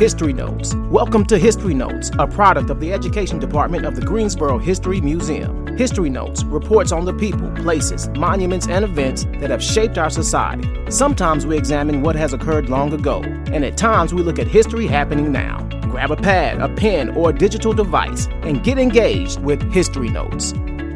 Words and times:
History 0.00 0.32
Notes. 0.32 0.74
Welcome 0.88 1.26
to 1.26 1.36
History 1.36 1.74
Notes, 1.74 2.10
a 2.18 2.26
product 2.26 2.70
of 2.70 2.80
the 2.80 2.90
Education 2.90 3.38
Department 3.38 3.84
of 3.84 3.96
the 3.96 4.00
Greensboro 4.00 4.56
History 4.56 4.98
Museum. 4.98 5.76
History 5.76 6.08
Notes 6.08 6.42
reports 6.42 6.90
on 6.90 7.04
the 7.04 7.12
people, 7.12 7.50
places, 7.56 8.08
monuments, 8.16 8.66
and 8.66 8.82
events 8.82 9.24
that 9.40 9.50
have 9.50 9.62
shaped 9.62 9.98
our 9.98 10.08
society. 10.08 10.66
Sometimes 10.90 11.44
we 11.44 11.58
examine 11.58 12.00
what 12.00 12.16
has 12.16 12.32
occurred 12.32 12.70
long 12.70 12.94
ago, 12.94 13.20
and 13.52 13.62
at 13.62 13.76
times 13.76 14.14
we 14.14 14.22
look 14.22 14.38
at 14.38 14.48
history 14.48 14.86
happening 14.86 15.30
now. 15.32 15.58
Grab 15.82 16.12
a 16.12 16.16
pad, 16.16 16.62
a 16.62 16.74
pen, 16.74 17.10
or 17.10 17.28
a 17.28 17.34
digital 17.34 17.74
device 17.74 18.26
and 18.40 18.64
get 18.64 18.78
engaged 18.78 19.42
with 19.42 19.70
History 19.70 20.08
Notes. 20.08 20.52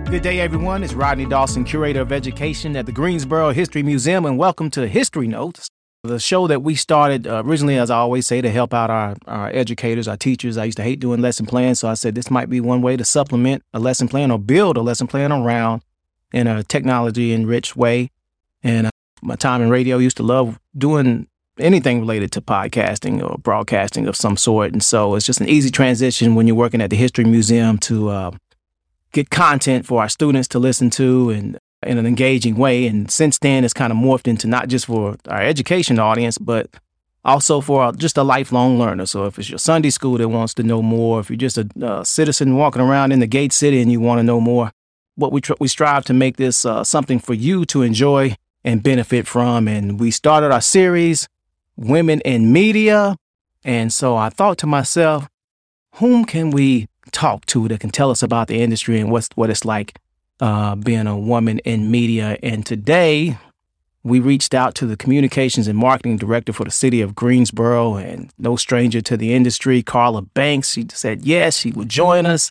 Good 0.09 0.23
day, 0.23 0.41
everyone. 0.41 0.83
It's 0.83 0.95
Rodney 0.95 1.27
Dawson, 1.27 1.65
Curator 1.65 2.01
of 2.01 2.11
Education 2.11 2.75
at 2.75 2.87
the 2.87 2.93
Greensboro 2.93 3.51
History 3.51 3.83
Museum, 3.83 4.25
and 4.25 4.39
welcome 4.39 4.71
to 4.71 4.89
History 4.89 5.29
Notes. 5.29 5.69
The 6.05 6.19
show 6.19 6.47
that 6.49 6.63
we 6.63 6.75
started 6.75 7.27
uh, 7.27 7.43
originally, 7.47 7.79
as 7.79 7.91
I 7.91 7.97
always 7.97 8.27
say, 8.27 8.43
to 8.43 8.51
help 8.51 8.75
out 8.75 8.91
our, 8.91 9.17
our 9.27 9.49
educators, 9.49 10.07
our 10.07 10.19
teachers. 10.19 10.59
I 10.59 10.67
used 10.67 10.77
to 10.77 10.83
hate 10.83 11.01
doing 11.01 11.23
lesson 11.23 11.47
plans, 11.47 11.81
so 11.81 11.89
I 11.89 11.95
said 11.95 12.15
this 12.15 12.31
might 12.31 12.51
be 12.51 12.61
one 12.61 12.83
way 12.83 12.99
to 12.99 13.07
supplement 13.07 13.63
a 13.73 13.79
lesson 13.79 14.07
plan 14.07 14.31
or 14.31 14.39
build 14.39 14.77
a 14.77 14.83
lesson 14.83 15.07
plan 15.07 15.33
around 15.33 15.81
in 16.31 16.47
a 16.47 16.63
technology 16.63 17.33
enriched 17.33 17.75
way. 17.75 18.11
And 18.63 18.89
uh, 18.89 18.91
my 19.23 19.37
time 19.37 19.63
in 19.63 19.71
radio 19.71 19.97
used 19.97 20.19
to 20.19 20.23
love 20.23 20.61
doing 20.77 21.27
anything 21.59 22.01
related 22.01 22.33
to 22.33 22.43
podcasting 22.43 23.23
or 23.23 23.39
broadcasting 23.39 24.07
of 24.07 24.15
some 24.15 24.37
sort. 24.37 24.73
And 24.73 24.83
so 24.83 25.15
it's 25.15 25.25
just 25.25 25.41
an 25.41 25.49
easy 25.49 25.71
transition 25.71 26.35
when 26.35 26.47
you're 26.47 26.55
working 26.55 26.83
at 26.83 26.91
the 26.91 26.97
History 26.97 27.25
Museum 27.25 27.79
to 27.79 28.11
uh, 28.11 28.31
get 29.13 29.31
content 29.31 29.87
for 29.87 30.03
our 30.03 30.11
students 30.11 30.49
to 30.49 30.59
listen 30.59 30.91
to 30.91 31.31
and 31.31 31.59
in 31.87 31.99
an 31.99 32.07
engaging 32.07 32.57
way. 32.57 32.87
And 32.87 33.11
since 33.11 33.39
then, 33.39 33.65
it's 33.65 33.75
kind 33.75 33.93
of 33.93 33.99
morphed 33.99 34.27
into 34.27 34.47
not 34.47 34.69
just 34.69 34.87
for 34.87 35.17
our 35.29 35.43
education 35.43 35.99
audience, 35.99 36.39
but 36.39 36.69
also 37.25 37.61
for 37.61 37.93
just 37.93 38.19
a 38.19 38.23
lifelong 38.23 38.79
learner. 38.79 39.07
So 39.07 39.25
if 39.27 39.39
it's 39.39 39.49
your 39.49 39.59
Sunday 39.59 39.91
school 39.91 40.19
that 40.19 40.29
wants 40.29 40.55
to 40.55 40.63
know 40.63 40.83
more, 40.83 41.21
if 41.21 41.31
you're 41.31 41.37
just 41.37 41.59
a, 41.59 41.69
a 41.81 42.05
citizen 42.05 42.57
walking 42.57 42.83
around 42.83 43.13
in 43.13 43.21
the 43.21 43.27
Gate 43.27 43.53
City 43.53 43.81
and 43.81 43.91
you 43.91 44.01
want 44.01 44.19
to 44.19 44.23
know 44.23 44.41
more, 44.41 44.71
what 45.17 45.33
we 45.33 45.41
tr- 45.41 45.55
we 45.61 45.69
strive 45.69 46.05
to 46.07 46.13
make 46.13 46.37
this 46.37 46.65
uh, 46.67 46.85
something 46.85 47.19
for 47.19 47.35
you 47.35 47.65
to 47.67 47.83
enjoy 47.83 48.37
and 48.65 48.83
benefit 48.83 49.27
from. 49.27 49.69
And 49.69 50.01
we 50.01 50.11
started 50.11 50.53
our 50.53 50.61
series, 50.61 51.29
Women 51.77 52.21
in 52.23 52.53
Media. 52.53 53.17
And 53.65 53.93
so 53.93 54.17
I 54.17 54.29
thought 54.29 54.59
to 54.59 54.67
myself, 54.67 55.29
whom 55.95 56.25
can 56.25 56.51
we 56.51 56.89
talk 57.13 57.47
to 57.47 57.69
that 57.69 57.81
can 57.81 57.91
tell 57.91 58.11
us 58.11 58.23
about 58.23 58.49
the 58.49 58.61
industry 58.61 58.99
and 58.99 59.11
what's 59.11 59.29
what 59.35 59.51
it's 59.51 59.65
like 59.65 59.99
uh, 60.41 60.75
being 60.77 61.07
a 61.07 61.19
woman 61.19 61.59
in 61.61 61.91
media. 61.91 62.39
And 62.43 62.65
today, 62.65 63.39
we 64.03 64.21
reached 64.21 64.55
out 64.55 64.75
to 64.77 64.87
the 64.87 64.97
communications 64.97 65.67
and 65.67 65.79
marketing 65.79 66.19
director 66.19 66.53
for 66.53 66.65
the 66.65 66.71
city 66.71 67.01
of 67.01 67.15
Greensboro, 67.15 67.97
and 67.97 68.31
no 68.39 68.57
stranger 68.57 69.01
to 69.01 69.17
the 69.17 69.33
industry, 69.33 69.83
Carla 69.83 70.23
Banks. 70.23 70.73
She 70.73 70.87
said 70.91 71.25
yes, 71.25 71.59
she 71.59 71.71
would 71.73 71.89
join 71.89 72.27
us. 72.27 72.51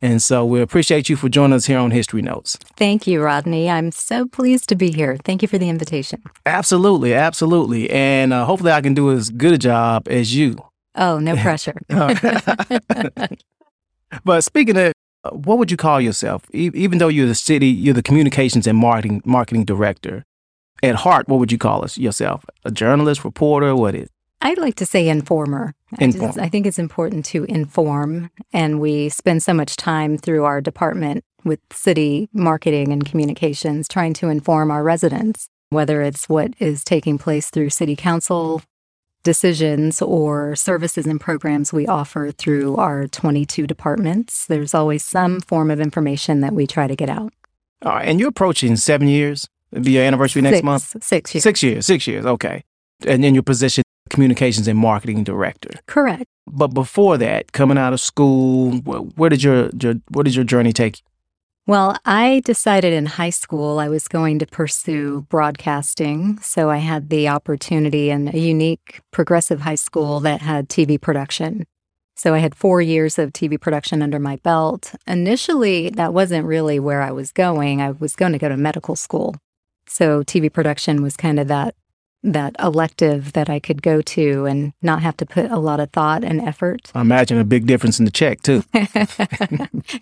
And 0.00 0.22
so 0.22 0.44
we 0.44 0.60
appreciate 0.60 1.08
you 1.08 1.16
for 1.16 1.28
joining 1.28 1.54
us 1.54 1.66
here 1.66 1.78
on 1.78 1.90
History 1.90 2.22
Notes. 2.22 2.56
Thank 2.76 3.08
you, 3.08 3.20
Rodney. 3.20 3.68
I'm 3.68 3.90
so 3.90 4.26
pleased 4.26 4.68
to 4.68 4.76
be 4.76 4.92
here. 4.92 5.16
Thank 5.24 5.42
you 5.42 5.48
for 5.48 5.58
the 5.58 5.68
invitation. 5.68 6.22
Absolutely, 6.46 7.14
absolutely. 7.14 7.90
And 7.90 8.32
uh, 8.32 8.44
hopefully 8.44 8.70
I 8.70 8.80
can 8.80 8.94
do 8.94 9.10
as 9.10 9.30
good 9.30 9.54
a 9.54 9.58
job 9.58 10.06
as 10.08 10.36
you. 10.36 10.56
Oh, 10.94 11.18
no 11.18 11.36
pressure. 11.42 11.74
but 14.24 14.44
speaking 14.44 14.76
of 14.76 14.92
Uh, 15.24 15.30
what 15.30 15.58
would 15.58 15.70
you 15.70 15.76
call 15.76 16.00
yourself? 16.00 16.44
E- 16.54 16.70
even 16.74 16.98
though 16.98 17.08
you're 17.08 17.26
the 17.26 17.34
city, 17.34 17.66
you're 17.66 17.94
the 17.94 18.02
communications 18.02 18.66
and 18.66 18.78
marketing 18.78 19.22
marketing 19.24 19.64
director. 19.64 20.24
At 20.82 20.96
heart, 20.96 21.28
what 21.28 21.40
would 21.40 21.50
you 21.50 21.58
call 21.58 21.84
us 21.84 21.98
yourself? 21.98 22.44
A 22.64 22.70
journalist, 22.70 23.24
reporter? 23.24 23.74
What 23.74 23.94
is? 23.96 24.08
I'd 24.40 24.58
like 24.58 24.76
to 24.76 24.86
say 24.86 25.08
informer. 25.08 25.74
Inform. 25.98 26.22
I, 26.22 26.26
just, 26.26 26.38
I 26.38 26.48
think 26.48 26.66
it's 26.66 26.78
important 26.78 27.24
to 27.26 27.44
inform, 27.44 28.30
and 28.52 28.80
we 28.80 29.08
spend 29.08 29.42
so 29.42 29.52
much 29.52 29.76
time 29.76 30.16
through 30.16 30.44
our 30.44 30.60
department 30.60 31.24
with 31.44 31.58
city 31.72 32.28
marketing 32.32 32.92
and 32.92 33.04
communications 33.04 33.88
trying 33.88 34.12
to 34.14 34.28
inform 34.28 34.70
our 34.70 34.84
residents, 34.84 35.48
whether 35.70 36.02
it's 36.02 36.28
what 36.28 36.54
is 36.60 36.84
taking 36.84 37.18
place 37.18 37.50
through 37.50 37.70
city 37.70 37.96
council 37.96 38.62
decisions 39.22 40.00
or 40.00 40.56
services 40.56 41.06
and 41.06 41.20
programs 41.20 41.72
we 41.72 41.86
offer 41.86 42.30
through 42.30 42.76
our 42.76 43.06
22 43.08 43.66
departments. 43.66 44.46
There's 44.46 44.74
always 44.74 45.04
some 45.04 45.40
form 45.40 45.70
of 45.70 45.80
information 45.80 46.40
that 46.40 46.52
we 46.52 46.66
try 46.66 46.86
to 46.86 46.96
get 46.96 47.08
out. 47.08 47.32
All 47.82 47.92
right, 47.92 48.08
and 48.08 48.18
you're 48.18 48.30
approaching 48.30 48.76
seven 48.76 49.08
years. 49.08 49.48
It'll 49.70 49.84
be 49.84 49.92
your 49.92 50.04
anniversary 50.04 50.42
next 50.42 50.58
six, 50.58 50.64
month. 50.64 51.04
Six 51.04 51.34
years. 51.34 51.42
Six 51.42 51.62
years. 51.62 51.86
Six 51.86 52.06
years. 52.06 52.26
Okay. 52.26 52.64
And 53.06 53.22
then 53.22 53.34
your 53.34 53.42
position, 53.42 53.84
communications 54.10 54.66
and 54.66 54.78
marketing 54.78 55.22
director. 55.24 55.70
Correct. 55.86 56.24
But 56.46 56.68
before 56.68 57.18
that, 57.18 57.52
coming 57.52 57.78
out 57.78 57.92
of 57.92 58.00
school, 58.00 58.72
where 58.78 59.30
did 59.30 59.42
your, 59.42 59.70
your 59.80 59.94
where 60.10 60.24
did 60.24 60.34
your 60.34 60.44
journey 60.44 60.72
take 60.72 60.98
you? 60.98 61.04
Well, 61.68 61.98
I 62.06 62.40
decided 62.46 62.94
in 62.94 63.04
high 63.04 63.28
school 63.28 63.78
I 63.78 63.90
was 63.90 64.08
going 64.08 64.38
to 64.38 64.46
pursue 64.46 65.26
broadcasting. 65.28 66.38
So 66.38 66.70
I 66.70 66.78
had 66.78 67.10
the 67.10 67.28
opportunity 67.28 68.08
in 68.08 68.34
a 68.34 68.38
unique 68.38 69.02
progressive 69.10 69.60
high 69.60 69.74
school 69.74 70.18
that 70.20 70.40
had 70.40 70.70
TV 70.70 70.98
production. 70.98 71.66
So 72.16 72.32
I 72.32 72.38
had 72.38 72.54
four 72.54 72.80
years 72.80 73.18
of 73.18 73.34
TV 73.34 73.60
production 73.60 74.00
under 74.00 74.18
my 74.18 74.36
belt. 74.36 74.94
Initially, 75.06 75.90
that 75.90 76.14
wasn't 76.14 76.46
really 76.46 76.80
where 76.80 77.02
I 77.02 77.10
was 77.10 77.32
going. 77.32 77.82
I 77.82 77.90
was 77.90 78.16
going 78.16 78.32
to 78.32 78.38
go 78.38 78.48
to 78.48 78.56
medical 78.56 78.96
school. 78.96 79.36
So 79.86 80.22
TV 80.22 80.50
production 80.50 81.02
was 81.02 81.18
kind 81.18 81.38
of 81.38 81.48
that 81.48 81.74
that 82.22 82.56
elective 82.58 83.32
that 83.32 83.48
I 83.48 83.58
could 83.60 83.82
go 83.82 84.02
to 84.02 84.46
and 84.46 84.72
not 84.82 85.02
have 85.02 85.16
to 85.18 85.26
put 85.26 85.50
a 85.50 85.58
lot 85.58 85.80
of 85.80 85.90
thought 85.90 86.24
and 86.24 86.40
effort. 86.40 86.90
I 86.94 87.00
imagine 87.00 87.38
a 87.38 87.44
big 87.44 87.66
difference 87.66 87.98
in 87.98 88.04
the 88.04 88.10
check, 88.10 88.42
too. 88.42 88.64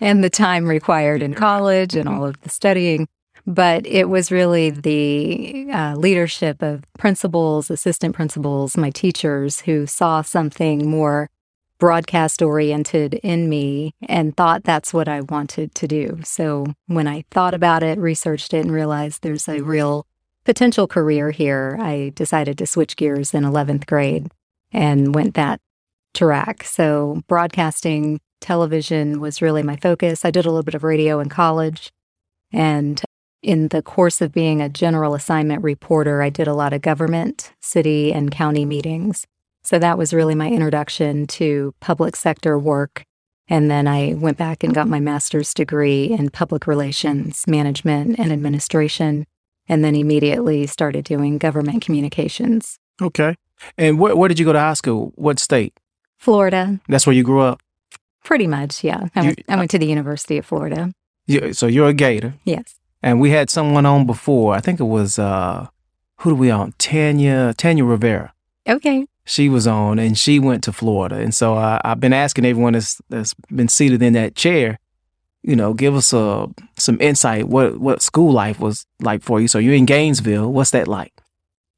and 0.01 0.23
the 0.23 0.29
time 0.29 0.65
required 0.65 1.21
in 1.21 1.33
college 1.33 1.95
and 1.95 2.09
all 2.09 2.25
of 2.25 2.41
the 2.41 2.49
studying. 2.49 3.07
But 3.45 3.85
it 3.87 4.09
was 4.09 4.31
really 4.31 4.71
the 4.71 5.69
uh, 5.71 5.95
leadership 5.95 6.61
of 6.61 6.83
principals, 6.97 7.71
assistant 7.71 8.13
principals, 8.13 8.75
my 8.75 8.89
teachers 8.89 9.61
who 9.61 9.85
saw 9.85 10.21
something 10.21 10.89
more 10.89 11.29
broadcast 11.79 12.41
oriented 12.41 13.13
in 13.15 13.47
me 13.47 13.93
and 14.07 14.35
thought 14.35 14.63
that's 14.63 14.93
what 14.93 15.07
I 15.07 15.21
wanted 15.21 15.75
to 15.75 15.87
do. 15.87 16.19
So 16.23 16.73
when 16.87 17.07
I 17.07 17.23
thought 17.31 17.53
about 17.53 17.83
it, 17.83 17.99
researched 17.99 18.53
it, 18.53 18.65
and 18.65 18.71
realized 18.71 19.21
there's 19.21 19.47
a 19.47 19.61
real 19.61 20.05
potential 20.47 20.87
career 20.87 21.31
here, 21.31 21.77
I 21.77 22.13
decided 22.15 22.57
to 22.57 22.65
switch 22.65 22.95
gears 22.95 23.33
in 23.33 23.43
11th 23.43 23.85
grade 23.85 24.31
and 24.71 25.13
went 25.13 25.33
that 25.33 25.59
track. 26.13 26.63
So, 26.63 27.21
broadcasting, 27.27 28.21
television 28.39 29.19
was 29.19 29.41
really 29.41 29.61
my 29.61 29.75
focus. 29.75 30.23
I 30.23 30.31
did 30.31 30.45
a 30.45 30.49
little 30.49 30.63
bit 30.63 30.73
of 30.73 30.85
radio 30.85 31.19
in 31.19 31.27
college. 31.27 31.91
And 32.53 33.01
in 33.43 33.67
the 33.67 33.81
course 33.81 34.21
of 34.21 34.31
being 34.31 34.61
a 34.61 34.69
general 34.69 35.15
assignment 35.15 35.63
reporter, 35.63 36.21
I 36.21 36.29
did 36.29 36.47
a 36.47 36.53
lot 36.53 36.71
of 36.71 36.81
government, 36.81 37.51
city, 37.59 38.13
and 38.13 38.31
county 38.31 38.63
meetings. 38.63 39.27
So, 39.63 39.77
that 39.79 39.97
was 39.97 40.13
really 40.13 40.33
my 40.33 40.47
introduction 40.49 41.27
to 41.27 41.75
public 41.81 42.15
sector 42.15 42.57
work. 42.57 43.03
And 43.49 43.69
then 43.69 43.85
I 43.85 44.13
went 44.13 44.37
back 44.37 44.63
and 44.63 44.73
got 44.73 44.87
my 44.87 45.01
master's 45.01 45.53
degree 45.53 46.05
in 46.05 46.29
public 46.29 46.67
relations, 46.67 47.43
management, 47.47 48.17
and 48.17 48.31
administration 48.31 49.25
and 49.67 49.83
then 49.83 49.95
immediately 49.95 50.67
started 50.67 51.05
doing 51.05 51.37
government 51.37 51.81
communications. 51.81 52.79
Okay. 53.01 53.35
And 53.77 53.99
where, 53.99 54.15
where 54.15 54.27
did 54.27 54.39
you 54.39 54.45
go 54.45 54.53
to 54.53 54.59
high 54.59 54.73
school? 54.73 55.11
What 55.15 55.39
state? 55.39 55.79
Florida. 56.17 56.79
That's 56.87 57.05
where 57.05 57.15
you 57.15 57.23
grew 57.23 57.41
up? 57.41 57.61
Pretty 58.23 58.47
much, 58.47 58.83
yeah. 58.83 59.07
I, 59.15 59.21
you, 59.21 59.27
went, 59.27 59.43
I 59.47 59.55
went 59.55 59.71
to 59.71 59.79
the 59.79 59.85
University 59.85 60.37
of 60.37 60.45
Florida. 60.45 60.91
You, 61.27 61.53
so 61.53 61.67
you're 61.67 61.89
a 61.89 61.93
Gator? 61.93 62.33
Yes. 62.43 62.75
And 63.01 63.21
we 63.21 63.29
had 63.29 63.49
someone 63.49 63.85
on 63.85 64.05
before. 64.05 64.53
I 64.55 64.59
think 64.59 64.79
it 64.79 64.85
was, 64.85 65.17
uh, 65.19 65.67
who 66.17 66.31
do 66.31 66.35
we 66.35 66.49
on? 66.49 66.73
Tanya, 66.77 67.53
Tanya 67.57 67.85
Rivera. 67.85 68.33
Okay. 68.67 69.07
She 69.23 69.49
was 69.49 69.67
on 69.67 69.99
and 69.99 70.17
she 70.17 70.39
went 70.39 70.63
to 70.63 70.71
Florida. 70.71 71.17
And 71.17 71.33
so 71.33 71.55
I, 71.55 71.79
I've 71.83 71.99
been 71.99 72.13
asking 72.13 72.45
everyone 72.45 72.73
that's, 72.73 73.01
that's 73.09 73.33
been 73.53 73.67
seated 73.67 74.01
in 74.01 74.13
that 74.13 74.35
chair, 74.35 74.79
you 75.47 75.55
know, 75.55 75.73
give 75.73 75.95
us 75.95 76.11
a 76.11 76.19
uh, 76.19 76.47
some 76.77 76.99
insight 76.99 77.47
what 77.47 77.79
what 77.79 78.01
school 78.01 78.33
life 78.33 78.59
was 78.59 78.85
like 79.01 79.23
for 79.23 79.39
you. 79.39 79.47
So 79.47 79.59
you're 79.59 79.73
in 79.73 79.85
Gainesville. 79.85 80.51
What's 80.51 80.71
that 80.71 80.89
like? 80.89 81.13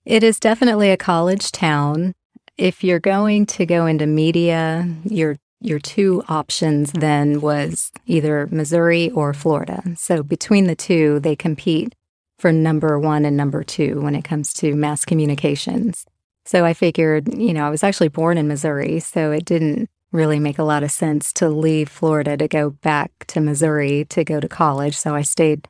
It 0.05 0.23
is 0.23 0.39
definitely 0.39 0.89
a 0.89 0.97
college 0.97 1.51
town. 1.51 2.15
If 2.57 2.83
you're 2.83 2.99
going 2.99 3.45
to 3.45 3.67
go 3.67 3.85
into 3.85 4.07
media, 4.07 4.89
your 5.05 5.37
your 5.61 5.77
two 5.77 6.23
options 6.27 6.91
then 6.93 7.41
was 7.41 7.91
either 8.07 8.47
Missouri 8.47 9.11
or 9.11 9.33
Florida. 9.35 9.83
So 9.97 10.23
between 10.23 10.65
the 10.65 10.75
two, 10.75 11.19
they 11.19 11.35
compete 11.35 11.93
for 12.39 12.51
number 12.51 12.97
1 12.97 13.25
and 13.25 13.35
number 13.35 13.63
2 13.63 14.01
when 14.01 14.15
it 14.15 14.23
comes 14.23 14.53
to 14.53 14.73
mass 14.73 15.03
communications. 15.03 16.05
So 16.45 16.63
I 16.63 16.73
figured, 16.73 17.33
you 17.33 17.53
know, 17.53 17.67
I 17.67 17.69
was 17.69 17.83
actually 17.83 18.07
born 18.07 18.37
in 18.37 18.47
Missouri, 18.47 19.01
so 19.01 19.31
it 19.31 19.43
didn't 19.43 19.89
really 20.11 20.39
make 20.39 20.57
a 20.57 20.63
lot 20.63 20.83
of 20.83 20.91
sense 20.91 21.31
to 21.33 21.49
leave 21.49 21.89
Florida 21.89 22.35
to 22.37 22.47
go 22.47 22.71
back 22.71 23.11
to 23.27 23.39
Missouri 23.39 24.05
to 24.05 24.23
go 24.23 24.39
to 24.39 24.47
college. 24.47 24.97
So 24.97 25.15
I 25.15 25.21
stayed 25.21 25.67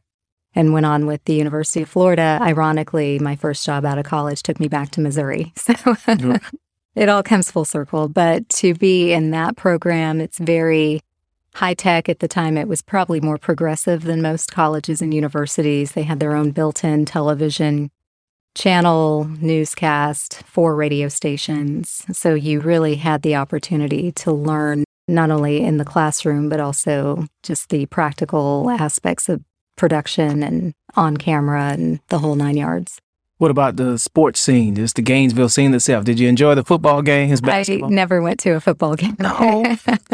and 0.56 0.74
went 0.74 0.86
on 0.86 1.06
with 1.06 1.24
the 1.26 1.34
University 1.34 1.82
of 1.82 1.90
Florida. 1.90 2.40
Ironically, 2.42 3.20
my 3.20 3.36
first 3.36 3.66
job 3.66 3.86
out 3.86 3.98
of 3.98 4.06
college 4.06 4.42
took 4.42 4.60
me 4.60 4.68
back 4.68 4.92
to 4.92 5.02
Missouri. 5.02 5.54
So 5.76 6.36
it 6.96 7.08
all 7.08 7.24
comes 7.24 7.52
full 7.52 7.66
circle. 7.66 8.10
But 8.10 8.50
to 8.50 8.74
be 8.74 9.14
in 9.14 9.32
that 9.32 9.56
program, 9.56 10.20
it's 10.20 10.40
very 10.40 11.02
high 11.54 11.76
tech 11.76 12.10
at 12.10 12.20
the 12.20 12.28
time. 12.28 12.58
It 12.58 12.68
was 12.68 12.82
probably 12.82 13.22
more 13.22 13.38
progressive 13.38 14.04
than 14.04 14.22
most 14.22 14.52
colleges 14.52 15.02
and 15.02 15.14
universities. 15.14 15.92
They 15.92 16.04
had 16.04 16.20
their 16.20 16.36
own 16.36 16.52
built 16.52 16.84
in 16.84 17.06
television 17.06 17.92
channel, 18.60 19.24
newscast, 19.40 20.44
four 20.46 20.76
radio 20.76 21.08
stations. 21.08 22.06
So 22.12 22.34
you 22.34 22.60
really 22.60 22.96
had 22.96 23.22
the 23.22 23.36
opportunity 23.36 24.12
to 24.14 24.32
learn 24.34 24.84
not 25.08 25.32
only 25.32 25.64
in 25.64 25.78
the 25.78 25.86
classroom, 25.86 26.50
but 26.50 26.60
also 26.60 27.26
just 27.42 27.70
the 27.70 27.86
practical 27.88 28.70
aspects 28.70 29.30
of 29.30 29.42
production 29.78 30.44
and 30.44 30.74
on 30.96 31.16
camera 31.16 31.70
and 31.70 32.02
the 32.10 32.20
whole 32.20 32.36
nine 32.36 32.58
yards. 32.58 33.00
What 33.38 33.50
about 33.50 33.78
the 33.78 33.98
sports 33.98 34.42
scene, 34.42 34.76
just 34.76 34.98
the 34.98 35.02
Gainesville 35.02 35.48
scene 35.48 35.74
itself? 35.74 36.04
Did 36.04 36.20
you 36.20 36.28
enjoy 36.28 36.56
the 36.56 36.64
football 36.66 37.02
games? 37.02 37.40
Basketball? 37.40 37.90
I 37.90 37.94
never 37.96 38.22
went 38.22 38.42
to 38.42 38.52
a 38.52 38.60
football 38.60 38.96
game. 38.96 39.16
No. 39.18 39.64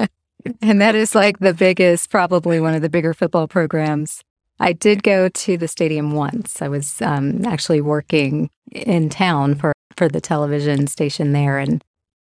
and 0.62 0.80
that 0.80 0.94
is 0.94 1.16
like 1.16 1.40
the 1.40 1.56
biggest, 1.56 2.12
probably 2.12 2.60
one 2.60 2.76
of 2.76 2.84
the 2.84 2.90
bigger 2.90 3.16
football 3.16 3.48
programs. 3.48 4.22
I 4.60 4.74
did 4.74 5.04
go 5.04 5.30
to 5.30 5.57
the 5.57 5.68
stadium 5.68 6.12
once. 6.12 6.62
I 6.62 6.68
was 6.68 7.02
um, 7.02 7.46
actually 7.46 7.81
working 7.81 8.50
in 8.72 9.10
town 9.10 9.56
for, 9.56 9.74
for 9.96 10.07
the 10.07 10.22
television 10.22 10.88
station 10.88 11.34
there 11.34 11.60
and 11.60 11.84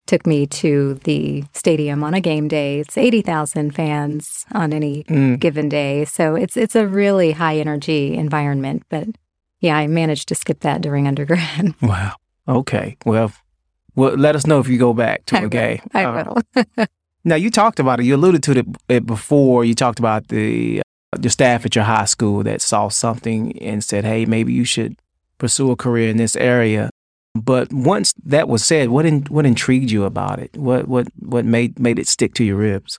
took 0.07 0.25
me 0.25 0.45
to 0.45 0.95
the 1.03 1.43
stadium 1.53 2.03
on 2.03 2.13
a 2.13 2.21
game 2.21 2.47
day. 2.47 2.79
It's 2.79 2.97
80,000 2.97 3.71
fans 3.71 4.45
on 4.53 4.73
any 4.73 5.03
mm. 5.05 5.39
given 5.39 5.69
day. 5.69 6.05
So 6.05 6.35
it's 6.35 6.57
it's 6.57 6.75
a 6.75 6.87
really 6.87 7.31
high 7.31 7.57
energy 7.57 8.15
environment, 8.15 8.83
but 8.89 9.07
yeah, 9.59 9.77
I 9.77 9.87
managed 9.87 10.27
to 10.29 10.35
skip 10.35 10.59
that 10.59 10.81
during 10.81 11.07
undergrad. 11.07 11.73
Wow. 11.81 12.15
Okay. 12.47 12.97
Well, 13.05 13.31
well, 13.95 14.13
let 14.13 14.35
us 14.35 14.45
know 14.45 14.59
if 14.59 14.67
you 14.67 14.77
go 14.77 14.93
back 14.93 15.25
to 15.25 15.37
I 15.39 15.41
a 15.41 15.49
game. 15.49 15.79
I 15.93 16.03
uh, 16.03 16.33
will. 16.55 16.85
now, 17.23 17.35
you 17.35 17.49
talked 17.49 17.79
about 17.79 17.99
it. 17.99 18.05
You 18.05 18.15
alluded 18.15 18.43
to 18.43 18.63
it 18.87 19.05
before. 19.05 19.65
You 19.65 19.73
talked 19.73 19.97
about 19.97 20.27
the 20.27 20.83
your 21.23 21.31
staff 21.31 21.65
at 21.65 21.75
your 21.75 21.85
high 21.85 22.05
school 22.05 22.43
that 22.43 22.61
saw 22.61 22.89
something 22.89 23.57
and 23.61 23.83
said, 23.83 24.05
"Hey, 24.05 24.25
maybe 24.25 24.53
you 24.53 24.65
should 24.65 24.97
pursue 25.37 25.71
a 25.71 25.75
career 25.75 26.09
in 26.09 26.17
this 26.17 26.35
area." 26.35 26.89
But 27.35 27.73
once 27.73 28.13
that 28.23 28.47
was 28.47 28.63
said, 28.63 28.89
what 28.89 29.05
in, 29.05 29.23
what 29.23 29.45
intrigued 29.45 29.91
you 29.91 30.05
about 30.05 30.39
it? 30.39 30.55
What 30.55 30.87
what 30.87 31.07
what 31.19 31.43
made 31.45 31.77
made 31.79 31.99
it 31.99 32.07
stick 32.07 32.33
to 32.35 32.45
your 32.45 32.55
ribs? 32.55 32.97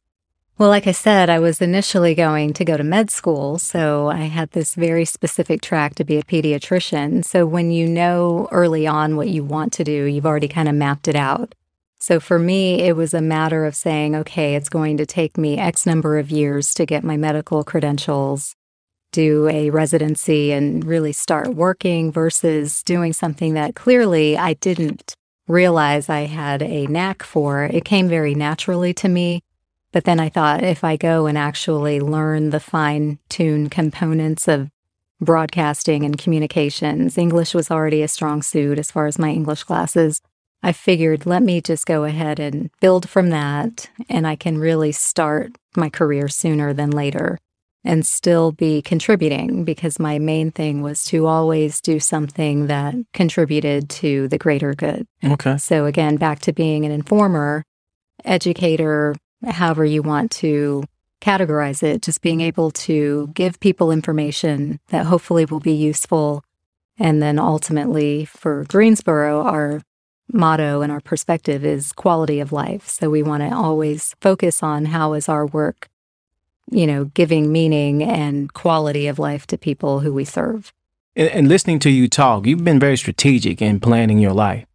Well, 0.59 0.71
like 0.71 0.87
I 0.87 0.93
said, 0.93 1.29
I 1.29 1.39
was 1.39 1.61
initially 1.61 2.15
going 2.15 2.55
to 2.55 2.65
go 2.65 2.79
to 2.79 2.85
med 2.85 3.11
school. 3.11 3.59
So 3.59 4.09
I 4.09 4.25
had 4.25 4.51
this 4.53 4.75
very 4.75 5.05
specific 5.05 5.61
track 5.61 5.95
to 5.97 6.05
be 6.05 6.17
a 6.17 6.23
pediatrician. 6.23 7.25
So 7.25 7.45
when 7.45 7.71
you 7.71 7.87
know 7.87 8.49
early 8.51 8.87
on 8.87 9.17
what 9.17 9.29
you 9.29 9.45
want 9.45 9.75
to 9.75 9.85
do, 9.85 10.05
you've 10.05 10.25
already 10.25 10.49
kind 10.49 10.69
of 10.69 10.75
mapped 10.75 11.09
it 11.09 11.17
out. 11.17 11.55
So 11.99 12.21
for 12.21 12.39
me, 12.39 12.83
it 12.83 12.97
was 12.97 13.15
a 13.15 13.21
matter 13.21 13.65
of 13.65 13.75
saying, 13.75 14.15
okay, 14.15 14.55
it's 14.55 14.69
going 14.69 14.97
to 14.99 15.07
take 15.07 15.37
me 15.37 15.59
X 15.59 15.87
number 15.87 16.19
of 16.19 16.31
years 16.31 16.75
to 16.75 16.87
get 16.87 17.05
my 17.05 17.17
medical 17.17 17.65
credentials, 17.65 18.55
do 19.13 19.49
a 19.49 19.71
residency, 19.71 20.53
and 20.53 20.85
really 20.85 21.13
start 21.13 21.55
working 21.55 22.13
versus 22.13 22.83
doing 22.83 23.13
something 23.13 23.55
that 23.55 23.75
clearly 23.75 24.37
I 24.37 24.55
didn't 24.55 25.15
realize 25.49 26.09
I 26.09 26.23
had 26.23 26.63
a 26.63 26.87
knack 26.87 27.23
for. 27.23 27.65
It 27.65 27.85
came 27.85 28.09
very 28.09 28.35
naturally 28.35 28.93
to 28.95 29.09
me 29.09 29.43
but 29.97 30.05
then 30.05 30.21
I 30.21 30.29
thought 30.29 30.63
if 30.63 30.85
I 30.85 30.99
go 30.99 31.25
and 31.25 31.39
actually 31.39 32.01
learn 32.01 32.51
the 32.51 32.61
fine 32.61 33.19
tuned 33.31 33.71
components 33.71 34.47
of 34.47 34.69
broadcasting 35.23 36.05
and 36.05 36.19
communications, 36.19 37.17
English 37.17 37.55
was 37.55 37.71
already 37.71 38.03
a 38.03 38.09
strong 38.09 38.43
suit 38.43 38.79
as 38.79 38.91
far 38.91 39.07
as 39.07 39.19
my 39.19 39.31
English 39.31 39.65
classes. 39.65 40.21
I 40.63 40.73
figured 40.73 41.27
let 41.27 41.43
me 41.43 41.61
just 41.61 41.87
go 41.87 42.05
ahead 42.05 42.41
and 42.41 42.71
build 42.81 43.09
from 43.09 43.31
that, 43.31 43.89
and 44.09 44.27
I 44.27 44.37
can 44.37 44.59
really 44.59 44.93
start 44.93 45.57
my 45.77 45.89
career 45.89 46.29
sooner 46.29 46.73
than 46.73 46.91
later 46.91 47.39
and 47.87 48.05
still 48.05 48.51
be 48.51 48.83
contributing 48.83 49.65
because 49.65 50.01
my 50.01 50.19
main 50.19 50.51
thing 50.51 50.83
was 50.83 51.05
to 51.05 51.27
always 51.27 51.81
do 51.81 52.01
something 52.01 52.67
that 52.67 52.95
contributed 53.13 53.89
to 53.89 54.27
the 54.29 54.39
greater 54.39 54.75
good. 54.75 55.07
Okay. 55.25 55.57
So, 55.57 55.87
again, 55.87 56.17
back 56.17 56.41
to 56.41 56.53
being 56.53 56.85
an 56.85 56.91
informer, 56.91 57.63
educator, 58.25 59.15
however 59.47 59.85
you 59.85 60.03
want 60.03 60.33
to 60.33 60.85
categorize 61.21 61.83
it, 61.83 62.03
just 62.03 62.23
being 62.23 62.41
able 62.41 62.73
to 62.73 63.31
give 63.35 63.61
people 63.61 63.93
information 63.93 64.81
that 64.89 65.07
hopefully 65.07 65.45
will 65.45 65.61
be 65.61 65.73
useful. 65.73 66.43
And 66.99 67.23
then 67.23 67.39
ultimately 67.39 68.25
for 68.25 68.65
Greensboro, 68.65 69.43
our 69.43 69.83
motto 70.33 70.83
and 70.83 70.93
our 70.93 71.01
perspective 71.01 71.65
is 71.65 71.93
quality 71.93 72.41
of 72.41 72.53
life. 72.53 72.89
So 72.89 73.11
we 73.11 73.23
want 73.23 73.43
to 73.43 73.55
always 73.55 74.15
focus 74.21 74.63
on 74.63 74.87
how 74.87 75.15
is 75.15 75.29
our 75.29 75.47
work, 75.47 75.89
you 76.71 76.87
know, 76.87 77.07
giving 77.07 77.53
meaning 77.53 78.03
and 78.03 78.53
quality 78.53 79.07
of 79.07 79.19
life 79.19 79.47
to 79.49 79.59
people 79.59 80.01
who 80.01 80.13
we 80.13 80.25
serve. 80.25 80.73
And, 81.15 81.29
and 81.31 81.49
listening 81.49 81.79
to 81.81 81.91
you 81.91 82.09
talk, 82.09 82.47
you've 82.47 82.65
been 82.65 82.81
very 82.81 82.97
strategic 82.97 83.63
in 83.63 83.81
planning 83.81 84.19
your 84.19 84.33
life. 84.35 84.67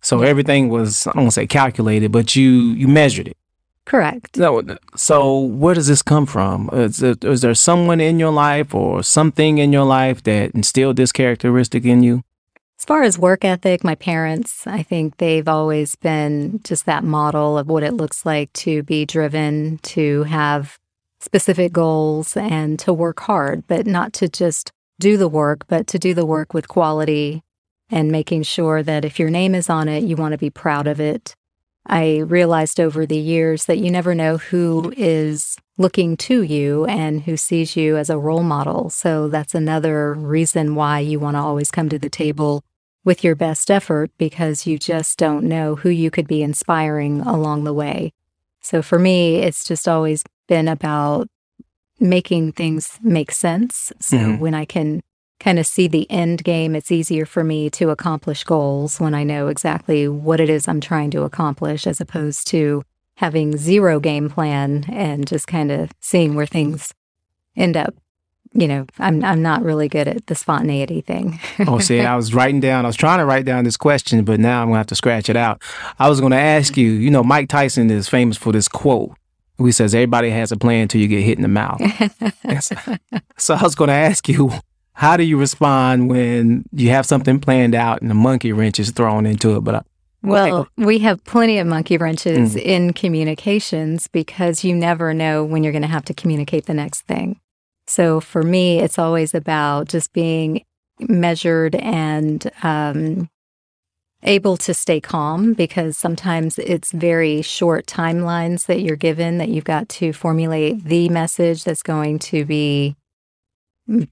So 0.00 0.22
everything 0.22 0.68
was, 0.68 1.06
I 1.06 1.12
don't 1.12 1.22
want 1.22 1.30
to 1.30 1.34
say 1.34 1.46
calculated, 1.46 2.10
but 2.10 2.34
you 2.34 2.50
you 2.50 2.88
measured 2.88 3.28
it. 3.28 3.36
Correct. 3.84 4.36
So, 4.36 4.62
so 4.96 5.38
where 5.38 5.74
does 5.74 5.86
this 5.88 6.02
come 6.02 6.26
from? 6.26 6.70
Is, 6.72 7.02
it, 7.02 7.24
is 7.24 7.40
there 7.40 7.54
someone 7.54 8.00
in 8.00 8.18
your 8.18 8.32
life 8.32 8.74
or 8.74 9.02
something 9.02 9.58
in 9.58 9.72
your 9.72 9.84
life 9.84 10.22
that 10.24 10.52
instilled 10.52 10.96
this 10.96 11.12
characteristic 11.12 11.84
in 11.84 12.02
you? 12.02 12.22
As 12.82 12.86
far 12.86 13.04
as 13.04 13.16
work 13.16 13.44
ethic, 13.44 13.84
my 13.84 13.94
parents, 13.94 14.66
I 14.66 14.82
think 14.82 15.18
they've 15.18 15.46
always 15.46 15.94
been 15.94 16.58
just 16.64 16.84
that 16.86 17.04
model 17.04 17.56
of 17.56 17.68
what 17.68 17.84
it 17.84 17.94
looks 17.94 18.26
like 18.26 18.52
to 18.54 18.82
be 18.82 19.06
driven, 19.06 19.78
to 19.94 20.24
have 20.24 20.80
specific 21.20 21.72
goals, 21.72 22.36
and 22.36 22.80
to 22.80 22.92
work 22.92 23.20
hard, 23.20 23.68
but 23.68 23.86
not 23.86 24.12
to 24.14 24.28
just 24.28 24.72
do 24.98 25.16
the 25.16 25.28
work, 25.28 25.64
but 25.68 25.86
to 25.86 25.98
do 26.00 26.12
the 26.12 26.26
work 26.26 26.52
with 26.54 26.66
quality 26.66 27.44
and 27.88 28.10
making 28.10 28.42
sure 28.42 28.82
that 28.82 29.04
if 29.04 29.16
your 29.16 29.30
name 29.30 29.54
is 29.54 29.70
on 29.70 29.86
it, 29.86 30.02
you 30.02 30.16
want 30.16 30.32
to 30.32 30.38
be 30.38 30.50
proud 30.50 30.88
of 30.88 30.98
it 30.98 31.36
I 31.86 32.18
realized 32.18 32.78
over 32.78 33.06
the 33.06 33.18
years 33.18 33.64
that 33.64 33.78
you 33.78 33.90
never 33.90 34.14
know 34.14 34.38
who 34.38 34.92
is 34.96 35.56
looking 35.78 36.16
to 36.16 36.42
you 36.42 36.84
and 36.84 37.22
who 37.22 37.36
sees 37.36 37.76
you 37.76 37.96
as 37.96 38.08
a 38.08 38.18
role 38.18 38.44
model. 38.44 38.88
So 38.88 39.28
that's 39.28 39.54
another 39.54 40.14
reason 40.14 40.74
why 40.74 41.00
you 41.00 41.18
want 41.18 41.34
to 41.36 41.40
always 41.40 41.70
come 41.70 41.88
to 41.88 41.98
the 41.98 42.10
table 42.10 42.62
with 43.04 43.24
your 43.24 43.34
best 43.34 43.70
effort 43.70 44.10
because 44.18 44.66
you 44.66 44.78
just 44.78 45.18
don't 45.18 45.44
know 45.44 45.76
who 45.76 45.88
you 45.88 46.10
could 46.10 46.26
be 46.26 46.42
inspiring 46.42 47.20
along 47.20 47.64
the 47.64 47.72
way. 47.72 48.12
So 48.60 48.80
for 48.80 48.98
me, 48.98 49.36
it's 49.36 49.64
just 49.64 49.88
always 49.88 50.24
been 50.46 50.68
about 50.68 51.28
making 51.98 52.52
things 52.52 52.98
make 53.02 53.32
sense. 53.32 53.92
So 54.00 54.16
mm-hmm. 54.16 54.40
when 54.40 54.54
I 54.54 54.64
can 54.64 55.02
kind 55.40 55.58
of 55.58 55.66
see 55.66 55.88
the 55.88 56.08
end 56.10 56.44
game, 56.44 56.76
it's 56.76 56.92
easier 56.92 57.26
for 57.26 57.42
me 57.42 57.68
to 57.70 57.90
accomplish 57.90 58.44
goals 58.44 59.00
when 59.00 59.14
I 59.14 59.24
know 59.24 59.48
exactly 59.48 60.06
what 60.06 60.40
it 60.40 60.48
is 60.48 60.68
I'm 60.68 60.80
trying 60.80 61.10
to 61.12 61.22
accomplish 61.22 61.86
as 61.86 62.00
opposed 62.00 62.46
to 62.48 62.84
having 63.16 63.56
zero 63.56 63.98
game 64.00 64.30
plan 64.30 64.84
and 64.88 65.26
just 65.26 65.46
kind 65.46 65.70
of 65.70 65.90
seeing 66.00 66.34
where 66.34 66.46
things 66.46 66.94
end 67.56 67.76
up. 67.76 67.94
You 68.54 68.68
know, 68.68 68.86
I'm 68.98 69.24
I'm 69.24 69.40
not 69.40 69.62
really 69.62 69.88
good 69.88 70.08
at 70.08 70.26
the 70.26 70.34
spontaneity 70.34 71.00
thing. 71.00 71.40
oh, 71.66 71.78
see, 71.78 72.00
I 72.00 72.16
was 72.16 72.34
writing 72.34 72.60
down. 72.60 72.84
I 72.84 72.88
was 72.88 72.96
trying 72.96 73.18
to 73.18 73.24
write 73.24 73.44
down 73.44 73.64
this 73.64 73.76
question, 73.76 74.24
but 74.24 74.40
now 74.40 74.62
I'm 74.62 74.68
gonna 74.68 74.78
have 74.78 74.86
to 74.88 74.94
scratch 74.94 75.30
it 75.30 75.36
out. 75.36 75.62
I 75.98 76.08
was 76.08 76.20
gonna 76.20 76.36
ask 76.36 76.76
you. 76.76 76.90
You 76.90 77.10
know, 77.10 77.22
Mike 77.22 77.48
Tyson 77.48 77.90
is 77.90 78.08
famous 78.08 78.36
for 78.36 78.52
this 78.52 78.68
quote. 78.68 79.16
He 79.58 79.72
says, 79.72 79.94
"Everybody 79.94 80.30
has 80.30 80.52
a 80.52 80.56
plan 80.56 80.82
until 80.82 81.00
you 81.00 81.08
get 81.08 81.22
hit 81.22 81.38
in 81.38 81.42
the 81.42 81.48
mouth." 81.48 81.80
so 83.38 83.54
I 83.54 83.62
was 83.62 83.74
gonna 83.74 83.92
ask 83.92 84.28
you, 84.28 84.50
how 84.94 85.16
do 85.16 85.24
you 85.24 85.38
respond 85.38 86.10
when 86.10 86.64
you 86.72 86.90
have 86.90 87.06
something 87.06 87.40
planned 87.40 87.74
out 87.74 88.02
and 88.02 88.10
a 88.10 88.14
monkey 88.14 88.52
wrench 88.52 88.78
is 88.78 88.90
thrown 88.90 89.26
into 89.26 89.56
it? 89.56 89.60
But 89.60 89.74
I, 89.76 89.82
well, 90.22 90.68
we 90.76 91.00
have 91.00 91.24
plenty 91.24 91.58
of 91.58 91.66
monkey 91.66 91.96
wrenches 91.96 92.54
mm. 92.54 92.62
in 92.62 92.92
communications 92.92 94.06
because 94.06 94.62
you 94.62 94.74
never 94.74 95.12
know 95.12 95.44
when 95.44 95.64
you're 95.64 95.72
going 95.72 95.82
to 95.82 95.88
have 95.88 96.04
to 96.06 96.14
communicate 96.14 96.66
the 96.66 96.74
next 96.74 97.02
thing. 97.02 97.40
So 97.92 98.20
for 98.20 98.42
me, 98.42 98.78
it's 98.78 98.98
always 98.98 99.34
about 99.34 99.88
just 99.88 100.14
being 100.14 100.64
measured 100.98 101.74
and 101.74 102.50
um, 102.62 103.28
able 104.22 104.56
to 104.56 104.72
stay 104.72 104.98
calm 104.98 105.52
because 105.52 105.98
sometimes 105.98 106.58
it's 106.58 106.90
very 106.92 107.42
short 107.42 107.84
timelines 107.86 108.64
that 108.64 108.80
you're 108.80 108.96
given 108.96 109.36
that 109.36 109.50
you've 109.50 109.64
got 109.64 109.90
to 109.90 110.14
formulate 110.14 110.84
the 110.84 111.10
message 111.10 111.64
that's 111.64 111.82
going 111.82 112.18
to 112.20 112.46
be 112.46 112.96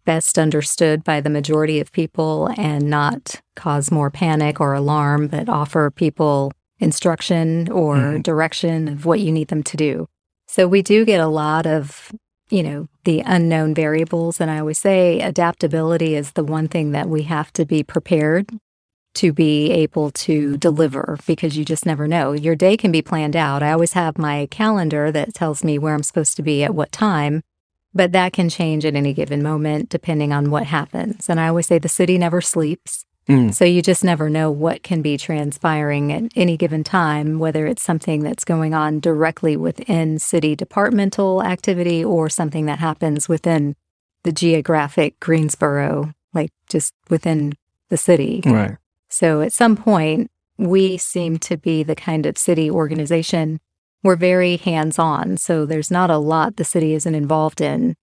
best 0.05 0.39
understood 0.39 1.03
by 1.03 1.23
the 1.23 1.31
majority 1.31 1.81
of 1.81 1.91
people 1.91 2.51
and 2.59 2.91
not 2.91 3.41
cause 3.57 3.91
more 3.91 4.11
panic 4.11 4.61
or 4.61 4.75
alarm, 4.75 5.27
but 5.27 5.49
offer 5.49 5.91
people 5.91 6.53
instruction 6.81 7.71
or 7.71 7.97
mm-hmm. 7.97 8.21
direction 8.21 8.89
of 8.89 9.07
what 9.07 9.21
you 9.21 9.33
need 9.33 9.49
them 9.49 9.63
to 9.63 9.77
do. 9.79 10.07
So 10.49 10.69
we 10.69 10.83
do 10.83 11.07
get 11.07 11.21
a 11.21 11.29
lot 11.29 11.67
of, 11.67 12.13
you 12.51 12.63
know, 12.63 12.89
the 13.05 13.21
unknown 13.21 13.75
variables. 13.75 14.41
And 14.41 14.51
I 14.51 14.59
always 14.59 14.79
say 14.79 15.21
adaptability 15.21 16.15
is 16.15 16.33
the 16.33 16.45
one 16.45 16.69
thing 16.69 16.93
that 16.93 17.09
we 17.09 17.23
have 17.23 17.53
to 17.55 17.65
be 17.65 17.83
prepared 17.83 18.51
to 19.15 19.33
be 19.33 19.71
able 19.73 20.11
to 20.13 20.57
deliver 20.57 21.19
because 21.27 21.57
you 21.57 21.65
just 21.65 21.85
never 21.85 22.07
know. 22.07 22.33
Your 22.33 22.55
day 22.55 22.77
can 22.77 22.93
be 22.93 23.03
planned 23.03 23.35
out. 23.35 23.63
I 23.63 23.73
always 23.73 23.95
have 23.95 24.19
my 24.19 24.47
calendar 24.51 25.11
that 25.11 25.35
tells 25.35 25.65
me 25.65 25.79
where 25.79 25.95
I'm 25.95 26.03
supposed 26.03 26.37
to 26.37 26.43
be 26.43 26.63
at 26.63 26.75
what 26.75 26.93
time, 26.93 27.43
but 27.93 28.13
that 28.13 28.33
can 28.33 28.49
change 28.49 28.85
at 28.85 28.95
any 28.95 29.13
given 29.13 29.43
moment 29.43 29.89
depending 29.89 30.33
on 30.33 30.51
what 30.51 30.67
happens. 30.67 31.29
And 31.29 31.41
I 31.41 31.49
always 31.49 31.67
say 31.67 31.79
the 31.79 31.89
city 31.89 32.19
never 32.19 32.41
sleeps. 32.41 33.05
Mm. 33.31 33.55
So 33.55 33.65
you 33.65 33.81
just 33.81 34.03
never 34.03 34.29
know 34.29 34.51
what 34.51 34.83
can 34.83 35.03
be 35.03 35.17
transpiring 35.17 36.13
at 36.13 36.33
any 36.35 36.57
given 36.57 36.83
time, 36.83 37.39
whether 37.39 37.67
it's 37.67 37.83
something 37.83 38.23
that's 38.23 38.45
going 38.45 38.75
on 38.75 38.99
directly 38.99 39.57
within 39.57 40.19
city 40.19 40.57
departmental 40.57 41.43
activity 41.43 42.05
or 42.05 42.29
something 42.29 42.67
that 42.67 42.81
happens 42.81 43.29
within 43.29 43.77
the 44.25 44.33
geographic 44.33 45.21
Greensboro, 45.21 46.13
like 46.35 46.51
just 46.69 46.93
within 47.09 47.55
the 47.89 47.97
city. 47.97 48.43
Right. 48.45 48.77
So 49.09 49.43
at 49.43 49.53
some 49.53 49.77
point, 49.77 50.31
we 50.59 50.97
seem 50.97 51.39
to 51.39 51.57
be 51.57 51.83
the 51.85 51.97
kind 51.97 52.27
of 52.27 52.37
city 52.37 52.71
organization. 52.71 53.61
We're 54.03 54.17
very 54.17 54.57
hands 54.57 54.99
on. 54.99 55.37
So 55.37 55.67
there's 55.67 55.91
not 55.91 56.11
a 56.11 56.19
lot 56.19 56.57
the 56.57 56.65
city 56.65 56.95
isn't 56.95 57.15
involved 57.15 57.61
in. 57.61 57.97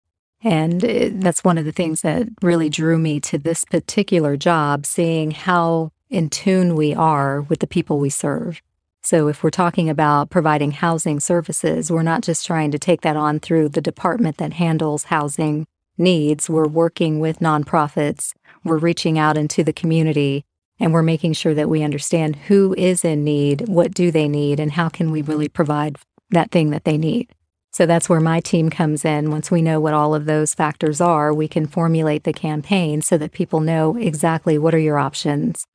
And 0.43 0.83
it, 0.83 1.21
that's 1.21 1.43
one 1.43 1.57
of 1.57 1.65
the 1.65 1.71
things 1.71 2.01
that 2.01 2.27
really 2.41 2.69
drew 2.69 2.97
me 2.97 3.19
to 3.21 3.37
this 3.37 3.65
particular 3.65 4.37
job, 4.37 4.85
seeing 4.85 5.31
how 5.31 5.91
in 6.09 6.29
tune 6.29 6.75
we 6.75 6.93
are 6.93 7.41
with 7.41 7.59
the 7.59 7.67
people 7.67 7.99
we 7.99 8.09
serve. 8.09 8.61
So, 9.01 9.29
if 9.29 9.41
we're 9.41 9.49
talking 9.51 9.89
about 9.89 10.29
providing 10.29 10.71
housing 10.71 11.19
services, 11.19 11.91
we're 11.91 12.03
not 12.03 12.23
just 12.23 12.45
trying 12.45 12.71
to 12.71 12.79
take 12.79 13.01
that 13.01 13.15
on 13.15 13.39
through 13.39 13.69
the 13.69 13.81
department 13.81 14.37
that 14.37 14.53
handles 14.53 15.05
housing 15.05 15.65
needs. 15.97 16.49
We're 16.49 16.67
working 16.67 17.19
with 17.19 17.39
nonprofits, 17.39 18.33
we're 18.63 18.77
reaching 18.77 19.17
out 19.17 19.37
into 19.37 19.63
the 19.63 19.73
community, 19.73 20.43
and 20.79 20.93
we're 20.93 21.03
making 21.03 21.33
sure 21.33 21.53
that 21.53 21.69
we 21.69 21.83
understand 21.83 22.35
who 22.35 22.75
is 22.77 23.05
in 23.05 23.23
need, 23.23 23.67
what 23.67 23.93
do 23.93 24.11
they 24.11 24.27
need, 24.27 24.59
and 24.59 24.73
how 24.73 24.89
can 24.89 25.11
we 25.11 25.21
really 25.21 25.47
provide 25.47 25.97
that 26.31 26.51
thing 26.51 26.71
that 26.71 26.83
they 26.83 26.97
need. 26.97 27.29
So 27.77 27.85
that's 27.85 28.09
where 28.09 28.19
my 28.19 28.39
team 28.39 28.71
comes 28.71 29.05
in. 29.05 29.29
Once 29.29 29.51
we 29.51 29.61
know 29.61 29.79
what 29.79 29.93
all 29.93 30.15
of 30.15 30.25
those 30.25 30.55
factors 30.55 30.99
are, 30.99 31.31
we 31.31 31.47
can 31.47 31.67
formulate 31.67 32.23
the 32.23 32.33
campaign 32.33 33.03
so 33.03 33.19
that 33.19 33.33
people 33.33 33.59
know 33.59 33.95
exactly 33.97 34.57
what 34.57 34.73
are 34.73 34.79
your 34.79 34.97
options, 34.97 35.67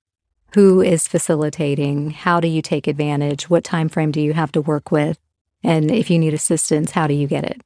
who 0.55 0.81
is 0.81 1.07
facilitating, 1.07 2.11
how 2.11 2.41
do 2.41 2.49
you 2.49 2.61
take 2.61 2.89
advantage, 2.89 3.49
what 3.49 3.63
time 3.63 3.89
frame 3.89 4.11
do 4.11 4.21
you 4.21 4.33
have 4.33 4.51
to 4.51 4.61
work 4.61 4.91
with, 4.91 5.17
and 5.63 5.93
if 5.93 6.11
you 6.11 6.19
need 6.19 6.35
assistance, 6.35 6.91
how 6.91 7.07
do 7.07 7.15
you 7.15 7.29
get 7.29 7.45
it? 7.45 7.61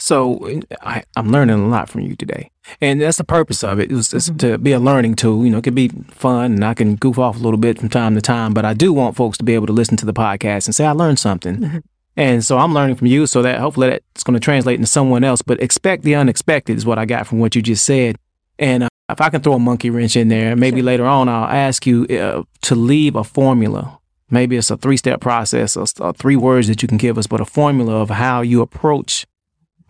So 0.00 0.60
I, 0.82 1.04
am 1.16 1.30
learning 1.30 1.60
a 1.60 1.68
lot 1.68 1.88
from 1.88 2.00
you 2.00 2.16
today, 2.16 2.50
and 2.80 3.00
that's 3.00 3.18
the 3.18 3.22
purpose 3.22 3.62
of 3.62 3.78
it. 3.78 3.92
It 3.92 3.94
was 3.94 4.08
mm-hmm. 4.08 4.38
to 4.38 4.58
be 4.58 4.72
a 4.72 4.80
learning 4.80 5.14
tool. 5.14 5.44
You 5.44 5.50
know, 5.50 5.58
it 5.58 5.64
can 5.64 5.76
be 5.76 5.90
fun, 6.10 6.54
and 6.54 6.64
I 6.64 6.74
can 6.74 6.96
goof 6.96 7.16
off 7.16 7.36
a 7.36 7.40
little 7.40 7.58
bit 7.58 7.78
from 7.78 7.90
time 7.90 8.16
to 8.16 8.20
time. 8.20 8.54
But 8.54 8.64
I 8.64 8.74
do 8.74 8.92
want 8.92 9.14
folks 9.14 9.38
to 9.38 9.44
be 9.44 9.54
able 9.54 9.68
to 9.68 9.72
listen 9.72 9.96
to 9.98 10.06
the 10.06 10.12
podcast 10.12 10.66
and 10.66 10.74
say, 10.74 10.84
"I 10.84 10.90
learned 10.90 11.20
something." 11.20 11.58
Mm-hmm. 11.58 11.78
And 12.18 12.44
so 12.44 12.58
I'm 12.58 12.74
learning 12.74 12.96
from 12.96 13.06
you 13.06 13.28
so 13.28 13.42
that 13.42 13.60
hopefully 13.60 13.90
that's 13.90 14.24
going 14.24 14.34
to 14.34 14.40
translate 14.40 14.74
into 14.74 14.88
someone 14.88 15.22
else. 15.22 15.40
But 15.40 15.62
expect 15.62 16.02
the 16.02 16.16
unexpected 16.16 16.76
is 16.76 16.84
what 16.84 16.98
I 16.98 17.06
got 17.06 17.28
from 17.28 17.38
what 17.38 17.54
you 17.54 17.62
just 17.62 17.84
said. 17.84 18.16
And 18.58 18.82
uh, 18.82 18.88
if 19.08 19.20
I 19.20 19.30
can 19.30 19.40
throw 19.40 19.52
a 19.52 19.58
monkey 19.60 19.88
wrench 19.88 20.16
in 20.16 20.26
there, 20.26 20.56
maybe 20.56 20.78
sure. 20.78 20.86
later 20.86 21.06
on 21.06 21.28
I'll 21.28 21.44
ask 21.44 21.86
you 21.86 22.06
uh, 22.06 22.42
to 22.62 22.74
leave 22.74 23.14
a 23.14 23.22
formula. 23.22 24.00
Maybe 24.30 24.56
it's 24.56 24.68
a 24.68 24.76
three 24.76 24.96
step 24.96 25.20
process 25.20 25.76
or, 25.76 25.86
or 26.00 26.12
three 26.12 26.34
words 26.34 26.66
that 26.66 26.82
you 26.82 26.88
can 26.88 26.98
give 26.98 27.18
us, 27.18 27.28
but 27.28 27.40
a 27.40 27.44
formula 27.44 27.94
of 27.94 28.10
how 28.10 28.40
you 28.40 28.62
approach 28.62 29.24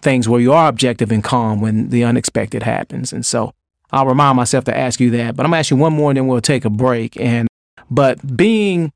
things 0.02 0.28
where 0.28 0.40
you 0.40 0.52
are 0.52 0.68
objective 0.68 1.10
and 1.10 1.24
calm 1.24 1.62
when 1.62 1.88
the 1.88 2.04
unexpected 2.04 2.62
happens. 2.62 3.10
And 3.10 3.24
so 3.24 3.54
I'll 3.90 4.06
remind 4.06 4.36
myself 4.36 4.64
to 4.66 4.76
ask 4.76 5.00
you 5.00 5.10
that. 5.12 5.34
But 5.34 5.46
I'm 5.46 5.50
going 5.50 5.56
to 5.56 5.60
ask 5.60 5.70
you 5.70 5.78
one 5.78 5.94
more 5.94 6.10
and 6.10 6.18
then 6.18 6.26
we'll 6.26 6.42
take 6.42 6.66
a 6.66 6.70
break. 6.70 7.18
And 7.18 7.48
but 7.90 8.36
being 8.36 8.92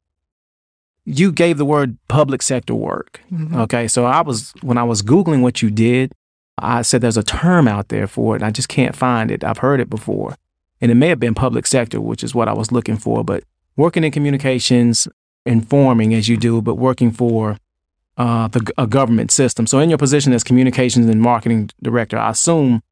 you 1.05 1.33
gave 1.33 1.59
the 1.59 1.65
word 1.65 1.97
public 2.09 2.43
sector 2.43 2.75
work. 2.75 3.21
Mm-hmm. 3.33 3.57
Okay. 3.61 3.89
So 3.89 4.05
I 4.05 4.21
was, 4.21 4.53
when 4.63 4.79
I 4.79 4.85
was 4.85 5.03
Googling 5.03 5.43
what 5.43 5.63
you 5.63 5.71
did, 5.71 6.13
I 6.59 6.83
said 6.83 7.01
there's 7.01 7.17
a 7.17 7.23
term 7.23 7.67
out 7.67 7.89
there 7.89 8.07
for 8.07 8.35
it. 8.35 8.43
and 8.43 8.45
I 8.45 8.51
just 8.51 8.69
can't 8.69 8.95
find 8.95 9.31
it. 9.31 9.43
I've 9.43 9.59
heard 9.59 9.81
it 9.81 9.91
before. 9.91 10.37
And 10.81 10.91
it 10.91 10.95
may 10.95 11.09
have 11.09 11.21
been 11.21 11.35
public 11.35 11.67
sector, 11.67 12.01
which 12.01 12.23
is 12.23 12.35
what 12.35 12.49
I 12.49 12.53
was 12.53 12.73
looking 12.73 12.97
for. 12.97 13.25
But 13.25 13.45
working 13.77 14.05
in 14.05 14.13
communications, 14.13 15.09
informing 15.45 16.15
as 16.15 16.29
you 16.29 16.37
do, 16.37 16.61
but 16.63 16.75
working 16.75 17.11
for 17.11 17.57
uh, 18.17 18.49
the, 18.49 18.73
a 18.79 18.87
government 18.87 19.31
system. 19.31 19.67
So 19.67 19.79
in 19.79 19.89
your 19.89 19.99
position 19.99 20.33
as 20.33 20.45
communications 20.45 21.07
and 21.07 21.21
marketing 21.21 21.71
director, 21.83 22.19
I 22.19 22.31
assume 22.31 22.83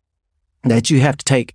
that 0.64 0.90
you 0.90 1.00
have 1.00 1.16
to 1.16 1.24
take 1.24 1.54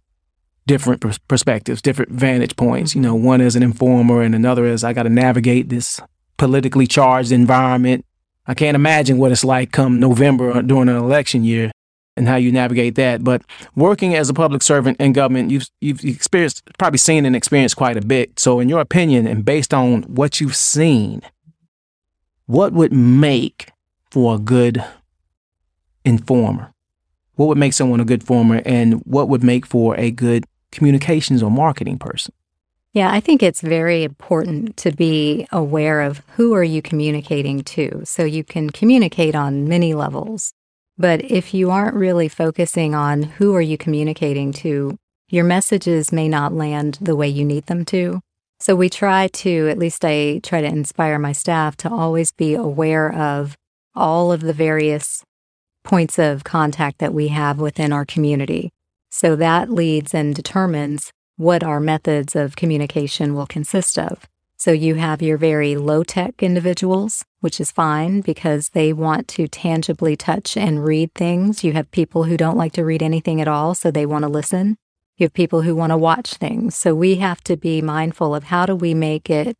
different 0.67 1.03
perspectives, 1.27 1.81
different 1.81 2.11
vantage 2.11 2.55
points. 2.55 2.95
You 2.95 3.01
know, 3.01 3.15
one 3.15 3.41
is 3.41 3.55
an 3.55 3.63
informer 3.63 4.21
and 4.21 4.33
another 4.33 4.65
is 4.65 4.83
I 4.83 4.93
got 4.93 5.03
to 5.03 5.09
navigate 5.09 5.69
this 5.69 5.99
politically 6.37 6.87
charged 6.87 7.31
environment. 7.31 8.05
I 8.47 8.53
can't 8.53 8.75
imagine 8.75 9.17
what 9.17 9.31
it's 9.31 9.43
like 9.43 9.71
come 9.71 9.99
November 9.99 10.61
during 10.61 10.89
an 10.89 10.95
election 10.97 11.43
year 11.43 11.71
and 12.17 12.27
how 12.27 12.35
you 12.35 12.51
navigate 12.51 12.95
that. 12.95 13.23
But 13.23 13.41
working 13.75 14.15
as 14.15 14.29
a 14.29 14.33
public 14.33 14.61
servant 14.61 14.99
in 14.99 15.13
government, 15.13 15.51
you've 15.51 15.67
you've 15.81 16.03
experienced 16.03 16.63
probably 16.77 16.97
seen 16.97 17.25
and 17.25 17.35
experienced 17.35 17.75
quite 17.75 17.97
a 17.97 18.01
bit. 18.01 18.39
So 18.39 18.59
in 18.59 18.69
your 18.69 18.81
opinion 18.81 19.27
and 19.27 19.43
based 19.43 19.73
on 19.73 20.03
what 20.03 20.39
you've 20.39 20.55
seen, 20.55 21.21
what 22.45 22.73
would 22.73 22.93
make 22.93 23.71
for 24.11 24.35
a 24.35 24.39
good 24.39 24.83
informer? 26.03 26.71
What 27.35 27.47
would 27.47 27.57
make 27.57 27.73
someone 27.73 27.99
a 27.99 28.05
good 28.05 28.23
former, 28.23 28.61
and 28.65 29.01
what 29.05 29.27
would 29.27 29.43
make 29.43 29.65
for 29.65 29.97
a 29.97 30.09
good 30.09 30.45
communications 30.71 31.43
or 31.43 31.51
marketing 31.51 31.97
person? 31.97 32.33
Yeah, 32.95 33.11
I 33.11 33.19
think 33.19 33.43
it's 33.43 33.59
very 33.59 34.05
important 34.05 34.77
to 34.77 34.89
be 34.89 35.45
aware 35.51 35.99
of 35.99 36.21
who 36.37 36.53
are 36.53 36.63
you 36.63 36.81
communicating 36.81 37.61
to. 37.75 38.03
So 38.05 38.23
you 38.23 38.45
can 38.45 38.69
communicate 38.69 39.35
on 39.35 39.67
many 39.67 39.93
levels. 39.93 40.53
But 40.97 41.29
if 41.29 41.53
you 41.53 41.71
aren't 41.71 41.97
really 41.97 42.29
focusing 42.29 42.95
on 42.95 43.23
who 43.23 43.53
are 43.53 43.61
you 43.61 43.77
communicating 43.77 44.53
to, 44.63 44.95
your 45.27 45.43
messages 45.43 46.13
may 46.13 46.29
not 46.29 46.53
land 46.53 46.97
the 47.01 47.17
way 47.17 47.27
you 47.27 47.43
need 47.43 47.65
them 47.65 47.83
to. 47.83 48.21
So 48.61 48.77
we 48.77 48.89
try 48.89 49.27
to, 49.27 49.67
at 49.67 49.77
least 49.77 50.05
I 50.05 50.39
try 50.41 50.61
to 50.61 50.67
inspire 50.67 51.19
my 51.19 51.33
staff 51.33 51.75
to 51.77 51.91
always 51.91 52.31
be 52.31 52.53
aware 52.53 53.11
of 53.13 53.57
all 53.93 54.31
of 54.31 54.39
the 54.39 54.53
various 54.53 55.21
points 55.83 56.17
of 56.17 56.45
contact 56.45 56.99
that 56.99 57.13
we 57.13 57.27
have 57.27 57.59
within 57.59 57.91
our 57.91 58.05
community. 58.05 58.71
So 59.09 59.35
that 59.35 59.69
leads 59.69 60.13
and 60.13 60.33
determines 60.33 61.11
what 61.37 61.63
our 61.63 61.79
methods 61.79 62.35
of 62.35 62.55
communication 62.55 63.35
will 63.35 63.45
consist 63.45 63.99
of. 63.99 64.27
So 64.57 64.71
you 64.71 64.95
have 64.95 65.21
your 65.21 65.37
very 65.37 65.75
low 65.75 66.03
tech 66.03 66.41
individuals, 66.41 67.25
which 67.41 67.59
is 67.59 67.71
fine 67.71 68.21
because 68.21 68.69
they 68.69 68.93
want 68.93 69.27
to 69.29 69.47
tangibly 69.47 70.15
touch 70.15 70.55
and 70.55 70.83
read 70.83 71.13
things. 71.13 71.63
You 71.63 71.73
have 71.73 71.91
people 71.91 72.23
who 72.23 72.37
don't 72.37 72.57
like 72.57 72.71
to 72.73 72.85
read 72.85 73.03
anything 73.03 73.41
at 73.41 73.47
all, 73.47 73.75
so 73.75 73.91
they 73.91 74.05
want 74.05 74.23
to 74.23 74.29
listen. 74.29 74.77
You 75.17 75.25
have 75.25 75.33
people 75.33 75.61
who 75.61 75.75
want 75.75 75.91
to 75.91 75.97
watch 75.97 76.35
things. 76.35 76.75
So 76.75 76.95
we 76.95 77.15
have 77.15 77.43
to 77.43 77.57
be 77.57 77.81
mindful 77.81 78.33
of 78.33 78.45
how 78.45 78.65
do 78.65 78.75
we 78.75 78.93
make 78.93 79.29
it 79.29 79.57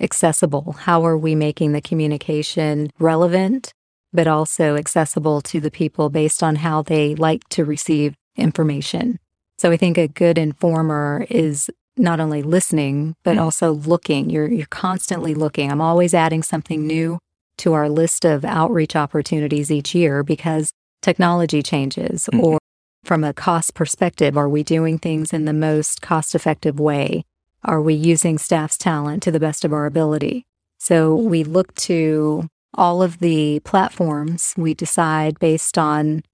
accessible? 0.00 0.72
How 0.80 1.04
are 1.04 1.18
we 1.18 1.34
making 1.34 1.72
the 1.72 1.80
communication 1.80 2.90
relevant, 2.98 3.72
but 4.12 4.26
also 4.26 4.76
accessible 4.76 5.40
to 5.42 5.60
the 5.60 5.70
people 5.70 6.08
based 6.08 6.42
on 6.42 6.56
how 6.56 6.82
they 6.82 7.14
like 7.14 7.48
to 7.50 7.64
receive 7.64 8.14
information? 8.36 9.18
So 9.58 9.70
I 9.70 9.76
think 9.76 9.96
a 9.96 10.08
good 10.08 10.38
informer 10.38 11.26
is 11.30 11.70
not 11.96 12.20
only 12.20 12.42
listening, 12.42 13.14
but 13.24 13.36
mm. 13.36 13.40
also 13.40 13.72
looking. 13.72 14.28
You're, 14.28 14.48
you're 14.48 14.66
constantly 14.66 15.34
looking. 15.34 15.70
I'm 15.70 15.80
always 15.80 16.12
adding 16.12 16.42
something 16.42 16.86
new 16.86 17.18
to 17.58 17.72
our 17.72 17.88
list 17.88 18.24
of 18.24 18.44
outreach 18.44 18.94
opportunities 18.94 19.70
each 19.70 19.94
year 19.94 20.22
because 20.22 20.72
technology 21.00 21.62
changes 21.62 22.28
mm. 22.32 22.42
or 22.42 22.58
from 23.04 23.22
a 23.22 23.32
cost 23.32 23.74
perspective, 23.74 24.36
are 24.36 24.48
we 24.48 24.64
doing 24.64 24.98
things 24.98 25.32
in 25.32 25.44
the 25.44 25.52
most 25.52 26.02
cost 26.02 26.34
effective 26.34 26.80
way? 26.80 27.24
Are 27.62 27.80
we 27.80 27.94
using 27.94 28.36
staff's 28.36 28.76
talent 28.76 29.22
to 29.22 29.30
the 29.30 29.40
best 29.40 29.64
of 29.64 29.72
our 29.72 29.86
ability? 29.86 30.44
So 30.78 31.14
we 31.14 31.44
look 31.44 31.72
to 31.76 32.48
all 32.74 33.02
of 33.02 33.20
the 33.20 33.60
platforms. 33.60 34.54
We 34.56 34.74
decide 34.74 35.38
based 35.38 35.78
on 35.78 36.24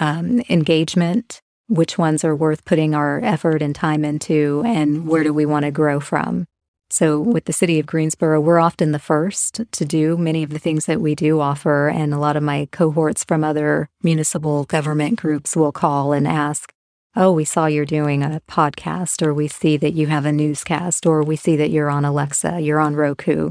um, 0.00 0.42
engagement, 0.48 1.42
which 1.68 1.98
ones 1.98 2.24
are 2.24 2.36
worth 2.36 2.64
putting 2.64 2.94
our 2.94 3.20
effort 3.22 3.62
and 3.62 3.74
time 3.74 4.04
into, 4.04 4.62
and 4.66 5.06
where 5.06 5.24
do 5.24 5.32
we 5.32 5.46
want 5.46 5.64
to 5.64 5.70
grow 5.70 6.00
from. 6.00 6.46
So, 6.88 7.18
with 7.18 7.46
the 7.46 7.52
city 7.52 7.80
of 7.80 7.86
Greensboro, 7.86 8.40
we're 8.40 8.60
often 8.60 8.92
the 8.92 9.00
first 9.00 9.60
to 9.72 9.84
do 9.84 10.16
many 10.16 10.44
of 10.44 10.50
the 10.50 10.60
things 10.60 10.86
that 10.86 11.00
we 11.00 11.16
do 11.16 11.40
offer. 11.40 11.88
And 11.88 12.14
a 12.14 12.18
lot 12.18 12.36
of 12.36 12.44
my 12.44 12.68
cohorts 12.70 13.24
from 13.24 13.42
other 13.42 13.88
municipal 14.02 14.64
government 14.64 15.18
groups 15.18 15.56
will 15.56 15.72
call 15.72 16.12
and 16.12 16.28
ask, 16.28 16.72
Oh, 17.16 17.32
we 17.32 17.44
saw 17.44 17.66
you're 17.66 17.86
doing 17.86 18.22
a 18.22 18.40
podcast, 18.46 19.26
or 19.26 19.34
we 19.34 19.48
see 19.48 19.76
that 19.78 19.94
you 19.94 20.06
have 20.06 20.26
a 20.26 20.32
newscast, 20.32 21.06
or 21.06 21.22
we 21.22 21.34
see 21.34 21.56
that 21.56 21.70
you're 21.70 21.90
on 21.90 22.04
Alexa, 22.04 22.60
you're 22.60 22.78
on 22.78 22.94
Roku. 22.94 23.50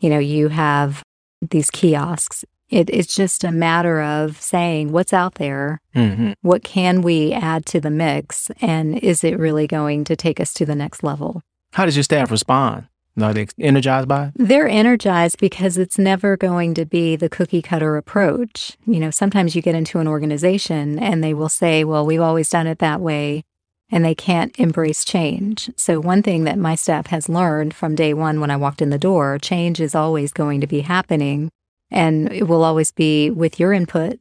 You 0.00 0.10
know, 0.10 0.18
you 0.18 0.48
have 0.48 1.04
these 1.40 1.70
kiosks. 1.70 2.44
It, 2.72 2.88
it's 2.88 3.14
just 3.14 3.44
a 3.44 3.52
matter 3.52 4.00
of 4.00 4.40
saying 4.40 4.92
what's 4.92 5.12
out 5.12 5.34
there, 5.34 5.82
mm-hmm. 5.94 6.32
what 6.40 6.64
can 6.64 7.02
we 7.02 7.30
add 7.34 7.66
to 7.66 7.80
the 7.80 7.90
mix, 7.90 8.50
and 8.62 8.98
is 8.98 9.22
it 9.22 9.38
really 9.38 9.66
going 9.66 10.04
to 10.04 10.16
take 10.16 10.40
us 10.40 10.54
to 10.54 10.64
the 10.64 10.74
next 10.74 11.02
level? 11.02 11.42
How 11.74 11.84
does 11.84 11.96
your 11.96 12.02
staff 12.02 12.30
respond? 12.30 12.88
Are 13.20 13.34
they 13.34 13.46
energized 13.60 14.08
by 14.08 14.28
it? 14.28 14.32
They're 14.36 14.68
energized 14.68 15.38
because 15.38 15.76
it's 15.76 15.98
never 15.98 16.38
going 16.38 16.72
to 16.72 16.86
be 16.86 17.14
the 17.14 17.28
cookie 17.28 17.60
cutter 17.60 17.98
approach. 17.98 18.78
You 18.86 19.00
know, 19.00 19.10
sometimes 19.10 19.54
you 19.54 19.60
get 19.60 19.74
into 19.74 19.98
an 19.98 20.08
organization 20.08 20.98
and 20.98 21.22
they 21.22 21.34
will 21.34 21.50
say, 21.50 21.84
well, 21.84 22.06
we've 22.06 22.22
always 22.22 22.48
done 22.48 22.66
it 22.66 22.78
that 22.78 23.02
way, 23.02 23.44
and 23.90 24.02
they 24.02 24.14
can't 24.14 24.58
embrace 24.58 25.04
change. 25.04 25.68
So, 25.76 26.00
one 26.00 26.22
thing 26.22 26.44
that 26.44 26.56
my 26.56 26.74
staff 26.74 27.08
has 27.08 27.28
learned 27.28 27.74
from 27.74 27.94
day 27.94 28.14
one 28.14 28.40
when 28.40 28.50
I 28.50 28.56
walked 28.56 28.80
in 28.80 28.88
the 28.88 28.96
door 28.98 29.38
change 29.38 29.78
is 29.78 29.94
always 29.94 30.32
going 30.32 30.62
to 30.62 30.66
be 30.66 30.80
happening, 30.80 31.50
and 31.92 32.32
it 32.32 32.48
will 32.48 32.64
always 32.64 32.90
be 32.90 33.30
with 33.30 33.60
your 33.60 33.72
input. 33.72 34.18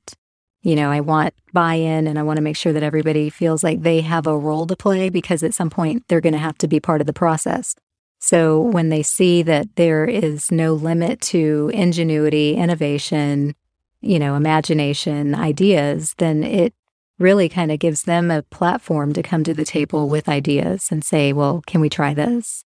You 0.61 0.75
know, 0.75 0.91
I 0.91 0.99
want 0.99 1.33
buy 1.53 1.75
in 1.75 2.05
and 2.05 2.19
I 2.19 2.23
want 2.23 2.37
to 2.37 2.43
make 2.43 2.57
sure 2.57 2.73
that 2.73 2.83
everybody 2.83 3.29
feels 3.29 3.63
like 3.63 3.81
they 3.81 4.01
have 4.01 4.27
a 4.27 4.37
role 4.37 4.67
to 4.67 4.75
play 4.75 5.09
because 5.09 5.41
at 5.41 5.53
some 5.53 5.69
point 5.69 6.03
they're 6.07 6.21
going 6.21 6.33
to 6.33 6.39
have 6.39 6.57
to 6.59 6.67
be 6.67 6.79
part 6.79 7.01
of 7.01 7.07
the 7.07 7.13
process. 7.13 7.75
So 8.19 8.59
when 8.59 8.89
they 8.89 9.01
see 9.01 9.41
that 9.43 9.75
there 9.75 10.05
is 10.05 10.51
no 10.51 10.73
limit 10.73 11.21
to 11.21 11.71
ingenuity, 11.73 12.55
innovation, 12.55 13.55
you 14.01 14.19
know, 14.19 14.35
imagination, 14.35 15.33
ideas, 15.33 16.13
then 16.19 16.43
it 16.43 16.73
really 17.17 17.49
kind 17.49 17.71
of 17.71 17.79
gives 17.79 18.03
them 18.03 18.29
a 18.29 18.43
platform 18.43 19.13
to 19.13 19.23
come 19.23 19.43
to 19.43 19.53
the 19.53 19.65
table 19.65 20.09
with 20.09 20.29
ideas 20.29 20.89
and 20.91 21.03
say, 21.03 21.33
well, 21.33 21.63
can 21.65 21.81
we 21.81 21.89
try 21.89 22.13
this? 22.13 22.63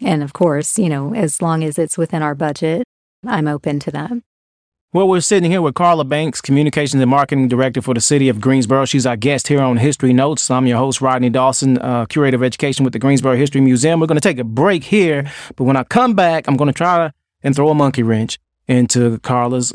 And 0.00 0.22
of 0.22 0.32
course, 0.32 0.78
you 0.78 0.88
know, 0.88 1.14
as 1.14 1.42
long 1.42 1.64
as 1.64 1.78
it's 1.78 1.98
within 1.98 2.22
our 2.22 2.34
budget, 2.34 2.84
I'm 3.26 3.48
open 3.48 3.80
to 3.80 3.90
that. 3.90 4.12
Well, 4.94 5.06
we're 5.06 5.20
sitting 5.20 5.50
here 5.50 5.60
with 5.60 5.74
Carla 5.74 6.02
Banks, 6.02 6.40
Communications 6.40 7.02
and 7.02 7.10
Marketing 7.10 7.46
Director 7.46 7.82
for 7.82 7.92
the 7.92 8.00
City 8.00 8.30
of 8.30 8.40
Greensboro. 8.40 8.86
She's 8.86 9.04
our 9.04 9.18
guest 9.18 9.48
here 9.48 9.60
on 9.60 9.76
History 9.76 10.14
Notes. 10.14 10.50
I'm 10.50 10.66
your 10.66 10.78
host, 10.78 11.02
Rodney 11.02 11.28
Dawson, 11.28 11.76
uh, 11.76 12.06
Curator 12.06 12.36
of 12.36 12.42
Education 12.42 12.84
with 12.84 12.94
the 12.94 12.98
Greensboro 12.98 13.36
History 13.36 13.60
Museum. 13.60 14.00
We're 14.00 14.06
going 14.06 14.16
to 14.16 14.26
take 14.26 14.38
a 14.38 14.44
break 14.44 14.84
here, 14.84 15.30
but 15.56 15.64
when 15.64 15.76
I 15.76 15.84
come 15.84 16.14
back, 16.14 16.48
I'm 16.48 16.56
going 16.56 16.72
to 16.72 16.74
try 16.74 17.12
and 17.42 17.54
throw 17.54 17.68
a 17.68 17.74
monkey 17.74 18.02
wrench 18.02 18.38
into 18.66 19.18
Carla's 19.18 19.74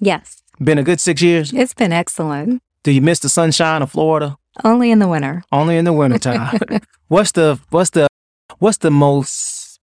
Yes. 0.00 0.42
Been 0.60 0.78
a 0.78 0.82
good 0.82 1.00
six 1.00 1.22
years? 1.22 1.52
It's 1.52 1.74
been 1.74 1.92
excellent. 1.92 2.60
Do 2.82 2.90
you 2.90 3.00
miss 3.00 3.20
the 3.20 3.28
sunshine 3.28 3.82
of 3.82 3.92
Florida? 3.92 4.36
Only 4.64 4.90
in 4.90 4.98
the 4.98 5.06
winter. 5.06 5.44
Only 5.52 5.76
in 5.76 5.84
the 5.84 5.92
wintertime. 5.92 6.58
what's 7.06 7.30
the 7.30 7.60
what's 7.70 7.90
the 7.90 8.08
what's 8.58 8.78
the 8.78 8.90
most 8.90 9.78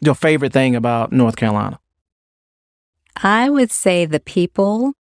your 0.00 0.14
favorite 0.14 0.54
thing 0.54 0.74
about 0.74 1.12
North 1.12 1.36
Carolina? 1.36 1.78
I 3.22 3.50
would 3.50 3.70
say 3.70 4.06
the 4.06 4.20
people 4.20 4.94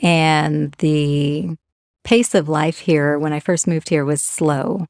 and 0.00 0.72
the 0.78 1.56
pace 2.02 2.34
of 2.34 2.48
life 2.48 2.80
here 2.80 3.20
when 3.20 3.32
I 3.32 3.38
first 3.38 3.68
moved 3.68 3.90
here 3.90 4.04
was 4.04 4.20
slow. 4.20 4.86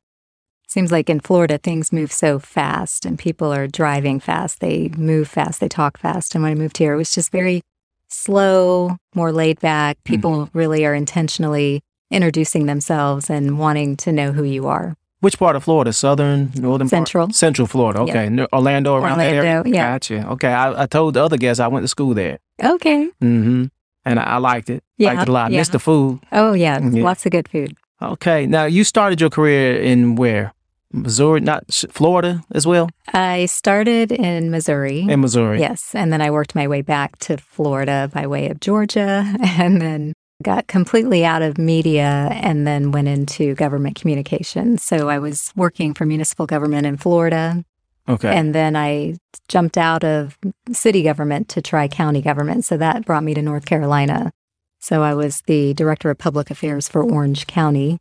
Seems 0.68 0.92
like 0.92 1.08
in 1.08 1.20
Florida, 1.20 1.56
things 1.56 1.92
move 1.92 2.12
so 2.12 2.38
fast 2.38 3.06
and 3.06 3.18
people 3.18 3.52
are 3.54 3.66
driving 3.66 4.20
fast. 4.20 4.60
They 4.60 4.90
move 4.98 5.26
fast, 5.26 5.60
they 5.60 5.68
talk 5.68 5.96
fast. 5.96 6.34
And 6.34 6.44
when 6.44 6.52
I 6.52 6.54
moved 6.54 6.76
here, 6.76 6.92
it 6.92 6.98
was 6.98 7.14
just 7.14 7.32
very 7.32 7.62
slow, 8.08 8.98
more 9.14 9.32
laid 9.32 9.60
back. 9.60 9.96
Hmm. 10.06 10.12
People 10.12 10.32
mm. 10.46 10.50
really 10.52 10.84
are 10.84 10.94
intentionally 10.94 11.80
introducing 12.10 12.66
themselves 12.66 13.30
and 13.30 13.58
wanting 13.58 13.96
to 13.96 14.12
know 14.12 14.32
who 14.32 14.44
you 14.44 14.66
are. 14.66 14.94
Which 15.20 15.38
part 15.38 15.56
of 15.56 15.64
Florida? 15.64 15.92
Southern, 15.92 16.52
northern, 16.54 16.86
central, 16.86 17.28
part? 17.28 17.34
central 17.34 17.66
Florida. 17.66 18.00
Okay. 18.00 18.46
Orlando 18.52 18.94
around 18.94 19.12
Orlando, 19.12 19.42
there. 19.42 19.62
Yeah, 19.66 19.92
gotcha. 19.92 20.28
Okay, 20.32 20.52
I, 20.52 20.82
I, 20.82 20.86
told 20.86 21.14
the 21.14 21.24
other 21.24 21.36
guests 21.36 21.58
I 21.58 21.66
went 21.66 21.82
to 21.82 21.88
school 21.88 22.14
there. 22.14 22.38
Okay. 22.62 23.08
Mm-hmm. 23.20 23.64
And 24.04 24.20
I, 24.20 24.22
I 24.22 24.36
liked 24.36 24.70
it. 24.70 24.84
Yeah, 24.96 25.14
liked 25.14 25.22
it 25.22 25.28
a 25.28 25.32
lot. 25.32 25.50
Yeah. 25.50 25.58
Missed 25.58 25.72
the 25.72 25.80
food. 25.80 26.20
Oh 26.30 26.52
yeah, 26.52 26.78
yeah, 26.78 27.02
lots 27.02 27.26
of 27.26 27.32
good 27.32 27.48
food. 27.48 27.76
Okay, 28.00 28.46
now 28.46 28.64
you 28.64 28.84
started 28.84 29.20
your 29.20 29.30
career 29.30 29.80
in 29.80 30.14
where? 30.14 30.52
Missouri, 30.92 31.40
not 31.40 31.64
Florida 31.90 32.42
as 32.52 32.66
well? 32.66 32.88
I 33.12 33.46
started 33.46 34.10
in 34.10 34.50
Missouri. 34.50 35.00
In 35.00 35.20
Missouri. 35.20 35.60
Yes. 35.60 35.94
And 35.94 36.12
then 36.12 36.20
I 36.20 36.30
worked 36.30 36.54
my 36.54 36.66
way 36.66 36.82
back 36.82 37.18
to 37.20 37.36
Florida 37.36 38.10
by 38.12 38.26
way 38.26 38.48
of 38.48 38.60
Georgia 38.60 39.24
and 39.40 39.80
then 39.80 40.12
got 40.42 40.68
completely 40.68 41.24
out 41.24 41.42
of 41.42 41.58
media 41.58 42.28
and 42.30 42.66
then 42.66 42.92
went 42.92 43.08
into 43.08 43.54
government 43.54 43.96
communications. 43.96 44.84
So 44.84 45.08
I 45.08 45.18
was 45.18 45.52
working 45.56 45.94
for 45.94 46.06
municipal 46.06 46.46
government 46.46 46.86
in 46.86 46.96
Florida. 46.96 47.64
Okay. 48.08 48.34
And 48.34 48.54
then 48.54 48.76
I 48.76 49.16
jumped 49.48 49.76
out 49.76 50.04
of 50.04 50.38
city 50.72 51.02
government 51.02 51.48
to 51.50 51.60
try 51.60 51.88
county 51.88 52.22
government. 52.22 52.64
So 52.64 52.76
that 52.76 53.04
brought 53.04 53.24
me 53.24 53.34
to 53.34 53.42
North 53.42 53.66
Carolina. 53.66 54.32
So 54.78 55.02
I 55.02 55.14
was 55.14 55.42
the 55.42 55.74
director 55.74 56.08
of 56.08 56.18
public 56.18 56.50
affairs 56.50 56.88
for 56.88 57.02
Orange 57.02 57.46
County 57.46 57.98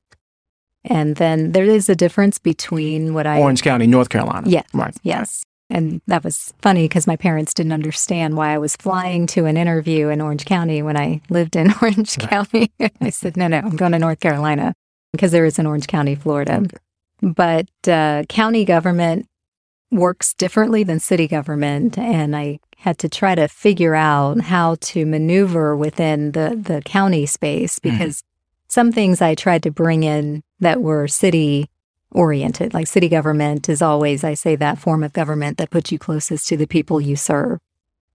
and 0.90 1.16
then 1.18 1.52
there 1.52 1.66
is 1.66 1.90
a 1.90 1.96
difference 1.96 2.40
between 2.40 3.14
what 3.14 3.28
I 3.28 3.40
Orange 3.40 3.62
County, 3.62 3.88
North 3.88 4.10
Carolina. 4.10 4.50
Yes. 4.50 4.66
Right. 4.74 4.96
Yes. 5.04 5.44
And 5.70 6.02
that 6.08 6.24
was 6.24 6.54
funny 6.62 6.86
because 6.86 7.08
my 7.08 7.18
parents 7.18 7.54
didn't 7.54 7.74
understand 7.74 8.38
why 8.38 8.54
I 8.54 8.58
was 8.58 8.76
flying 8.78 9.28
to 9.28 9.46
an 9.46 9.58
interview 9.58 10.08
in 10.08 10.22
Orange 10.22 10.46
County 10.46 10.82
when 10.82 10.96
I 10.96 11.22
lived 11.30 11.56
in 11.56 11.74
Orange 11.82 12.18
right. 12.20 12.30
County. 12.30 12.72
I 13.02 13.10
said, 13.10 13.36
no, 13.36 13.48
no, 13.48 13.58
I'm 13.58 13.76
going 13.76 13.92
to 13.92 14.00
North 14.00 14.20
Carolina 14.20 14.74
because 15.12 15.32
there 15.32 15.46
is 15.46 15.60
an 15.60 15.68
Orange 15.68 15.88
County, 15.88 16.16
Florida. 16.16 16.62
Okay. 16.64 16.78
But 17.22 17.70
uh, 17.88 18.24
county 18.30 18.64
government 18.64 19.28
works 19.92 20.34
differently 20.34 20.84
than 20.84 21.00
city 21.00 21.28
government. 21.28 21.98
And 21.98 22.36
I 22.36 22.60
had 22.78 22.98
to 23.00 23.10
try 23.10 23.36
to 23.36 23.48
figure 23.48 23.96
out 23.96 24.40
how 24.42 24.76
to 24.80 25.06
maneuver 25.06 25.76
within 25.76 26.32
the, 26.32 26.58
the 26.62 26.82
county 26.86 27.26
space 27.26 27.80
mm-hmm. 27.80 27.98
because. 27.98 28.24
Some 28.68 28.92
things 28.92 29.22
I 29.22 29.36
tried 29.36 29.64
to 29.64 29.72
bring 29.72 30.04
in 30.04 30.44
that 30.60 30.82
were 30.82 31.08
city 31.08 31.70
oriented. 32.12 32.74
Like 32.74 32.88
city 32.88 33.10
government 33.10 33.70
is 33.70 33.82
always, 33.82 34.24
I 34.24 34.34
say, 34.34 34.56
that 34.56 34.80
form 34.80 35.04
of 35.04 35.14
government 35.14 35.58
that 35.58 35.70
puts 35.70 35.92
you 35.92 36.00
closest 36.00 36.48
to 36.48 36.58
the 36.58 36.68
people 36.68 37.02
you 37.02 37.16
serve. 37.16 37.60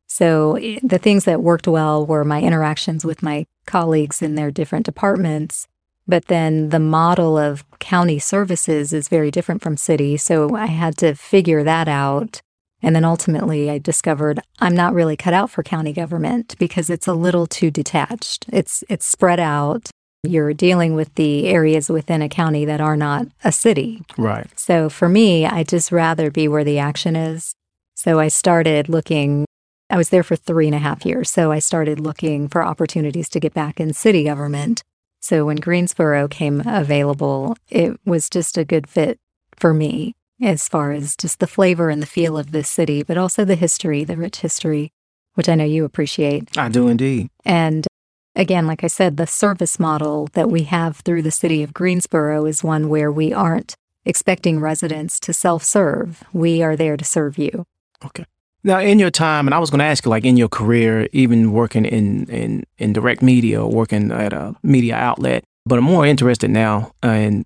So 0.06 0.56
eh, 0.56 0.78
the 0.82 0.98
things 0.98 1.24
that 1.24 1.42
worked 1.42 1.68
well 1.68 2.04
were 2.04 2.24
my 2.24 2.40
interactions 2.40 3.04
with 3.04 3.22
my 3.22 3.46
colleagues 3.66 4.20
in 4.20 4.34
their 4.34 4.50
different 4.50 4.84
departments. 4.84 5.66
But 6.06 6.26
then 6.26 6.70
the 6.70 6.80
model 6.80 7.38
of 7.38 7.64
county 7.78 8.18
services 8.18 8.92
is 8.92 9.08
very 9.08 9.30
different 9.30 9.62
from 9.62 9.76
city. 9.76 10.16
So 10.16 10.54
I 10.54 10.66
had 10.66 10.96
to 10.98 11.14
figure 11.14 11.62
that 11.62 11.88
out. 11.88 12.42
And 12.82 12.96
then 12.96 13.04
ultimately, 13.04 13.70
I 13.70 13.78
discovered 13.78 14.40
I'm 14.58 14.74
not 14.74 14.92
really 14.92 15.16
cut 15.16 15.32
out 15.32 15.50
for 15.50 15.62
county 15.62 15.92
government 15.92 16.56
because 16.58 16.90
it's 16.90 17.06
a 17.06 17.14
little 17.14 17.46
too 17.46 17.70
detached. 17.70 18.46
It's 18.52 18.82
it's 18.88 19.06
spread 19.06 19.38
out. 19.38 19.90
You're 20.24 20.54
dealing 20.54 20.94
with 20.94 21.12
the 21.16 21.48
areas 21.48 21.88
within 21.88 22.22
a 22.22 22.28
county 22.28 22.64
that 22.64 22.80
are 22.80 22.96
not 22.96 23.26
a 23.42 23.50
city. 23.50 24.02
Right. 24.16 24.46
So 24.58 24.88
for 24.88 25.08
me, 25.08 25.46
I 25.46 25.64
just 25.64 25.90
rather 25.90 26.30
be 26.30 26.46
where 26.46 26.62
the 26.62 26.78
action 26.78 27.16
is. 27.16 27.54
So 27.96 28.20
I 28.20 28.28
started 28.28 28.88
looking, 28.88 29.46
I 29.90 29.96
was 29.96 30.10
there 30.10 30.22
for 30.22 30.36
three 30.36 30.66
and 30.66 30.76
a 30.76 30.78
half 30.78 31.04
years. 31.04 31.28
So 31.28 31.50
I 31.50 31.58
started 31.58 31.98
looking 31.98 32.48
for 32.48 32.62
opportunities 32.62 33.28
to 33.30 33.40
get 33.40 33.52
back 33.52 33.80
in 33.80 33.94
city 33.94 34.24
government. 34.24 34.82
So 35.20 35.44
when 35.46 35.56
Greensboro 35.56 36.28
came 36.28 36.62
available, 36.66 37.56
it 37.68 37.98
was 38.04 38.30
just 38.30 38.56
a 38.56 38.64
good 38.64 38.88
fit 38.88 39.18
for 39.56 39.74
me 39.74 40.14
as 40.40 40.68
far 40.68 40.92
as 40.92 41.16
just 41.16 41.40
the 41.40 41.46
flavor 41.46 41.90
and 41.90 42.00
the 42.00 42.06
feel 42.06 42.38
of 42.38 42.52
this 42.52 42.68
city, 42.68 43.02
but 43.02 43.18
also 43.18 43.44
the 43.44 43.54
history, 43.54 44.04
the 44.04 44.16
rich 44.16 44.38
history, 44.38 44.92
which 45.34 45.48
I 45.48 45.56
know 45.56 45.64
you 45.64 45.84
appreciate. 45.84 46.56
I 46.56 46.68
do 46.68 46.88
indeed. 46.88 47.28
And 47.44 47.86
Again, 48.34 48.66
like 48.66 48.82
I 48.82 48.86
said, 48.86 49.16
the 49.16 49.26
service 49.26 49.78
model 49.78 50.28
that 50.32 50.50
we 50.50 50.62
have 50.64 50.98
through 50.98 51.22
the 51.22 51.30
city 51.30 51.62
of 51.62 51.74
Greensboro 51.74 52.46
is 52.46 52.64
one 52.64 52.88
where 52.88 53.12
we 53.12 53.32
aren't 53.32 53.76
expecting 54.04 54.58
residents 54.58 55.20
to 55.20 55.32
self 55.32 55.62
serve. 55.62 56.24
We 56.32 56.62
are 56.62 56.74
there 56.76 56.96
to 56.96 57.04
serve 57.04 57.36
you. 57.36 57.66
Okay. 58.04 58.24
Now, 58.64 58.78
in 58.78 58.98
your 58.98 59.10
time, 59.10 59.46
and 59.46 59.54
I 59.54 59.58
was 59.58 59.70
going 59.70 59.80
to 59.80 59.84
ask 59.84 60.04
you, 60.04 60.10
like 60.10 60.24
in 60.24 60.36
your 60.36 60.48
career, 60.48 61.08
even 61.12 61.52
working 61.52 61.84
in, 61.84 62.26
in, 62.26 62.64
in 62.78 62.92
direct 62.92 63.20
media 63.20 63.62
or 63.62 63.70
working 63.70 64.12
at 64.12 64.32
a 64.32 64.54
media 64.62 64.94
outlet, 64.94 65.44
but 65.66 65.78
I'm 65.78 65.84
more 65.84 66.06
interested 66.06 66.50
now 66.50 66.92
in 67.02 67.44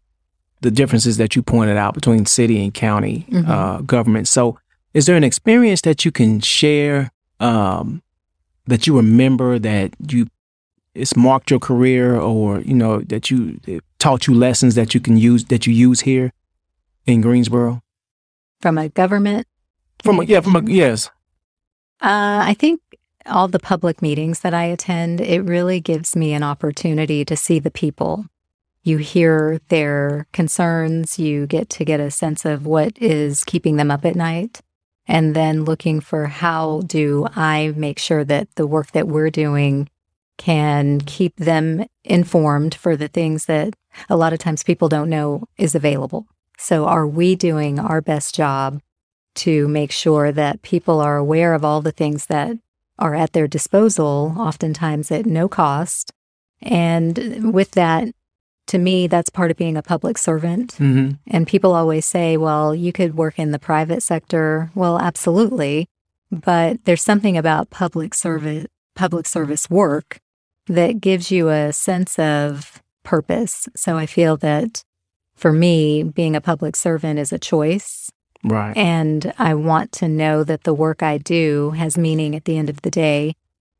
the 0.61 0.70
differences 0.70 1.16
that 1.16 1.35
you 1.35 1.42
pointed 1.42 1.77
out 1.77 1.94
between 1.94 2.27
city 2.27 2.62
and 2.62 2.72
county 2.72 3.27
mm-hmm. 3.31 3.51
uh, 3.51 3.81
government. 3.81 4.29
So, 4.29 4.59
is 4.94 5.07
there 5.07 5.16
an 5.16 5.25
experience 5.25 5.83
that 5.83 6.05
you 6.05 6.12
can 6.12 6.40
share 6.40 7.11
um, 7.40 8.03
that 8.66 8.87
you 8.87 8.96
remember 8.96 9.59
that 9.59 9.94
you 10.09 10.27
it's 10.96 11.16
marked 11.16 11.50
your 11.50 11.61
career, 11.61 12.16
or 12.16 12.61
you 12.61 12.74
know 12.74 13.00
that 13.00 13.30
you 13.30 13.61
taught 13.98 14.26
you 14.26 14.35
lessons 14.35 14.74
that 14.74 14.94
you 14.94 15.00
can 15.00 15.16
use 15.16 15.44
that 15.46 15.66
you 15.66 15.72
use 15.72 16.00
here 16.00 16.32
in 17.06 17.20
Greensboro 17.20 17.82
from 18.61 18.78
a 18.78 18.88
government? 18.88 19.46
From 20.02 20.20
a, 20.20 20.24
yeah, 20.24 20.40
from 20.40 20.56
a 20.56 20.62
yes. 20.70 21.09
Uh, 22.00 22.42
I 22.42 22.54
think 22.59 22.80
all 23.24 23.48
the 23.48 23.59
public 23.59 24.02
meetings 24.02 24.40
that 24.40 24.54
I 24.54 24.64
attend, 24.64 25.20
it 25.20 25.42
really 25.42 25.80
gives 25.80 26.14
me 26.14 26.32
an 26.32 26.42
opportunity 26.42 27.24
to 27.24 27.37
see 27.37 27.59
the 27.59 27.70
people. 27.70 28.26
You 28.82 28.98
hear 28.98 29.61
their 29.68 30.26
concerns, 30.32 31.18
you 31.18 31.46
get 31.46 31.68
to 31.70 31.85
get 31.85 31.98
a 31.98 32.11
sense 32.11 32.44
of 32.44 32.66
what 32.66 32.96
is 33.00 33.42
keeping 33.42 33.76
them 33.76 33.90
up 33.90 34.04
at 34.04 34.14
night, 34.14 34.61
and 35.09 35.35
then 35.35 35.64
looking 35.64 36.00
for 36.00 36.26
how 36.26 36.82
do 36.87 37.26
I 37.35 37.72
make 37.76 37.98
sure 37.98 38.24
that 38.24 38.48
the 38.54 38.66
work 38.66 38.92
that 38.92 39.09
we're 39.09 39.30
doing 39.30 39.88
can 40.38 41.01
keep 41.01 41.37
them 41.37 41.87
informed 42.05 42.75
for 42.75 42.96
the 42.96 43.09
things 43.09 43.46
that 43.46 43.75
a 44.09 44.16
lot 44.16 44.33
of 44.33 44.38
times 44.38 44.62
people 44.62 44.88
don't 44.88 45.11
know 45.11 45.44
is 45.57 45.75
available. 45.75 46.27
So, 46.59 46.87
are 46.87 47.07
we 47.07 47.35
doing 47.35 47.79
our 47.79 48.01
best 48.01 48.35
job 48.35 48.81
to 49.37 49.68
make 49.68 49.92
sure 49.92 50.33
that 50.33 50.62
people 50.62 51.01
are 51.01 51.16
aware 51.16 51.55
of 51.55 51.64
all 51.64 51.83
the 51.83 51.92
things 51.92 52.27
that 52.27 52.57
are 52.99 53.14
at 53.14 53.33
their 53.33 53.46
disposal, 53.46 54.35
oftentimes 54.38 55.11
at 55.11 55.27
no 55.27 55.49
cost? 55.49 56.12
And 56.62 57.53
with 57.53 57.72
that, 57.72 58.09
to 58.68 58.79
me, 58.79 59.07
that's 59.07 59.31
part 59.31 59.51
of 59.51 59.57
being 59.57 59.77
a 59.77 59.83
public 59.83 60.18
servant. 60.18 60.75
Mm-hmm. 60.75 61.12
And 61.29 61.46
people 61.46 61.75
always 61.75 62.07
say, 62.07 62.37
well, 62.37 62.75
you 62.75 62.92
could 62.92 63.16
work 63.16 63.38
in 63.38 63.53
the 63.53 63.59
private 63.59 64.03
sector. 64.03 64.70
Well, 64.75 64.99
absolutely. 64.99 65.88
But 66.33 66.85
there's 66.85 67.03
something 67.03 67.37
about 67.37 67.70
public 67.70 68.14
service, 68.14 68.66
public 68.94 69.27
service 69.27 69.70
work 69.70 70.20
that 70.66 71.00
gives 71.00 71.31
you 71.31 71.48
a 71.48 71.72
sense 71.72 72.18
of 72.18 72.83
purpose. 73.02 73.68
So 73.76 73.96
I 73.96 74.07
feel 74.07 74.37
that 74.38 74.83
for 75.35 75.52
me, 75.52 76.02
being 76.02 76.35
a 76.35 76.40
public 76.40 76.76
servant 76.76 77.18
is 77.18 77.33
a 77.33 77.38
choice. 77.38 78.11
Right. 78.42 78.76
And 78.76 79.33
I 79.38 79.55
want 79.55 79.92
to 79.92 80.09
know 80.09 80.44
that 80.44 80.64
the 80.64 80.74
work 80.74 81.02
I 81.02 81.18
do 81.18 81.70
has 81.72 81.98
meaning 81.98 82.35
at 82.35 82.44
the 82.44 82.57
end 82.57 82.70
of 82.70 82.83
the 82.83 82.90
day. 82.90 83.35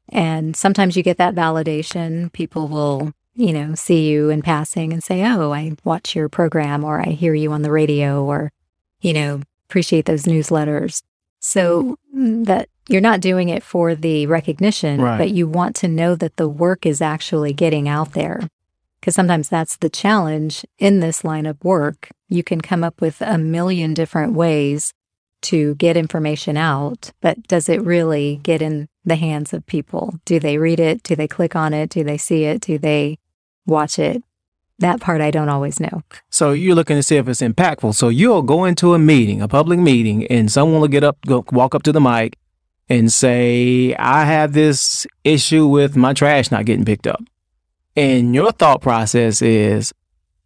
And 0.09 0.57
sometimes 0.57 0.97
you 0.97 1.03
get 1.03 1.19
that 1.19 1.35
validation. 1.35 2.33
People 2.33 2.69
will, 2.69 3.13
you 3.35 3.53
know, 3.53 3.75
see 3.75 4.09
you 4.09 4.31
in 4.31 4.43
passing 4.43 4.93
and 4.93 5.03
say, 5.03 5.25
Oh, 5.25 5.53
I 5.53 5.73
watch 5.85 6.15
your 6.15 6.29
program 6.29 6.85
or 6.85 7.01
I 7.01 7.11
hear 7.11 7.35
you 7.35 7.53
on 7.53 7.63
the 7.63 7.73
radio 7.73 8.25
or, 8.25 8.53
you 9.01 9.13
know, 9.13 9.41
appreciate 9.69 10.05
those 10.05 10.25
newsletters. 10.25 11.03
So 11.41 11.97
that 12.13 12.69
you're 12.89 13.01
not 13.01 13.21
doing 13.21 13.49
it 13.49 13.63
for 13.63 13.95
the 13.95 14.27
recognition, 14.27 15.01
right. 15.01 15.19
but 15.19 15.31
you 15.31 15.49
want 15.49 15.75
to 15.77 15.89
know 15.89 16.15
that 16.15 16.37
the 16.37 16.49
work 16.49 16.87
is 16.87 17.01
actually 17.01 17.53
getting 17.53 17.89
out 17.89 18.13
there 18.13 18.49
because 19.01 19.15
sometimes 19.15 19.49
that's 19.49 19.77
the 19.77 19.89
challenge 19.89 20.65
in 20.79 21.01
this 21.01 21.25
line 21.25 21.47
of 21.47 21.63
work. 21.63 22.09
You 22.29 22.43
can 22.43 22.61
come 22.61 22.83
up 22.83 23.01
with 23.01 23.21
a 23.21 23.39
million 23.39 23.95
different 23.95 24.33
ways 24.33 24.93
to 25.43 25.77
get 25.77 25.97
information 25.97 26.57
out, 26.57 27.13
but 27.21 27.47
does 27.47 27.69
it 27.69 27.81
really 27.83 28.41
get 28.43 28.63
in 28.63 28.89
the 29.05 29.17
hands 29.17 29.53
of 29.53 29.65
people? 29.67 30.19
Do 30.25 30.41
they 30.41 30.59
read 30.59 30.81
it? 30.81 31.03
Do 31.03 31.15
they 31.15 31.29
click 31.29 31.55
on 31.55 31.73
it? 31.73 31.91
Do 31.91 32.03
they 32.03 32.19
see 32.19 32.45
it? 32.45 32.63
Do 32.63 32.79
they 32.79 33.19
watch 33.65 33.99
it? 33.99 34.25
That 34.79 35.01
part 35.01 35.21
I 35.21 35.31
don't 35.31 35.49
always 35.49 35.79
know. 35.79 36.03
So 36.29 36.51
you're 36.51 36.75
looking 36.75 36.97
to 36.97 37.03
see 37.03 37.17
if 37.17 37.29
it's 37.29 37.41
impactful. 37.41 37.95
So 37.95 38.09
you'll 38.09 38.43
go 38.43 38.65
into 38.65 38.93
a 38.93 38.99
meeting, 38.99 39.41
a 39.41 39.49
public 39.49 39.79
meeting, 39.79 40.27
and 40.27 40.51
someone 40.51 40.81
will 40.81 40.89
get 40.89 41.05
up, 41.05 41.17
go, 41.25 41.45
walk 41.53 41.75
up 41.75 41.83
to 41.85 41.93
the 41.93 42.01
mic 42.01 42.37
and 42.89 43.13
say, 43.13 43.95
I 43.97 44.25
have 44.25 44.53
this 44.53 45.07
issue 45.25 45.67
with 45.67 45.97
my 45.97 46.13
trash 46.13 46.51
not 46.51 46.65
getting 46.65 46.85
picked 46.85 47.07
up. 47.07 47.23
And 47.97 48.35
your 48.35 48.53
thought 48.53 48.83
process 48.83 49.43
is, 49.43 49.93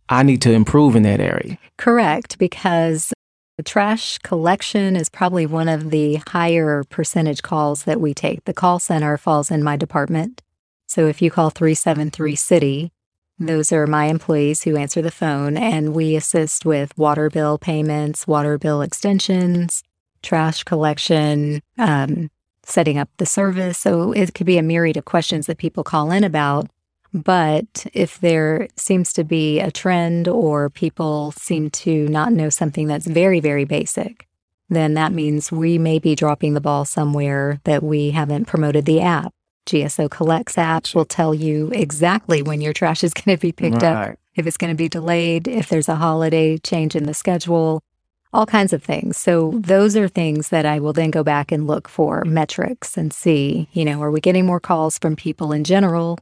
I 0.09 0.22
need 0.22 0.42
to 0.42 0.53
improve 0.53 0.96
in 0.96 1.03
that 1.05 1.20
area. 1.20 1.59
Correct, 1.76 2.38
because 2.38 3.12
the 3.57 3.62
trash 3.62 4.18
collection 4.18 4.96
is 4.96 5.09
probably 5.09 5.46
one 5.46 5.68
of 5.68 5.90
the 5.90 6.20
higher 6.29 6.85
percentage 6.85 7.42
calls 7.42 7.85
that 7.85 8.00
we 8.00 8.14
take. 8.14 8.44
The 8.44 8.55
call 8.55 8.79
center 8.79 9.16
falls 9.18 9.50
in 9.50 9.62
my 9.62 9.76
department. 9.76 10.42
So 10.87 11.07
if 11.07 11.20
you 11.20 11.31
call 11.31 11.50
373 11.50 12.35
City, 12.37 12.92
those 13.38 13.72
are 13.72 13.87
my 13.87 14.07
employees 14.07 14.62
who 14.62 14.76
answer 14.76 15.00
the 15.00 15.11
phone, 15.11 15.57
and 15.57 15.94
we 15.94 16.16
assist 16.16 16.64
with 16.64 16.96
water 16.98 17.31
bill 17.31 17.59
payments, 17.59 18.26
water 18.26 18.59
bill 18.59 18.83
extensions, 18.83 19.83
trash 20.22 20.64
collection, 20.64 21.62
um, 21.78 22.30
setting 22.62 22.98
up 22.98 23.09
the 23.16 23.26
service. 23.26 23.78
So 23.78 24.12
it 24.12 24.35
could 24.35 24.46
be 24.46 24.59
a 24.59 24.62
myriad 24.62 24.96
of 24.96 25.04
questions 25.04 25.46
that 25.46 25.59
people 25.59 25.85
call 25.85 26.11
in 26.11 26.24
about. 26.24 26.68
But 27.12 27.87
if 27.92 28.20
there 28.20 28.68
seems 28.76 29.12
to 29.14 29.24
be 29.24 29.59
a 29.59 29.70
trend 29.70 30.28
or 30.28 30.70
people 30.70 31.33
seem 31.33 31.70
to 31.70 32.06
not 32.09 32.33
know 32.33 32.50
something 32.50 32.87
that's 32.87 33.06
very, 33.06 33.40
very 33.40 33.64
basic, 33.64 34.28
then 34.68 34.94
that 34.94 35.12
means 35.12 35.50
we 35.50 35.76
may 35.76 35.98
be 35.98 36.14
dropping 36.14 36.54
the 36.54 36.61
ball 36.61 36.85
somewhere 36.85 37.61
that 37.64 37.83
we 37.83 38.11
haven't 38.11 38.46
promoted 38.46 38.85
the 38.85 39.00
app. 39.00 39.35
GSO 39.66 40.09
Collects 40.09 40.56
app 40.56 40.87
will 40.94 41.04
tell 41.04 41.35
you 41.35 41.70
exactly 41.72 42.42
when 42.42 42.61
your 42.61 42.72
trash 42.72 43.04
is 43.04 43.12
going 43.12 43.37
to 43.37 43.40
be 43.40 43.52
picked 43.52 43.83
right. 43.83 44.11
up, 44.11 44.18
if 44.37 44.46
it's 44.46 44.56
going 44.56 44.72
to 44.72 44.76
be 44.76 44.88
delayed, 44.88 45.48
if 45.48 45.68
there's 45.68 45.88
a 45.88 45.96
holiday 45.96 46.56
change 46.59 46.94
in 46.94 47.04
the 47.04 47.14
schedule, 47.14 47.83
all 48.32 48.46
kinds 48.46 48.72
of 48.72 48.82
things. 48.82 49.16
So 49.16 49.50
mm-hmm. 49.50 49.60
those 49.62 49.96
are 49.96 50.08
things 50.08 50.48
that 50.48 50.66
I 50.66 50.80
will 50.80 50.92
then 50.92 51.10
go 51.10 51.22
back 51.22 51.52
and 51.52 51.66
look 51.66 51.88
for 51.88 52.24
metrics 52.24 52.96
and 52.96 53.12
see, 53.12 53.68
you 53.72 53.84
know, 53.84 54.02
are 54.02 54.10
we 54.10 54.20
getting 54.20 54.46
more 54.46 54.60
calls 54.60 54.98
from 54.98 55.16
people 55.16 55.52
in 55.52 55.64
general? 55.64 56.18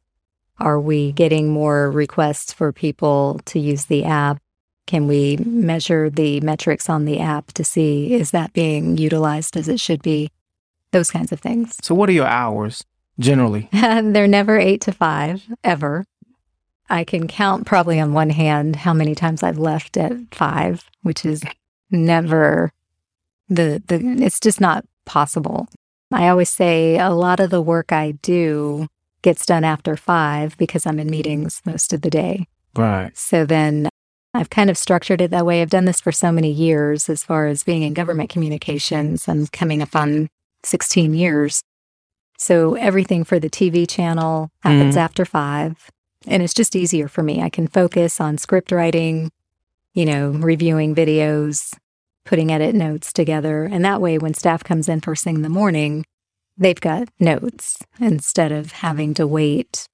Are 0.58 0.80
we 0.80 1.12
getting 1.12 1.48
more 1.48 1.90
requests 1.90 2.52
for 2.52 2.72
people 2.72 3.40
to 3.46 3.60
use 3.60 3.86
the 3.86 4.04
app? 4.04 4.38
Can 4.86 5.06
we 5.06 5.36
measure 5.36 6.08
the 6.08 6.40
metrics 6.40 6.88
on 6.88 7.04
the 7.04 7.20
app 7.20 7.52
to 7.52 7.64
see 7.64 8.14
is 8.14 8.30
that 8.30 8.54
being 8.54 8.96
utilized 8.96 9.56
as 9.56 9.68
it 9.68 9.78
should 9.78 10.02
be? 10.02 10.30
Those 10.90 11.10
kinds 11.10 11.32
of 11.32 11.40
things. 11.40 11.76
So, 11.82 11.94
what 11.94 12.08
are 12.08 12.12
your 12.12 12.26
hours 12.26 12.82
generally? 13.20 13.68
They're 13.72 14.26
never 14.26 14.58
eight 14.58 14.80
to 14.82 14.92
five, 14.92 15.44
ever. 15.62 16.06
I 16.88 17.04
can 17.04 17.28
count 17.28 17.66
probably 17.66 18.00
on 18.00 18.14
one 18.14 18.30
hand 18.30 18.76
how 18.76 18.94
many 18.94 19.14
times 19.14 19.42
I've 19.42 19.58
left 19.58 19.98
at 19.98 20.14
five, 20.30 20.88
which 21.02 21.26
is 21.26 21.42
never 21.90 22.72
the, 23.48 23.82
the 23.86 23.96
it's 24.22 24.40
just 24.40 24.60
not 24.60 24.84
possible. 25.04 25.68
I 26.12 26.28
always 26.28 26.50
say 26.50 26.98
a 26.98 27.10
lot 27.10 27.40
of 27.40 27.50
the 27.50 27.62
work 27.62 27.92
I 27.92 28.12
do 28.12 28.86
gets 29.22 29.44
done 29.44 29.64
after 29.64 29.96
five 29.96 30.56
because 30.56 30.86
I'm 30.86 30.98
in 30.98 31.10
meetings 31.10 31.60
most 31.64 31.92
of 31.92 32.02
the 32.02 32.10
day. 32.10 32.46
Right. 32.76 33.16
So 33.16 33.44
then 33.44 33.88
I've 34.34 34.50
kind 34.50 34.70
of 34.70 34.78
structured 34.78 35.20
it 35.20 35.30
that 35.30 35.46
way. 35.46 35.60
I've 35.60 35.70
done 35.70 35.86
this 35.86 36.00
for 36.00 36.12
so 36.12 36.30
many 36.30 36.50
years 36.50 37.08
as 37.08 37.24
far 37.24 37.46
as 37.46 37.64
being 37.64 37.82
in 37.82 37.94
government 37.94 38.30
communications. 38.30 39.28
I'm 39.28 39.46
coming 39.48 39.82
up 39.82 39.96
on 39.96 40.28
16 40.64 41.14
years. 41.14 41.62
So 42.38 42.74
everything 42.74 43.24
for 43.24 43.40
the 43.40 43.50
TV 43.50 43.88
channel 43.88 44.50
happens 44.62 44.94
mm-hmm. 44.94 44.98
after 44.98 45.24
five. 45.24 45.90
And 46.26 46.42
it's 46.42 46.54
just 46.54 46.76
easier 46.76 47.08
for 47.08 47.22
me. 47.22 47.42
I 47.42 47.48
can 47.48 47.66
focus 47.66 48.20
on 48.20 48.38
script 48.38 48.70
writing, 48.70 49.30
you 49.98 50.06
know, 50.06 50.28
reviewing 50.28 50.94
videos, 50.94 51.76
putting 52.24 52.52
edit 52.52 52.72
notes 52.72 53.12
together. 53.12 53.64
And 53.64 53.84
that 53.84 54.00
way, 54.00 54.16
when 54.16 54.32
staff 54.32 54.62
comes 54.62 54.88
in 54.88 55.00
first 55.00 55.24
thing 55.24 55.34
in 55.34 55.42
the 55.42 55.48
morning, 55.48 56.06
they've 56.56 56.80
got 56.80 57.08
notes 57.18 57.78
instead 57.98 58.52
of 58.52 58.70
having 58.70 59.12
to 59.14 59.26
wait, 59.26 59.88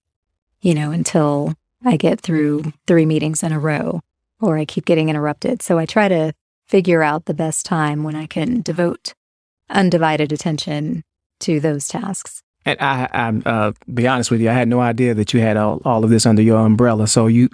you 0.61 0.75
know, 0.75 0.91
until 0.91 1.55
I 1.83 1.97
get 1.97 2.21
through 2.21 2.75
three 2.87 3.07
meetings 3.07 3.43
in 3.43 3.51
a 3.51 3.59
row 3.59 4.03
or 4.43 4.59
I 4.59 4.67
keep 4.67 4.85
getting 4.85 5.09
interrupted. 5.09 5.63
So 5.63 5.79
I 5.79 5.87
try 5.87 6.09
to 6.09 6.35
figure 6.67 7.03
out 7.03 7.25
the 7.25 7.33
best 7.33 7.65
time 7.65 8.03
when 8.03 8.15
I 8.15 8.27
can 8.27 8.61
devote 8.61 9.15
undivided 9.71 10.33
attention 10.33 11.03
to 11.41 11.61
those 11.61 11.89
tasks. 11.89 12.43
And 12.67 12.79
I, 12.79 13.09
I'm 13.11 13.43
uh, 13.47 13.73
be 13.95 14.07
honest 14.07 14.31
with 14.31 14.43
you, 14.43 14.51
I 14.51 14.53
had 14.53 14.69
no 14.69 14.81
idea 14.81 15.15
that 15.15 15.33
you 15.33 15.41
had 15.41 15.57
all, 15.57 15.81
all 15.87 16.05
of 16.05 16.11
this 16.11 16.27
under 16.27 16.43
your 16.43 16.61
umbrella. 16.61 17.07
So 17.07 17.27
you, 17.27 17.49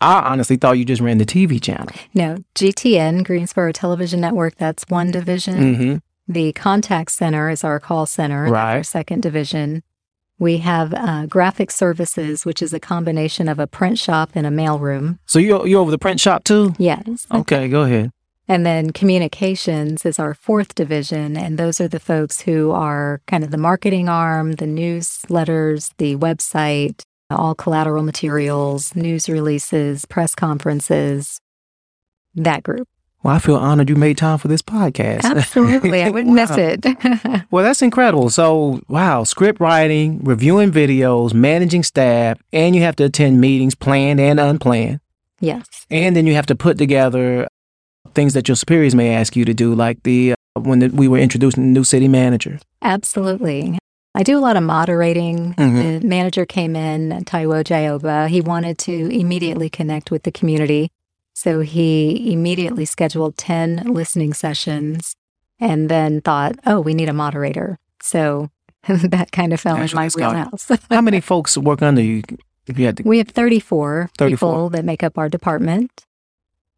I 0.00 0.30
honestly 0.30 0.56
thought 0.56 0.78
you 0.78 0.84
just 0.84 1.02
ran 1.02 1.18
the 1.18 1.26
TV 1.26 1.60
channel. 1.60 1.88
No, 2.14 2.38
GTN, 2.54 3.24
Greensboro 3.24 3.72
Television 3.72 4.20
Network, 4.20 4.56
that's 4.56 4.84
one 4.88 5.10
division. 5.10 5.56
Mm-hmm. 5.56 5.96
The 6.28 6.52
contact 6.52 7.10
center 7.10 7.50
is 7.50 7.64
our 7.64 7.80
call 7.80 8.06
center, 8.06 8.44
right. 8.44 8.76
our 8.76 8.82
second 8.82 9.22
division. 9.22 9.82
We 10.38 10.58
have 10.58 10.94
uh, 10.94 11.26
graphic 11.26 11.70
services, 11.70 12.44
which 12.44 12.62
is 12.62 12.72
a 12.72 12.78
combination 12.78 13.48
of 13.48 13.58
a 13.58 13.66
print 13.66 13.98
shop 13.98 14.30
and 14.34 14.46
a 14.46 14.50
mailroom. 14.50 15.18
So 15.26 15.38
you 15.38 15.66
you're 15.66 15.80
over 15.80 15.90
the 15.90 15.98
print 15.98 16.20
shop 16.20 16.44
too? 16.44 16.74
Yes. 16.78 17.26
Okay, 17.32 17.68
go 17.68 17.82
ahead. 17.82 18.12
And 18.46 18.64
then 18.64 18.92
communications 18.92 20.06
is 20.06 20.18
our 20.18 20.32
fourth 20.32 20.74
division, 20.74 21.36
and 21.36 21.58
those 21.58 21.80
are 21.80 21.88
the 21.88 22.00
folks 22.00 22.42
who 22.42 22.70
are 22.70 23.20
kind 23.26 23.42
of 23.42 23.50
the 23.50 23.58
marketing 23.58 24.08
arm, 24.08 24.52
the 24.52 24.64
newsletters, 24.64 25.92
the 25.98 26.16
website, 26.16 27.02
all 27.30 27.54
collateral 27.54 28.02
materials, 28.02 28.94
news 28.94 29.28
releases, 29.28 30.04
press 30.04 30.34
conferences, 30.34 31.40
that 32.34 32.62
group. 32.62 32.88
Well, 33.22 33.34
I 33.34 33.40
feel 33.40 33.56
honored 33.56 33.88
you 33.88 33.96
made 33.96 34.16
time 34.16 34.38
for 34.38 34.46
this 34.46 34.62
podcast. 34.62 35.24
Absolutely. 35.24 36.02
I 36.02 36.10
wouldn't 36.10 36.36
wow. 36.36 36.46
miss 36.46 36.56
it. 36.56 37.46
well, 37.50 37.64
that's 37.64 37.82
incredible. 37.82 38.30
So, 38.30 38.80
wow, 38.88 39.24
script 39.24 39.60
writing, 39.60 40.20
reviewing 40.22 40.70
videos, 40.70 41.34
managing 41.34 41.82
staff, 41.82 42.40
and 42.52 42.76
you 42.76 42.82
have 42.82 42.94
to 42.96 43.04
attend 43.04 43.40
meetings, 43.40 43.74
planned 43.74 44.20
and 44.20 44.38
unplanned. 44.38 45.00
Yes. 45.40 45.86
And 45.90 46.14
then 46.14 46.26
you 46.26 46.34
have 46.34 46.46
to 46.46 46.54
put 46.54 46.78
together 46.78 47.48
things 48.14 48.34
that 48.34 48.48
your 48.48 48.56
superiors 48.56 48.94
may 48.94 49.14
ask 49.14 49.34
you 49.36 49.44
to 49.44 49.54
do, 49.54 49.74
like 49.74 50.02
the 50.04 50.32
uh, 50.32 50.60
when 50.60 50.78
the, 50.78 50.88
we 50.88 51.08
were 51.08 51.18
introducing 51.18 51.64
the 51.64 51.70
new 51.70 51.84
city 51.84 52.08
manager. 52.08 52.60
Absolutely. 52.82 53.78
I 54.18 54.24
do 54.24 54.36
a 54.36 54.40
lot 54.40 54.56
of 54.56 54.64
moderating. 54.64 55.54
Mm-hmm. 55.54 56.00
The 56.00 56.06
manager 56.06 56.44
came 56.44 56.74
in, 56.74 57.10
Taiwo 57.24 57.62
Jaiyeoba. 57.62 58.26
He 58.26 58.40
wanted 58.40 58.76
to 58.78 58.92
immediately 58.92 59.70
connect 59.70 60.10
with 60.10 60.24
the 60.24 60.32
community. 60.32 60.90
So 61.34 61.60
he 61.60 62.32
immediately 62.32 62.84
scheduled 62.84 63.36
10 63.36 63.84
listening 63.94 64.34
sessions 64.34 65.14
and 65.60 65.88
then 65.88 66.20
thought, 66.20 66.56
oh, 66.66 66.80
we 66.80 66.94
need 66.94 67.08
a 67.08 67.12
moderator. 67.12 67.78
So 68.02 68.50
that 68.88 69.30
kind 69.30 69.52
of 69.52 69.60
fell 69.60 69.76
in 69.76 69.88
my 69.94 70.08
wheelhouse. 70.08 70.68
How 70.90 71.00
many 71.00 71.20
folks 71.20 71.56
work 71.56 71.80
under 71.80 72.02
you? 72.02 72.24
If 72.66 72.76
you 72.76 72.86
had 72.86 72.96
to... 72.96 73.04
We 73.04 73.18
have 73.18 73.28
34, 73.28 74.10
34 74.18 74.36
people 74.36 74.70
that 74.70 74.84
make 74.84 75.04
up 75.04 75.16
our 75.16 75.28
department. 75.28 76.06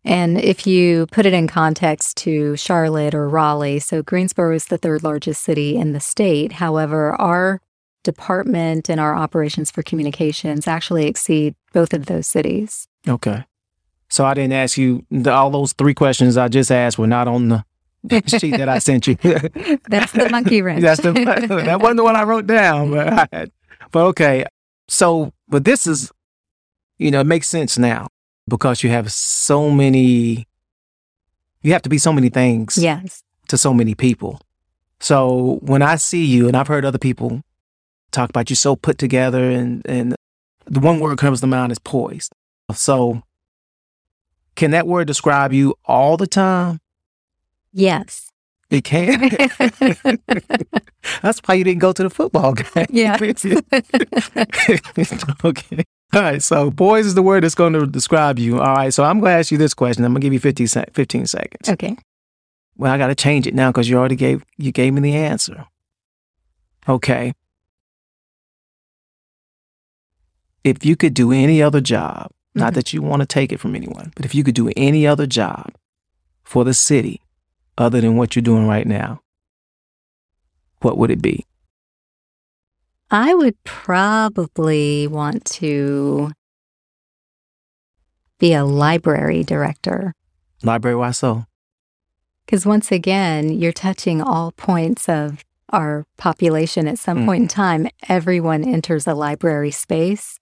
And 0.04 0.38
if 0.40 0.66
you 0.66 1.06
put 1.08 1.26
it 1.26 1.34
in 1.34 1.46
context 1.46 2.16
to 2.18 2.56
Charlotte 2.56 3.14
or 3.14 3.28
Raleigh, 3.28 3.80
so 3.80 4.02
Greensboro 4.02 4.54
is 4.54 4.66
the 4.66 4.78
third 4.78 5.02
largest 5.02 5.42
city 5.42 5.76
in 5.76 5.92
the 5.92 6.00
state. 6.00 6.52
However, 6.52 7.12
our 7.20 7.60
department 8.02 8.88
and 8.88 8.98
our 8.98 9.14
operations 9.14 9.70
for 9.70 9.82
communications 9.82 10.66
actually 10.66 11.06
exceed 11.06 11.54
both 11.72 11.92
of 11.92 12.06
those 12.06 12.26
cities. 12.26 12.88
Okay. 13.06 13.44
So 14.08 14.24
I 14.24 14.34
didn't 14.34 14.54
ask 14.54 14.78
you 14.78 15.04
all 15.26 15.50
those 15.50 15.74
three 15.74 15.94
questions 15.94 16.36
I 16.36 16.48
just 16.48 16.72
asked 16.72 16.98
were 16.98 17.06
not 17.06 17.28
on 17.28 17.48
the 17.48 17.64
sheet 18.26 18.56
that 18.56 18.68
I 18.68 18.78
sent 18.78 19.06
you. 19.06 19.14
That's 19.88 20.12
the 20.12 20.28
monkey 20.30 20.62
wrench. 20.62 20.80
That's 20.80 21.02
the 21.02 21.12
that 21.12 21.80
wasn't 21.80 21.98
the 21.98 22.04
one 22.04 22.16
I 22.16 22.22
wrote 22.22 22.46
down, 22.46 22.90
but 22.90 23.28
I 23.32 23.46
but 23.92 24.04
okay. 24.06 24.46
So, 24.88 25.32
but 25.46 25.64
this 25.64 25.86
is, 25.86 26.10
you 26.98 27.10
know, 27.10 27.20
it 27.20 27.26
makes 27.26 27.48
sense 27.48 27.78
now 27.78 28.08
because 28.50 28.82
you 28.82 28.90
have 28.90 29.10
so 29.10 29.70
many. 29.70 30.46
You 31.62 31.72
have 31.72 31.82
to 31.82 31.88
be 31.88 31.98
so 31.98 32.12
many 32.12 32.28
things. 32.28 32.76
Yes. 32.76 33.22
To 33.48 33.56
so 33.56 33.72
many 33.72 33.94
people. 33.94 34.40
So 35.00 35.58
when 35.62 35.80
I 35.80 35.96
see 35.96 36.24
you, 36.24 36.46
and 36.46 36.56
I've 36.56 36.68
heard 36.68 36.84
other 36.84 36.98
people 36.98 37.42
talk 38.12 38.28
about 38.28 38.50
you 38.50 38.56
so 38.56 38.76
put 38.76 38.98
together, 38.98 39.50
and 39.50 39.82
and 39.86 40.14
the 40.66 40.80
one 40.80 41.00
word 41.00 41.16
comes 41.18 41.40
to 41.40 41.46
mind 41.46 41.72
is 41.72 41.78
poised. 41.78 42.32
So 42.74 43.22
can 44.54 44.72
that 44.72 44.86
word 44.86 45.06
describe 45.06 45.52
you 45.52 45.74
all 45.86 46.16
the 46.18 46.26
time? 46.26 46.80
Yes. 47.72 48.30
It 48.68 48.84
can. 48.84 49.20
That's 51.22 51.40
why 51.40 51.54
you 51.54 51.64
didn't 51.64 51.80
go 51.80 51.92
to 51.92 52.02
the 52.02 52.10
football 52.10 52.52
game. 52.74 52.86
Yeah. 52.90 53.16
okay. 55.44 55.84
All 56.12 56.22
right. 56.22 56.42
So, 56.42 56.70
poised 56.70 57.06
is 57.06 57.14
the 57.14 57.22
word 57.22 57.44
that's 57.44 57.54
going 57.54 57.72
to 57.74 57.86
describe 57.86 58.38
you. 58.38 58.60
All 58.60 58.74
right. 58.74 58.92
So, 58.92 59.04
I'm 59.04 59.20
going 59.20 59.30
to 59.30 59.38
ask 59.38 59.50
you 59.50 59.58
this 59.58 59.74
question. 59.74 60.04
I'm 60.04 60.12
going 60.12 60.20
to 60.20 60.26
give 60.26 60.32
you 60.32 60.40
50 60.40 60.66
se- 60.66 60.86
15 60.92 61.26
seconds. 61.26 61.68
Okay. 61.68 61.96
Well, 62.76 62.92
I 62.92 62.98
got 62.98 63.08
to 63.08 63.14
change 63.14 63.46
it 63.46 63.54
now 63.54 63.70
because 63.70 63.88
you 63.88 63.98
already 63.98 64.16
gave 64.16 64.44
you 64.56 64.72
gave 64.72 64.94
me 64.94 65.00
the 65.00 65.14
answer. 65.14 65.66
Okay. 66.88 67.34
If 70.64 70.84
you 70.84 70.96
could 70.96 71.14
do 71.14 71.32
any 71.32 71.62
other 71.62 71.80
job, 71.80 72.30
not 72.54 72.68
mm-hmm. 72.68 72.74
that 72.74 72.92
you 72.92 73.02
want 73.02 73.20
to 73.20 73.26
take 73.26 73.52
it 73.52 73.60
from 73.60 73.74
anyone, 73.76 74.12
but 74.16 74.24
if 74.24 74.34
you 74.34 74.44
could 74.44 74.54
do 74.54 74.70
any 74.76 75.06
other 75.06 75.26
job 75.26 75.72
for 76.42 76.64
the 76.64 76.74
city 76.74 77.20
other 77.78 78.00
than 78.00 78.16
what 78.16 78.34
you're 78.34 78.42
doing 78.42 78.66
right 78.66 78.86
now, 78.86 79.20
what 80.80 80.98
would 80.98 81.10
it 81.10 81.22
be? 81.22 81.46
I 83.10 83.34
would 83.34 83.62
probably 83.64 85.06
want 85.08 85.44
to 85.46 86.30
be 88.38 88.52
a 88.52 88.64
library 88.64 89.42
director. 89.42 90.14
Library, 90.62 90.96
why 90.96 91.10
so? 91.10 91.44
Because 92.46 92.64
once 92.64 92.92
again, 92.92 93.50
you're 93.50 93.72
touching 93.72 94.22
all 94.22 94.52
points 94.52 95.08
of 95.08 95.44
our 95.70 96.04
population 96.16 96.88
at 96.88 96.98
some 96.98 97.18
mm. 97.18 97.26
point 97.26 97.42
in 97.42 97.48
time. 97.48 97.88
Everyone 98.08 98.64
enters 98.64 99.06
a 99.06 99.14
library 99.14 99.70
space. 99.70 100.38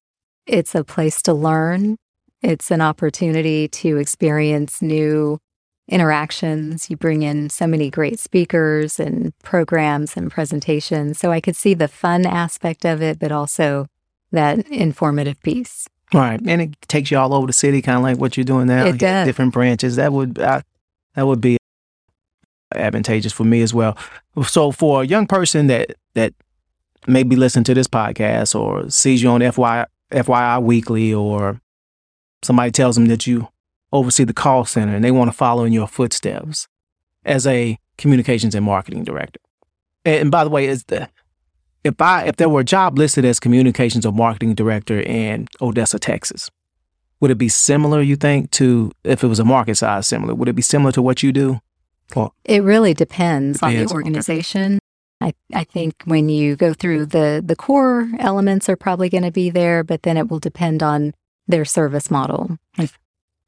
It's 0.47 0.75
a 0.75 0.85
place 0.85 1.21
to 1.23 1.35
learn. 1.35 1.97
It's 2.43 2.71
an 2.71 2.81
opportunity 2.81 3.69
to 3.69 3.97
experience 3.97 4.81
new 4.81 5.39
interactions. 5.89 6.91
You 6.91 6.97
bring 6.97 7.23
in 7.23 7.51
so 7.51 7.67
many 7.67 7.91
great 7.91 8.21
speakers 8.21 9.01
and 9.01 9.33
programs 9.41 10.17
and 10.17 10.31
presentations. 10.31 11.19
So 11.19 11.33
I 11.33 11.41
could 11.41 11.57
see 11.57 11.75
the 11.75 11.89
fun 11.89 12.27
aspect 12.27 12.85
of 12.85 13.03
it, 13.03 13.19
but 13.19 13.33
also 13.33 13.87
that 14.33 14.69
informative 14.69 15.41
piece. 15.43 15.89
Right. 16.13 16.41
And 16.47 16.63
it 16.63 16.77
takes 16.89 17.11
you 17.11 17.19
all 17.19 17.35
over 17.35 17.47
the 17.47 17.53
city, 17.53 17.83
kind 17.83 17.97
of 17.97 18.03
like 18.03 18.19
what 18.19 18.37
you're 18.37 18.45
doing 18.45 18.67
now. 18.67 18.87
It 18.87 18.99
does. 18.99 19.27
Different 19.27 19.53
branches. 19.53 19.97
That 19.97 20.13
would, 20.13 20.39
I, 20.39 20.63
that 21.15 21.27
would 21.27 21.41
be 21.41 21.57
advantageous 22.75 23.33
for 23.33 23.45
me 23.45 23.63
as 23.63 23.73
well. 23.73 23.97
So 24.47 24.73
for 24.73 25.03
a 25.03 25.07
young 25.07 25.27
person 25.27 25.67
that, 25.69 25.95
that 26.15 26.35
maybe 27.07 27.37
listen 27.37 27.65
to 27.65 27.75
this 27.75 27.89
podcast 27.89 28.59
or 28.59 28.91
sees 28.91 29.23
you 29.23 29.31
on 29.31 29.41
FY, 29.41 29.87
FYI 30.13 30.63
Weekly 30.63 31.13
or 31.13 31.61
somebody 32.43 32.71
tells 32.71 32.97
them 32.97 33.07
that 33.07 33.27
you 33.27 33.49
oversee 33.93 34.25
the 34.25 34.33
call 34.33 34.65
center 34.65 34.95
and 34.95 35.05
they 35.05 35.11
want 35.11 35.31
to 35.31 35.37
follow 35.37 35.65
in 35.65 35.73
your 35.73 35.89
footsteps 35.89 36.69
as 37.25 37.47
a 37.47 37.79
communications 37.97 38.55
and 38.55 38.65
marketing 38.65 39.05
director. 39.05 39.41
And 40.05 40.31
by 40.31 40.45
the 40.45 40.51
way, 40.51 40.67
is 40.67 40.85
the 40.85 41.09
if 41.85 42.01
I 42.01 42.25
if 42.25 42.37
there 42.37 42.49
were 42.49 42.61
a 42.61 42.65
job 42.65 42.99
listed 42.99 43.25
as 43.25 43.41
communications 43.41 44.05
or 44.05 44.13
marketing 44.13 44.55
director 44.55 45.01
in 45.01 45.49
Odessa, 45.61 45.99
Texas, 45.99 46.51
would 47.21 47.31
it 47.31 47.39
be 47.39 47.49
similar, 47.49 48.01
you 48.01 48.17
think, 48.17 48.51
to 48.53 48.93
if 49.05 49.25
it 49.25 49.27
was 49.27 49.39
a 49.39 49.45
market 49.45 49.77
size 49.77 50.07
similar? 50.07 50.35
Would 50.35 50.49
it 50.49 50.55
be 50.55 50.63
similar 50.63 50.93
to 50.93 51.03
what 51.03 51.23
you 51.23 51.33
do? 51.33 51.61
Or, 52.17 52.33
it 52.45 52.63
really 52.63 52.95
depends, 52.95 53.63
on 53.63 53.75
the 53.75 53.87
organization. 53.89 54.79
I, 55.21 55.35
I 55.53 55.65
think 55.65 55.95
when 56.05 56.29
you 56.29 56.57
go 56.57 56.73
through 56.73 57.07
the 57.07 57.43
the 57.45 57.57
core 57.57 58.09
elements 58.19 58.69
are 58.69 58.77
probably 58.77 59.09
going 59.09 59.25
to 59.25 59.33
be 59.33 59.51
there, 59.51 59.83
but 59.85 60.05
then 60.05 60.17
it 60.17 60.29
will 60.29 60.39
depend 60.39 60.83
on 60.83 61.13
their 61.47 61.65
service 61.65 62.11
model. 62.11 62.57
Like, 62.77 62.91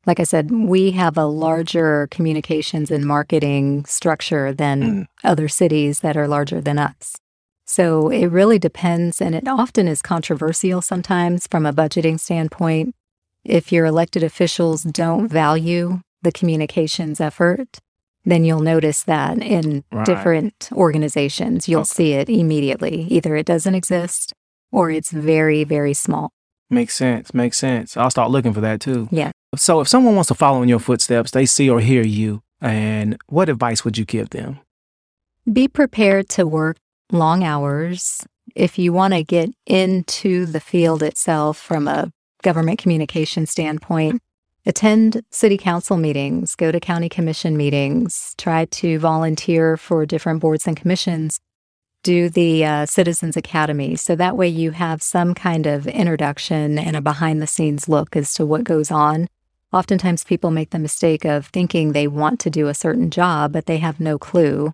like 0.07 0.21
I 0.21 0.25
said, 0.25 0.51
we 0.51 0.93
have 0.93 1.19
a 1.19 1.27
larger 1.27 2.09
communications 2.11 2.91
and 2.91 3.05
marketing 3.05 3.85
structure 3.85 4.53
than 4.53 4.83
mm. 4.83 5.07
other 5.23 5.49
cities 5.49 6.01
that 6.01 6.17
are 6.17 6.29
larger 6.29 6.61
than 6.61 6.79
us. 6.79 7.17
So 7.67 8.09
it 8.09 8.27
really 8.27 8.59
depends, 8.59 9.21
and 9.21 9.35
it 9.35 9.47
often 9.47 9.87
is 9.87 10.03
controversial 10.03 10.83
sometimes 10.83 11.47
from 11.47 11.67
a 11.67 11.73
budgeting 11.73 12.19
standpoint. 12.19 12.95
If 13.45 13.71
your 13.71 13.87
elected 13.87 14.23
officials 14.23 14.83
don't 14.83 15.29
value 15.29 16.01
the 16.23 16.33
communications 16.33 17.21
effort, 17.21 17.79
then 18.25 18.45
you'll 18.45 18.61
notice 18.61 19.03
that 19.05 19.39
in 19.43 19.85
right. 19.93 20.05
different 20.05 20.69
organizations. 20.73 21.69
You'll 21.69 21.83
okay. 21.83 21.89
see 21.89 22.13
it 22.15 22.29
immediately. 22.29 23.03
Either 23.03 23.37
it 23.37 23.47
doesn't 23.47 23.75
exist 23.75 24.33
or 24.73 24.91
it's 24.91 25.11
very, 25.11 25.65
very 25.65 25.95
small. 25.95 26.33
Makes 26.71 26.97
sense. 26.97 27.35
Makes 27.35 27.59
sense. 27.59 27.97
I'll 27.97 28.11
start 28.11 28.31
looking 28.31 28.53
for 28.53 28.61
that 28.61 28.81
too. 28.81 29.09
Yeah. 29.11 29.33
So 29.57 29.81
if 29.81 29.89
someone 29.89 30.15
wants 30.15 30.29
to 30.29 30.35
follow 30.35 30.63
in 30.63 30.69
your 30.69 30.79
footsteps, 30.79 31.33
they 31.33 31.45
see 31.45 31.69
or 31.69 31.81
hear 31.81 32.03
you, 32.03 32.43
and 32.61 33.19
what 33.27 33.49
advice 33.49 33.85
would 33.85 33.99
you 33.99 34.05
give 34.05 34.31
them? 34.31 34.61
Be 35.53 35.67
prepared 35.67 36.29
to 36.31 36.47
work 36.47 36.77
long 37.11 37.43
hours. 37.43 38.25
If 38.55 38.79
you 38.79 38.93
want 38.93 39.15
to 39.15 39.25
get 39.25 39.51
into 39.67 40.47
the 40.47 40.61
field 40.61 41.03
itself 41.03 41.59
from 41.59 41.89
a 41.89 42.13
government 42.43 42.79
communication 42.79 43.47
standpoint, 43.47 44.23
attend 44.65 45.23
city 45.31 45.59
council 45.59 45.97
meetings, 45.97 46.55
go 46.55 46.71
to 46.71 46.79
county 46.79 47.09
commission 47.09 47.57
meetings, 47.57 48.35
try 48.39 48.67
to 48.67 48.99
volunteer 49.01 49.77
for 49.77 50.07
different 50.07 50.41
boards 50.41 50.69
and 50.69 50.77
commissions 50.77 51.41
do 52.03 52.29
the 52.29 52.65
uh, 52.65 52.87
Citizens 52.87 53.37
Academy. 53.37 53.97
So 53.97 54.17
that 54.17 54.37
way 54.37 54.49
you 54.49 54.73
have 54.73 55.03
some 55.03 55.35
kind 55.35 55.67
of 55.67 55.87
introduction 55.87 56.79
and 56.79 56.97
a 56.97 57.01
behind 57.01 57.43
the 57.43 57.47
scenes 57.47 57.89
look 57.89 58.17
as 58.17 58.33
to 58.35 58.47
what 58.47 58.65
goes 58.65 58.91
on. 58.91 59.29
Oftentimes 59.73 60.25
people 60.25 60.51
make 60.51 60.71
the 60.71 60.79
mistake 60.79 61.25
of 61.25 61.47
thinking 61.47 61.93
they 61.93 62.09
want 62.09 62.41
to 62.41 62.51
do 62.51 62.69
a 62.69 62.75
certain 62.75 63.11
job, 63.11 63.53
but 63.53 63.67
they 63.67 63.79
have 63.79 64.01
no 64.01 64.19
clue 64.19 64.73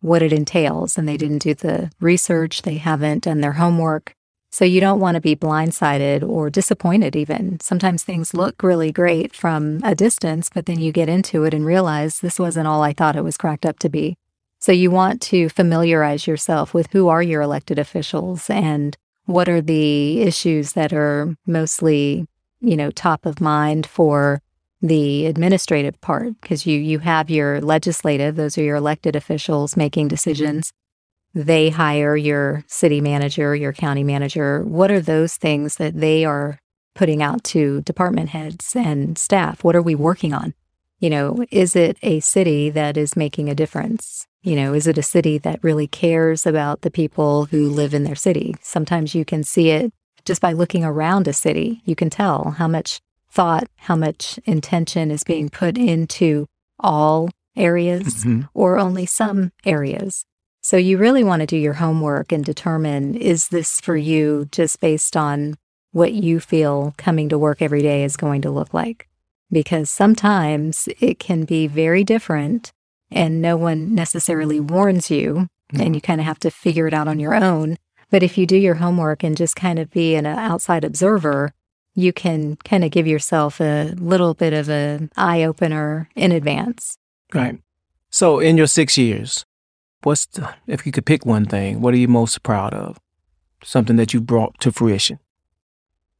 what 0.00 0.22
it 0.22 0.32
entails 0.32 0.96
and 0.96 1.06
they 1.06 1.16
didn't 1.16 1.42
do 1.42 1.54
the 1.54 1.90
research, 2.00 2.62
they 2.62 2.76
haven't 2.76 3.24
done 3.24 3.40
their 3.40 3.52
homework. 3.52 4.14
So 4.52 4.64
you 4.64 4.80
don't 4.80 4.98
want 4.98 5.14
to 5.14 5.20
be 5.20 5.36
blindsided 5.36 6.28
or 6.28 6.50
disappointed 6.50 7.14
even. 7.14 7.60
Sometimes 7.60 8.02
things 8.02 8.34
look 8.34 8.62
really 8.62 8.90
great 8.90 9.34
from 9.34 9.80
a 9.84 9.94
distance, 9.94 10.50
but 10.52 10.66
then 10.66 10.80
you 10.80 10.90
get 10.90 11.08
into 11.08 11.44
it 11.44 11.54
and 11.54 11.64
realize 11.64 12.18
this 12.18 12.38
wasn't 12.38 12.66
all 12.66 12.82
I 12.82 12.92
thought 12.92 13.14
it 13.14 13.22
was 13.22 13.36
cracked 13.36 13.64
up 13.64 13.78
to 13.80 13.88
be. 13.88 14.16
So 14.60 14.72
you 14.72 14.90
want 14.90 15.22
to 15.22 15.48
familiarize 15.48 16.26
yourself 16.26 16.74
with 16.74 16.88
who 16.92 17.08
are 17.08 17.22
your 17.22 17.40
elected 17.40 17.78
officials 17.78 18.50
and 18.50 18.96
what 19.24 19.48
are 19.48 19.62
the 19.62 20.20
issues 20.20 20.74
that 20.74 20.92
are 20.92 21.34
mostly, 21.46 22.26
you 22.60 22.76
know, 22.76 22.90
top 22.90 23.24
of 23.24 23.40
mind 23.40 23.86
for 23.86 24.42
the 24.82 25.24
administrative 25.26 25.98
part? 26.02 26.38
Because 26.42 26.66
you 26.66 26.78
you 26.78 26.98
have 26.98 27.30
your 27.30 27.60
legislative 27.62 28.36
those 28.36 28.58
are 28.58 28.62
your 28.62 28.76
elected 28.76 29.16
officials 29.16 29.78
making 29.78 30.06
mm-hmm. 30.06 30.14
decisions. 30.14 30.74
They 31.32 31.70
hire 31.70 32.16
your 32.16 32.64
city 32.66 33.00
manager 33.00 33.56
your 33.56 33.72
county 33.72 34.04
manager. 34.04 34.62
What 34.62 34.90
are 34.90 35.00
those 35.00 35.36
things 35.36 35.76
that 35.76 35.98
they 35.98 36.26
are 36.26 36.58
putting 36.94 37.22
out 37.22 37.44
to 37.44 37.80
department 37.82 38.30
heads 38.30 38.76
and 38.76 39.16
staff? 39.16 39.64
What 39.64 39.76
are 39.76 39.82
we 39.82 39.94
working 39.94 40.34
on? 40.34 40.52
You 40.98 41.08
know 41.08 41.46
is 41.50 41.74
it 41.74 41.96
a 42.02 42.20
city 42.20 42.68
that 42.68 42.98
is 42.98 43.16
making 43.16 43.48
a 43.48 43.54
difference 43.54 44.26
you 44.42 44.56
know 44.56 44.74
is 44.74 44.86
it 44.86 44.98
a 44.98 45.02
city 45.02 45.38
that 45.38 45.62
really 45.62 45.86
cares 45.86 46.46
about 46.46 46.82
the 46.82 46.90
people 46.90 47.46
who 47.46 47.68
live 47.68 47.94
in 47.94 48.04
their 48.04 48.14
city 48.14 48.56
sometimes 48.62 49.14
you 49.14 49.24
can 49.24 49.42
see 49.42 49.70
it 49.70 49.92
just 50.24 50.40
by 50.40 50.52
looking 50.52 50.84
around 50.84 51.26
a 51.26 51.32
city 51.32 51.82
you 51.84 51.94
can 51.94 52.10
tell 52.10 52.52
how 52.52 52.68
much 52.68 53.00
thought, 53.30 53.68
how 53.76 53.96
much 53.96 54.38
intention 54.44 55.10
is 55.10 55.24
being 55.24 55.48
put 55.48 55.78
into 55.78 56.46
all 56.78 57.30
areas 57.56 58.24
mm-hmm. 58.24 58.42
or 58.54 58.78
only 58.78 59.06
some 59.06 59.52
areas. 59.64 60.24
So 60.62 60.76
you 60.76 60.98
really 60.98 61.24
want 61.24 61.40
to 61.40 61.46
do 61.46 61.56
your 61.56 61.74
homework 61.74 62.32
and 62.32 62.44
determine 62.44 63.14
is 63.14 63.48
this 63.48 63.80
for 63.80 63.96
you 63.96 64.48
just 64.52 64.80
based 64.80 65.16
on 65.16 65.56
what 65.92 66.12
you 66.12 66.38
feel 66.38 66.94
coming 66.96 67.28
to 67.30 67.38
work 67.38 67.62
every 67.62 67.82
day 67.82 68.04
is 68.04 68.16
going 68.16 68.42
to 68.42 68.50
look 68.50 68.74
like? 68.74 69.08
Because 69.50 69.90
sometimes 69.90 70.88
it 71.00 71.18
can 71.18 71.44
be 71.44 71.66
very 71.66 72.04
different 72.04 72.72
and 73.10 73.42
no 73.42 73.56
one 73.56 73.94
necessarily 73.94 74.60
warns 74.60 75.10
you 75.10 75.48
mm-hmm. 75.72 75.82
and 75.82 75.94
you 75.94 76.00
kind 76.00 76.20
of 76.20 76.26
have 76.26 76.38
to 76.40 76.50
figure 76.50 76.86
it 76.86 76.94
out 76.94 77.08
on 77.08 77.20
your 77.20 77.34
own. 77.34 77.76
But 78.10 78.22
if 78.22 78.36
you 78.36 78.46
do 78.46 78.56
your 78.56 78.74
homework 78.76 79.22
and 79.22 79.36
just 79.36 79.56
kind 79.56 79.78
of 79.78 79.90
be 79.90 80.16
an 80.16 80.26
outside 80.26 80.84
observer, 80.84 81.52
you 81.94 82.12
can 82.12 82.56
kind 82.56 82.84
of 82.84 82.90
give 82.90 83.06
yourself 83.06 83.60
a 83.60 83.94
little 83.96 84.34
bit 84.34 84.52
of 84.52 84.68
an 84.68 85.10
eye 85.16 85.44
opener 85.44 86.08
in 86.14 86.32
advance. 86.32 86.96
Right. 87.32 87.60
So, 88.10 88.40
in 88.40 88.56
your 88.56 88.66
six 88.66 88.98
years, 88.98 89.44
what's 90.02 90.26
the, 90.26 90.52
if 90.66 90.84
you 90.84 90.92
could 90.92 91.06
pick 91.06 91.24
one 91.24 91.46
thing, 91.46 91.80
what 91.80 91.94
are 91.94 91.98
you 91.98 92.08
most 92.08 92.42
proud 92.42 92.74
of? 92.74 92.98
Something 93.62 93.96
that 93.96 94.12
you 94.12 94.20
brought 94.20 94.58
to 94.60 94.72
fruition. 94.72 95.20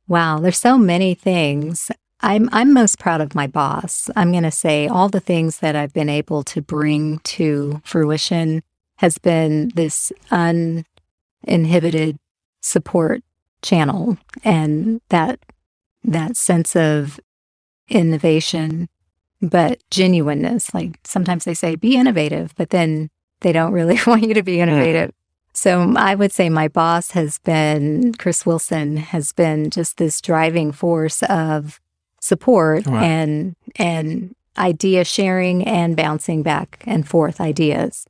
Wow, 0.07 0.39
there's 0.39 0.59
so 0.59 0.79
many 0.79 1.15
things. 1.15 1.91
I'm 2.23 2.49
I'm 2.53 2.73
most 2.73 2.99
proud 2.99 3.21
of 3.21 3.35
my 3.35 3.47
boss. 3.47 4.11
I'm 4.17 4.31
going 4.31 4.45
to 4.45 4.51
say 4.51 4.87
all 4.87 5.09
the 5.09 5.21
things 5.21 5.59
that 5.59 5.75
I've 5.77 5.93
been 5.93 6.09
able 6.09 6.43
to 6.45 6.61
bring 6.61 7.19
to 7.21 7.81
fruition 7.85 8.63
has 8.99 9.19
been 9.19 9.71
this 9.75 10.13
uninhibited 10.31 12.19
support 12.61 13.23
channel 13.63 14.19
and 14.45 15.01
that 15.09 15.41
that 16.05 16.37
sense 16.37 16.77
of 16.77 17.19
innovation, 17.89 18.89
but 19.41 19.83
genuineness. 19.91 20.75
Like 20.75 20.99
sometimes 21.05 21.45
they 21.45 21.55
say, 21.55 21.75
be 21.75 21.97
innovative, 21.97 22.55
but 22.57 22.71
then 22.71 23.11
they 23.41 23.53
don't 23.53 23.73
really 23.73 23.99
want 24.07 24.23
you 24.23 24.35
to 24.35 24.43
be 24.43 24.61
innovative. 24.61 25.11
Mm. 25.11 25.15
So 25.53 25.95
I 25.97 26.15
would 26.15 26.33
say 26.33 26.49
my 26.49 26.69
boss 26.69 27.11
has 27.11 27.39
been, 27.39 28.15
Chris 28.15 28.47
Wilson 28.47 28.99
has 28.99 29.33
been 29.33 29.69
just 29.71 29.97
this 29.97 30.21
driving 30.21 30.71
force 30.71 31.23
of 31.25 31.81
support 32.21 32.87
and, 32.87 33.57
and 33.77 34.35
idea 34.59 35.05
sharing 35.05 35.67
and 35.67 35.97
bouncing 35.97 36.43
back 36.43 36.83
and 36.87 37.09
forth 37.09 37.41
ideas. 37.41 38.07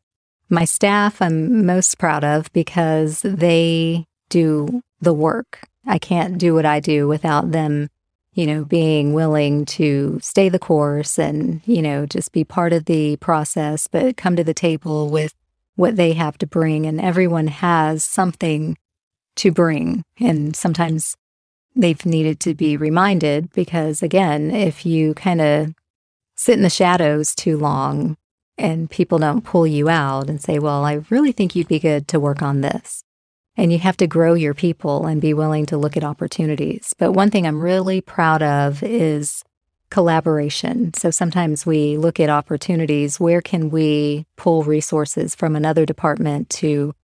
My 0.49 0.65
staff, 0.65 1.23
I'm 1.23 1.65
most 1.65 1.99
proud 1.99 2.25
of 2.25 2.53
because 2.53 3.23
they 3.23 4.07
do 4.29 4.83
the 5.01 5.15
work. 5.15 5.61
I 5.87 5.99
can't 5.99 6.39
do 6.39 6.55
what 6.55 6.67
I 6.67 6.81
do 6.81 7.07
without 7.07 7.53
them, 7.53 7.89
you 8.35 8.47
know, 8.47 8.65
being 8.65 9.13
willing 9.13 9.65
to 9.67 10.19
stay 10.21 10.49
the 10.49 10.59
course 10.59 11.19
and, 11.19 11.63
you 11.67 11.81
know, 11.81 12.05
just 12.05 12.33
be 12.33 12.45
part 12.45 12.73
of 12.73 12.87
the 12.87 13.17
process, 13.17 13.87
but 13.87 14.17
come 14.17 14.37
to 14.37 14.45
the 14.45 14.55
table 14.55 15.09
with 15.09 15.35
what 15.77 15.97
they 15.97 16.13
have 16.15 16.37
to 16.39 16.47
bring. 16.47 16.85
And 16.85 17.01
everyone 17.01 17.47
has 17.47 18.05
something 18.05 18.77
to 19.37 19.53
bring. 19.53 20.05
And 20.19 20.55
sometimes 20.55 21.17
they've 21.75 22.05
needed 22.05 22.41
to 22.41 22.55
be 22.55 22.77
reminded 22.77 23.53
because, 23.53 24.03
again, 24.03 24.51
if 24.51 24.85
you 24.85 25.15
kind 25.15 25.41
of 25.41 25.75
sit 26.35 26.55
in 26.57 26.63
the 26.63 26.71
shadows 26.71 27.35
too 27.35 27.57
long 27.57 28.17
and 28.59 28.91
people 28.91 29.19
don't 29.19 29.45
pull 29.45 29.67
you 29.67 29.89
out 29.89 30.29
and 30.29 30.41
say, 30.41 30.59
well, 30.59 30.85
I 30.85 31.03
really 31.11 31.33
think 31.33 31.55
you'd 31.55 31.69
be 31.69 31.79
good 31.79 32.09
to 32.09 32.21
work 32.21 32.43
on 32.43 32.61
this 32.61 33.05
and 33.57 33.73
you 33.73 33.79
have 33.79 33.97
to 33.99 34.07
grow 34.07 34.35
your 34.35 34.55
people 34.55 35.07
and 35.07 35.21
be 35.21 35.35
willing 35.35 35.67
to 35.67 35.77
look 35.77 35.97
at 35.97 36.05
opportunities. 36.05 36.95
But 36.99 37.13
one 37.13 37.31
thing 37.31 37.47
I'm 37.47 37.61
really 37.61 38.01
proud 38.01 38.43
of 38.43 38.83
is 38.83 39.45
collaboration. 39.91 40.95
So 40.95 41.11
sometimes 41.11 41.67
we 41.67 41.97
look 41.97 42.21
at 42.21 42.31
opportunities. 42.31 43.19
Where 43.19 43.43
can 43.43 43.71
we 43.71 44.27
pull 44.37 44.63
resources 44.63 45.35
from 45.35 45.57
another 45.57 45.85
department 45.85 46.49
to 46.51 46.95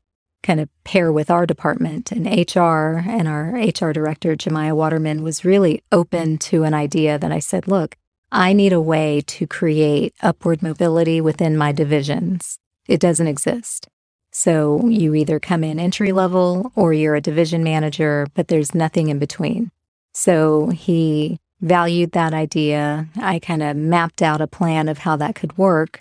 kind 0.47 0.61
of 0.61 0.69
pair 0.85 1.13
with 1.13 1.31
our 1.31 1.45
department? 1.45 2.13
And 2.13 2.27
HR 2.27 3.03
and 3.09 3.27
our 3.27 3.51
HR 3.53 3.93
director, 3.93 4.37
Jemiah 4.37 4.77
Waterman, 4.77 5.23
was 5.23 5.45
really 5.45 5.83
open 5.91 6.39
to 6.39 6.63
an 6.63 6.73
idea 6.73 7.19
that 7.19 7.33
I 7.33 7.41
said, 7.41 7.67
look, 7.67 7.97
I 8.31 8.53
need 8.53 8.73
a 8.73 8.81
way 8.81 9.23
to 9.27 9.47
create 9.47 10.15
upward 10.23 10.63
mobility 10.63 11.21
within 11.21 11.57
my 11.57 11.73
divisions. 11.73 12.59
It 12.87 13.01
doesn't 13.01 13.27
exist. 13.27 13.89
So 14.33 14.89
you 14.89 15.15
either 15.15 15.41
come 15.41 15.65
in 15.65 15.81
entry 15.81 16.13
level 16.13 16.71
or 16.75 16.93
you're 16.93 17.15
a 17.15 17.21
division 17.21 17.65
manager, 17.65 18.27
but 18.35 18.49
there's 18.49 18.75
nothing 18.75 19.09
in 19.09 19.19
between. 19.19 19.71
So 20.13 20.69
he 20.69 21.39
valued 21.61 22.13
that 22.13 22.35
idea. 22.35 23.09
I 23.17 23.39
kind 23.39 23.63
of 23.63 23.77
mapped 23.77 24.23
out 24.23 24.41
a 24.41 24.47
plan 24.47 24.89
of 24.89 24.99
how 24.99 25.17
that 25.17 25.35
could 25.35 25.57
work. 25.57 26.01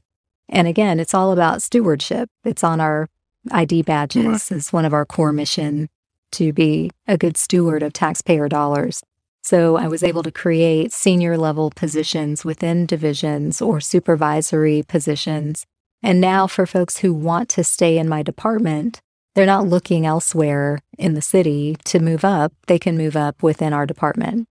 And 0.50 0.68
again, 0.68 1.00
it's 1.00 1.14
all 1.14 1.32
about 1.32 1.62
stewardship. 1.62 2.30
It's 2.44 2.64
on 2.64 2.80
our 2.82 3.08
ID 3.52 3.84
badges 3.84 4.52
is 4.52 4.74
one 4.74 4.86
of 4.86 4.94
our 4.94 5.06
core 5.06 5.34
mission 5.34 5.90
to 6.32 6.52
be 6.52 6.92
a 7.08 7.18
good 7.18 7.38
steward 7.38 7.84
of 7.84 7.94
taxpayer 7.94 8.50
dollars. 8.50 9.02
So 9.44 9.78
I 9.78 9.88
was 9.88 10.04
able 10.04 10.24
to 10.24 10.32
create 10.32 10.92
senior 10.92 11.38
level 11.38 11.72
positions 11.76 12.44
within 12.44 12.86
divisions 12.86 13.62
or 13.62 13.80
supervisory 13.80 14.84
positions 14.88 15.66
and 16.06 16.22
now, 16.22 16.46
for 16.46 16.68
folks 16.68 16.98
who 16.98 17.16
want 17.16 17.50
to 17.50 17.64
stay 17.64 17.98
in 17.98 18.08
my 18.08 18.22
department, 18.22 19.02
they're 19.34 19.44
not 19.44 19.66
looking 19.66 20.06
elsewhere 20.06 20.78
in 21.00 21.16
the 21.16 21.22
city 21.22 21.78
to 21.86 22.00
move 22.00 22.24
up. 22.24 22.54
They 22.68 22.78
can 22.78 22.96
move 22.96 23.16
up 23.16 23.42
within 23.42 23.74
our 23.74 23.88
department. 23.88 24.46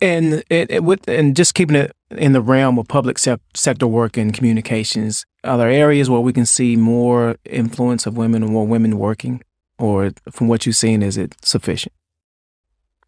And 0.00 0.44
it, 0.48 0.70
it, 0.70 0.84
with, 0.84 1.08
and 1.08 1.34
just 1.34 1.54
keeping 1.54 1.76
it 1.76 1.92
in 2.10 2.32
the 2.32 2.40
realm 2.40 2.78
of 2.78 2.88
public 2.88 3.18
se- 3.18 3.38
sector 3.54 3.86
work 3.86 4.16
and 4.16 4.32
communications, 4.32 5.24
are 5.44 5.58
there 5.58 5.68
areas 5.68 6.08
where 6.08 6.20
we 6.20 6.32
can 6.32 6.46
see 6.46 6.76
more 6.76 7.36
influence 7.44 8.06
of 8.06 8.16
women 8.16 8.42
and 8.42 8.52
more 8.52 8.66
women 8.66 8.98
working? 8.98 9.42
Or 9.78 10.12
from 10.30 10.48
what 10.48 10.66
you've 10.66 10.76
seen, 10.76 11.02
is 11.02 11.16
it 11.16 11.34
sufficient? 11.42 11.92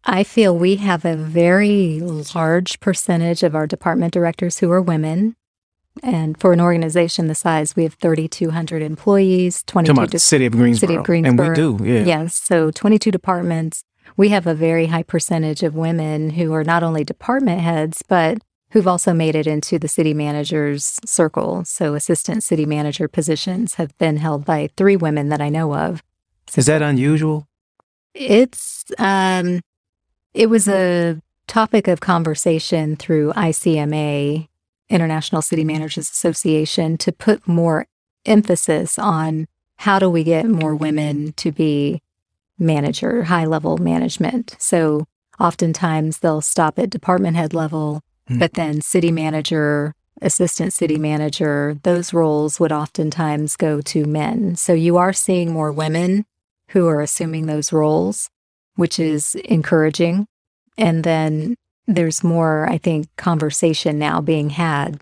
I 0.05 0.23
feel 0.23 0.57
we 0.57 0.77
have 0.77 1.05
a 1.05 1.15
very 1.15 1.99
large 1.99 2.79
percentage 2.79 3.43
of 3.43 3.55
our 3.55 3.67
department 3.67 4.13
directors 4.13 4.59
who 4.59 4.71
are 4.71 4.81
women. 4.81 5.35
And 6.01 6.39
for 6.39 6.53
an 6.53 6.61
organization 6.61 7.27
the 7.27 7.35
size, 7.35 7.75
we 7.75 7.83
have 7.83 7.95
3,200 7.95 8.81
employees, 8.81 9.63
22 9.67 10.07
de- 10.07 10.19
city 10.19 10.45
of 10.45 10.53
Greensboro. 10.53 10.87
City 10.87 10.95
of 10.97 11.03
Greensboro. 11.03 11.47
And 11.47 11.79
we 11.79 11.85
do, 11.85 11.85
yeah. 11.85 12.03
Yes. 12.03 12.35
So 12.35 12.71
22 12.71 13.11
departments. 13.11 13.83
We 14.17 14.29
have 14.29 14.47
a 14.47 14.53
very 14.53 14.87
high 14.87 15.03
percentage 15.03 15.63
of 15.63 15.75
women 15.75 16.31
who 16.31 16.53
are 16.53 16.63
not 16.63 16.83
only 16.83 17.03
department 17.03 17.61
heads, 17.61 18.03
but 18.07 18.39
who've 18.71 18.87
also 18.87 19.13
made 19.13 19.35
it 19.35 19.47
into 19.47 19.77
the 19.77 19.87
city 19.87 20.13
manager's 20.13 20.99
circle. 21.05 21.63
So 21.65 21.93
assistant 21.93 22.43
city 22.43 22.65
manager 22.65 23.07
positions 23.07 23.75
have 23.75 23.97
been 23.97 24.17
held 24.17 24.45
by 24.45 24.69
three 24.77 24.95
women 24.95 25.29
that 25.29 25.41
I 25.41 25.49
know 25.49 25.75
of. 25.75 26.03
Is 26.55 26.65
that 26.65 26.81
unusual? 26.81 27.47
It's 28.13 28.85
um 28.97 29.61
it 30.33 30.49
was 30.49 30.67
a 30.67 31.21
topic 31.47 31.87
of 31.87 31.99
conversation 31.99 32.95
through 32.95 33.33
ICMA 33.33 34.47
International 34.89 35.41
City 35.41 35.63
Managers 35.63 36.09
Association 36.09 36.97
to 36.97 37.11
put 37.11 37.47
more 37.47 37.87
emphasis 38.25 38.99
on 38.99 39.47
how 39.77 39.99
do 39.99 40.09
we 40.09 40.23
get 40.23 40.45
more 40.45 40.75
women 40.75 41.33
to 41.33 41.51
be 41.51 42.01
manager, 42.61 43.23
high 43.23 43.45
level 43.45 43.77
management. 43.77 44.55
So 44.59 45.05
oftentimes 45.39 46.19
they'll 46.19 46.41
stop 46.41 46.77
at 46.79 46.89
department 46.89 47.35
head 47.35 47.53
level, 47.53 48.01
mm. 48.29 48.39
but 48.39 48.53
then 48.53 48.81
city 48.81 49.11
manager, 49.11 49.93
assistant 50.21 50.71
city 50.71 50.97
manager, 50.97 51.77
those 51.83 52.13
roles 52.13 52.59
would 52.59 52.71
oftentimes 52.71 53.57
go 53.57 53.81
to 53.81 54.05
men. 54.05 54.55
So 54.55 54.73
you 54.73 54.97
are 54.97 55.13
seeing 55.13 55.51
more 55.51 55.71
women 55.71 56.25
who 56.69 56.87
are 56.87 57.01
assuming 57.01 57.47
those 57.47 57.73
roles, 57.73 58.29
which 58.75 58.99
is 58.99 59.35
encouraging. 59.35 60.27
And 60.77 61.03
then 61.03 61.55
there's 61.87 62.23
more, 62.23 62.69
I 62.69 62.77
think, 62.77 63.07
conversation 63.17 63.99
now 63.99 64.21
being 64.21 64.51
had, 64.51 65.01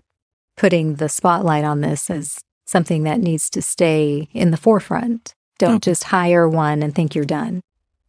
putting 0.56 0.96
the 0.96 1.08
spotlight 1.08 1.64
on 1.64 1.80
this 1.80 2.10
as 2.10 2.38
something 2.66 3.04
that 3.04 3.20
needs 3.20 3.50
to 3.50 3.62
stay 3.62 4.28
in 4.32 4.50
the 4.50 4.56
forefront. 4.56 5.34
Don't 5.60 5.74
okay. 5.74 5.90
just 5.90 6.04
hire 6.04 6.48
one 6.48 6.82
and 6.82 6.94
think 6.94 7.14
you're 7.14 7.26
done. 7.26 7.60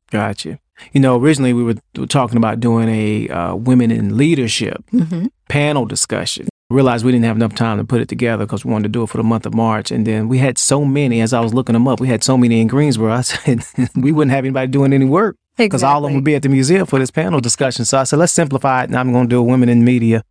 Gotcha. 0.10 0.58
you 0.93 1.02
know, 1.02 1.20
originally 1.20 1.52
we 1.52 1.64
were, 1.64 1.76
were 1.97 2.08
talking 2.08 2.38
about 2.38 2.62
doing 2.62 2.88
a 2.88 3.28
uh, 3.28 3.56
women 3.56 3.91
in 3.91 4.16
leadership 4.16 4.82
mm-hmm. 4.91 5.28
panel 5.49 5.86
discussion. 5.86 6.47
Realized 6.70 7.04
we 7.04 7.12
didn't 7.12 7.26
have 7.26 7.36
enough 7.36 7.54
time 7.54 7.78
to 7.80 7.84
put 7.84 7.99
it 7.99 8.08
together 8.08 8.45
because 8.45 8.64
we 8.64 8.72
wanted 8.72 8.84
to 8.84 8.89
do 8.89 9.04
it 9.04 9.08
for 9.08 9.18
the 9.18 9.24
month 9.24 9.45
of 9.45 9.54
March. 9.54 9.91
And 9.91 10.08
then 10.08 10.30
we 10.30 10.38
had 10.38 10.58
so 10.58 10.86
many, 10.86 11.20
as 11.20 11.34
I 11.34 11.41
was 11.41 11.54
looking 11.54 11.74
them 11.74 11.89
up, 11.89 11.99
we 11.99 12.08
had 12.08 12.24
so 12.24 12.38
many 12.38 12.62
in 12.62 12.68
Greensboro. 12.68 13.12
I 13.12 13.22
said 13.22 13.60
we 13.97 14.14
wouldn't 14.14 14.32
have 14.32 14.45
anybody 14.45 14.68
doing 14.72 14.93
any 14.93 15.04
work 15.04 15.36
because 15.58 15.82
exactly. 15.82 15.93
all 15.93 16.06
of 16.06 16.10
them 16.10 16.16
would 16.16 16.24
be 16.24 16.36
at 16.36 16.43
the 16.43 16.49
museum 16.49 16.86
for 16.86 16.99
this 16.99 17.12
panel 17.12 17.41
discussion. 17.41 17.84
So 17.84 17.97
I 17.97 18.06
said, 18.06 18.20
let's 18.20 18.32
simplify 18.32 18.84
it. 18.84 18.86
And 18.86 18.95
I'm 18.95 19.12
going 19.12 19.26
to 19.26 19.30
do 19.30 19.39
a 19.39 19.43
women 19.43 19.68
in 19.68 19.84
media 19.84 20.24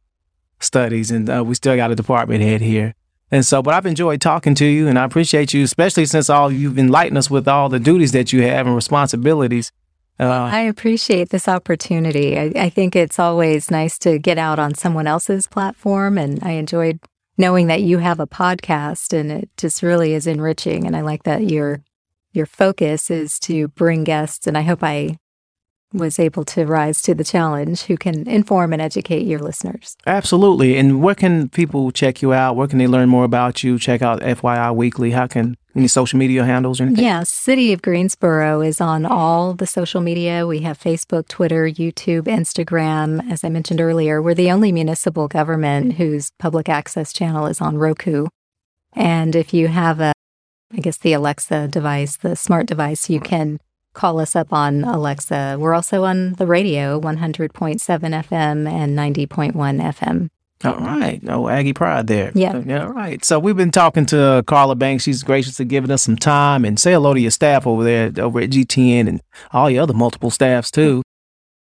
studies. 0.61 1.11
And 1.11 1.29
uh, 1.29 1.45
we 1.45 1.55
still 1.55 1.77
got 1.77 1.91
a 1.91 1.95
department 1.95 2.41
head 2.41 2.63
here. 2.63 2.95
And 3.31 3.47
so, 3.47 3.63
but 3.63 3.75
I've 3.75 3.87
enjoyed 3.87 4.21
talking 4.21 4.55
to 4.57 4.65
you 4.65 4.89
and 4.89 4.99
I 4.99 5.05
appreciate 5.05 5.55
you, 5.55 5.63
especially 5.63 6.07
since 6.07 6.29
all 6.29 6.51
you've 6.51 6.79
enlightened 6.79 7.19
us 7.19 7.31
with 7.31 7.47
all 7.47 7.69
the 7.69 7.79
duties 7.79 8.13
that 8.13 8.33
you 8.33 8.43
have 8.43 8.67
and 8.67 8.75
responsibilities. 8.75 9.71
Uh, 10.19 10.51
I 10.53 10.61
appreciate 10.61 11.31
this 11.31 11.49
opportunity. 11.49 12.39
I, 12.39 12.53
I 12.57 12.69
think 12.69 12.95
it's 12.95 13.19
always 13.19 13.71
nice 13.71 13.99
to 14.01 14.19
get 14.19 14.37
out 14.37 14.59
on 14.59 14.75
someone 14.75 15.07
else's 15.07 15.47
platform. 15.47 16.19
And 16.19 16.43
I 16.43 16.53
enjoyed 16.53 16.99
knowing 17.39 17.69
that 17.69 17.83
you 17.83 17.99
have 17.99 18.21
a 18.21 18.27
podcast 18.27 19.19
and 19.19 19.33
it 19.33 19.49
just 19.57 19.83
really 19.83 20.13
is 20.13 20.27
enriching. 20.27 20.87
And 20.87 20.95
I 20.95 21.01
like 21.01 21.23
that 21.23 21.51
your 21.51 21.83
your 22.33 22.47
focus 22.47 23.11
is 23.11 23.39
to 23.41 23.69
bring 23.69 24.05
guests. 24.05 24.47
And 24.47 24.59
I 24.59 24.63
hope 24.63 24.83
I 24.83 25.19
was 25.93 26.19
able 26.19 26.45
to 26.45 26.65
rise 26.67 27.03
to 27.03 27.15
the 27.15 27.25
challenge 27.25 27.83
who 27.83 27.97
can 27.97 28.29
inform 28.29 28.73
and 28.73 28.81
educate 28.81 29.27
your 29.27 29.41
listeners. 29.41 29.97
Absolutely. 30.07 30.77
And 30.77 31.03
where 31.03 31.15
can 31.15 31.49
people 31.49 31.91
check 31.91 32.23
you 32.23 32.33
out? 32.33 32.55
Where 32.55 32.69
can 32.69 32.79
they 32.79 32.87
learn 32.87 33.09
more 33.09 33.25
about 33.25 33.65
you? 33.65 33.79
Check 33.79 34.03
out 34.03 34.21
FYI 34.21 34.75
Weekly. 34.75 35.11
How 35.11 35.27
can 35.27 35.57
any 35.75 35.89
social 35.89 36.19
media 36.19 36.45
handles 36.45 36.81
or 36.81 36.85
anything? 36.85 37.05
Yeah, 37.05 37.23
City 37.25 37.73
of 37.73 37.83
Greensboro 37.83 38.61
is 38.61 38.81
on 38.81 39.05
all 39.05 39.55
the 39.55 39.67
social 39.67 40.01
media. 40.01 40.47
We 40.47 40.61
have 40.61 40.79
Facebook, 40.79 41.29
Twitter, 41.29 41.67
YouTube, 41.67 42.23
Instagram. 42.23 43.31
As 43.31 43.43
I 43.45 43.49
mentioned 43.49 43.81
earlier, 43.81 44.23
we're 44.23 44.35
the 44.35 44.51
only 44.51 44.73
municipal 44.73 45.29
government 45.29 45.95
whose 45.95 46.31
public 46.39 46.69
access 46.69 47.13
channel 47.13 47.47
is 47.47 47.61
on 47.61 47.79
Roku. 47.79 48.27
And 48.93 49.37
if 49.37 49.53
you 49.55 49.69
have 49.69 50.01
a 50.01 50.13
I 50.73 50.79
guess 50.79 50.99
the 50.99 51.13
Alexa 51.13 51.69
device, 51.69 52.17
the 52.17 52.37
smart 52.37 52.67
device, 52.67 53.11
you 53.11 53.19
can 53.19 53.59
call 53.93 54.21
us 54.21 54.37
up 54.37 54.53
on 54.53 54.85
Alexa. 54.85 55.57
We're 55.59 55.75
also 55.75 56.05
on 56.05 56.35
the 56.35 56.47
radio, 56.47 57.01
100.7 57.01 57.51
FM 57.79 58.71
and 58.71 58.99
90.1 58.99 59.53
FM. 59.55 60.29
All 60.63 60.77
right. 60.77 61.23
No 61.23 61.49
Aggie 61.49 61.73
Pride 61.73 62.07
there. 62.07 62.33
Yeah. 62.35 62.63
Yeah. 62.67 62.85
All 62.85 62.93
right. 62.93 63.25
So 63.25 63.39
we've 63.39 63.57
been 63.57 63.71
talking 63.71 64.05
to 64.07 64.45
Carla 64.47 64.75
Banks. 64.75 65.05
She's 65.05 65.23
gracious 65.23 65.57
to 65.57 65.65
giving 65.65 65.91
us 65.91 66.03
some 66.03 66.17
time 66.17 66.67
and 66.67 66.79
say 66.79 66.93
hello 66.93 67.15
to 67.15 67.21
your 67.21 67.31
staff 67.31 67.67
over 67.67 67.83
there 67.83 68.13
over 68.19 68.41
at 68.41 68.51
GTN 68.51 69.09
and 69.09 69.23
all 69.53 69.71
your 69.71 69.83
other 69.83 69.95
multiple 69.95 70.31
staffs 70.31 70.71
too. 70.71 71.03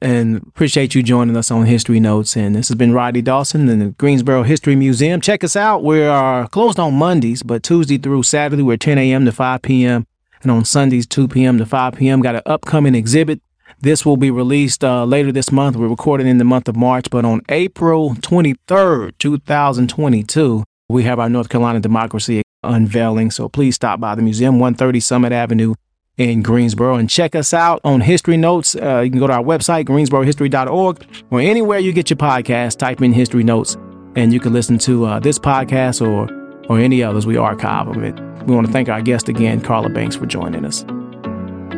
And 0.01 0.37
appreciate 0.37 0.93
you 0.93 1.01
joining 1.01 1.37
us 1.37 1.49
on 1.51 1.65
History 1.65 1.99
Notes. 1.99 2.35
And 2.35 2.55
this 2.55 2.69
has 2.69 2.77
been 2.77 2.93
Roddy 2.93 3.21
Dawson 3.21 3.69
in 3.69 3.79
the 3.79 3.89
Greensboro 3.89 4.43
History 4.43 4.75
Museum. 4.75 5.21
Check 5.21 5.43
us 5.43 5.55
out. 5.55 5.83
We 5.83 6.03
are 6.03 6.47
closed 6.47 6.79
on 6.79 6.95
Mondays, 6.95 7.43
but 7.43 7.63
Tuesday 7.63 7.97
through 7.97 8.23
Saturday 8.23 8.63
we're 8.63 8.77
10 8.77 8.97
a.m. 8.97 9.25
to 9.25 9.31
5 9.31 9.61
p.m. 9.61 10.07
And 10.41 10.51
on 10.51 10.65
Sundays, 10.65 11.07
2 11.07 11.27
p.m. 11.27 11.57
to 11.57 11.65
5 11.65 11.93
p.m. 11.93 12.21
Got 12.21 12.35
an 12.35 12.41
upcoming 12.45 12.95
exhibit. 12.95 13.41
This 13.79 14.05
will 14.05 14.17
be 14.17 14.31
released 14.31 14.83
uh, 14.83 15.05
later 15.05 15.31
this 15.31 15.51
month. 15.51 15.75
We're 15.75 15.87
recording 15.87 16.27
in 16.27 16.37
the 16.37 16.43
month 16.43 16.67
of 16.67 16.75
March, 16.75 17.09
but 17.11 17.25
on 17.25 17.41
April 17.49 18.15
23rd, 18.15 19.13
2022, 19.19 20.63
we 20.89 21.03
have 21.03 21.19
our 21.19 21.29
North 21.29 21.49
Carolina 21.49 21.79
Democracy 21.79 22.41
unveiling. 22.63 23.29
So 23.29 23.49
please 23.49 23.75
stop 23.75 23.99
by 23.99 24.15
the 24.15 24.21
museum, 24.21 24.59
130 24.59 24.99
Summit 24.99 25.31
Avenue 25.31 25.75
in 26.17 26.41
Greensboro 26.41 26.95
and 26.95 27.09
check 27.09 27.35
us 27.35 27.53
out 27.53 27.79
on 27.83 28.01
History 28.01 28.37
Notes. 28.37 28.75
Uh, 28.75 29.01
you 29.01 29.11
can 29.11 29.19
go 29.19 29.27
to 29.27 29.33
our 29.33 29.43
website, 29.43 29.85
greensborohistory.org, 29.85 31.23
or 31.29 31.39
anywhere 31.39 31.79
you 31.79 31.93
get 31.93 32.09
your 32.09 32.17
podcast, 32.17 32.77
type 32.77 33.01
in 33.01 33.13
History 33.13 33.43
Notes, 33.43 33.77
and 34.15 34.33
you 34.33 34.39
can 34.39 34.53
listen 34.53 34.79
to 34.79 35.05
uh, 35.05 35.19
this 35.19 35.37
podcast 35.37 36.01
or, 36.01 36.27
or 36.69 36.79
any 36.79 37.03
others. 37.03 37.27
We 37.27 37.37
archive 37.37 37.93
them. 37.93 38.03
It 38.03 38.26
we 38.47 38.55
want 38.55 38.65
to 38.65 38.73
thank 38.73 38.87
our 38.87 39.01
guest 39.01 39.27
again, 39.27 39.59
Carla 39.59 39.89
Banks, 39.89 40.15
for 40.15 40.25
joining 40.25 40.63
us. 40.63 40.85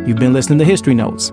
You've 0.08 0.20
been 0.20 0.34
listening 0.34 0.60
to 0.60 0.66
History 0.66 0.94
Notes. 0.94 1.32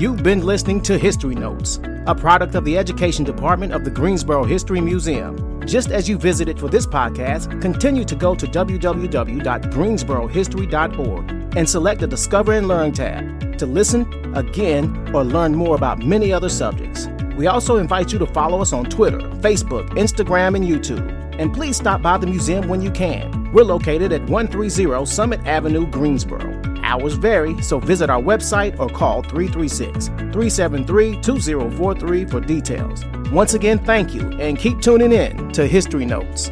You've 0.00 0.22
been 0.22 0.40
listening 0.44 0.80
to 0.82 0.96
History 0.96 1.34
Notes, 1.34 1.78
a 2.06 2.14
product 2.14 2.54
of 2.54 2.64
the 2.64 2.78
Education 2.78 3.24
Department 3.24 3.72
of 3.72 3.84
the 3.84 3.90
Greensboro 3.90 4.44
History 4.44 4.80
Museum. 4.80 5.60
Just 5.66 5.90
as 5.90 6.08
you 6.08 6.16
visited 6.16 6.58
for 6.58 6.68
this 6.68 6.86
podcast, 6.86 7.60
continue 7.60 8.04
to 8.04 8.14
go 8.14 8.34
to 8.34 8.46
www.greensborohistory.org 8.46 11.30
and 11.56 11.68
select 11.68 12.00
the 12.00 12.06
Discover 12.06 12.54
and 12.54 12.68
Learn 12.68 12.92
tab 12.92 13.58
to 13.58 13.66
listen 13.66 14.34
again 14.34 15.14
or 15.14 15.22
learn 15.22 15.54
more 15.54 15.76
about 15.76 15.98
many 15.98 16.32
other 16.32 16.48
subjects. 16.48 17.08
We 17.36 17.46
also 17.46 17.76
invite 17.76 18.10
you 18.12 18.18
to 18.20 18.26
follow 18.26 18.62
us 18.62 18.72
on 18.72 18.86
Twitter, 18.86 19.18
Facebook, 19.18 19.90
Instagram, 19.90 20.56
and 20.56 20.64
YouTube. 20.64 21.25
And 21.38 21.52
please 21.52 21.76
stop 21.76 22.02
by 22.02 22.18
the 22.18 22.26
museum 22.26 22.68
when 22.68 22.82
you 22.82 22.90
can. 22.90 23.52
We're 23.52 23.64
located 23.64 24.12
at 24.12 24.22
130 24.28 25.06
Summit 25.06 25.40
Avenue, 25.46 25.86
Greensboro. 25.86 26.60
Hours 26.82 27.14
vary, 27.14 27.60
so 27.62 27.80
visit 27.80 28.10
our 28.10 28.22
website 28.22 28.78
or 28.78 28.88
call 28.88 29.22
336 29.22 30.06
373 30.06 31.20
2043 31.20 32.24
for 32.26 32.40
details. 32.40 33.04
Once 33.32 33.54
again, 33.54 33.78
thank 33.78 34.14
you 34.14 34.22
and 34.38 34.58
keep 34.58 34.80
tuning 34.80 35.12
in 35.12 35.50
to 35.52 35.66
History 35.66 36.04
Notes. 36.04 36.50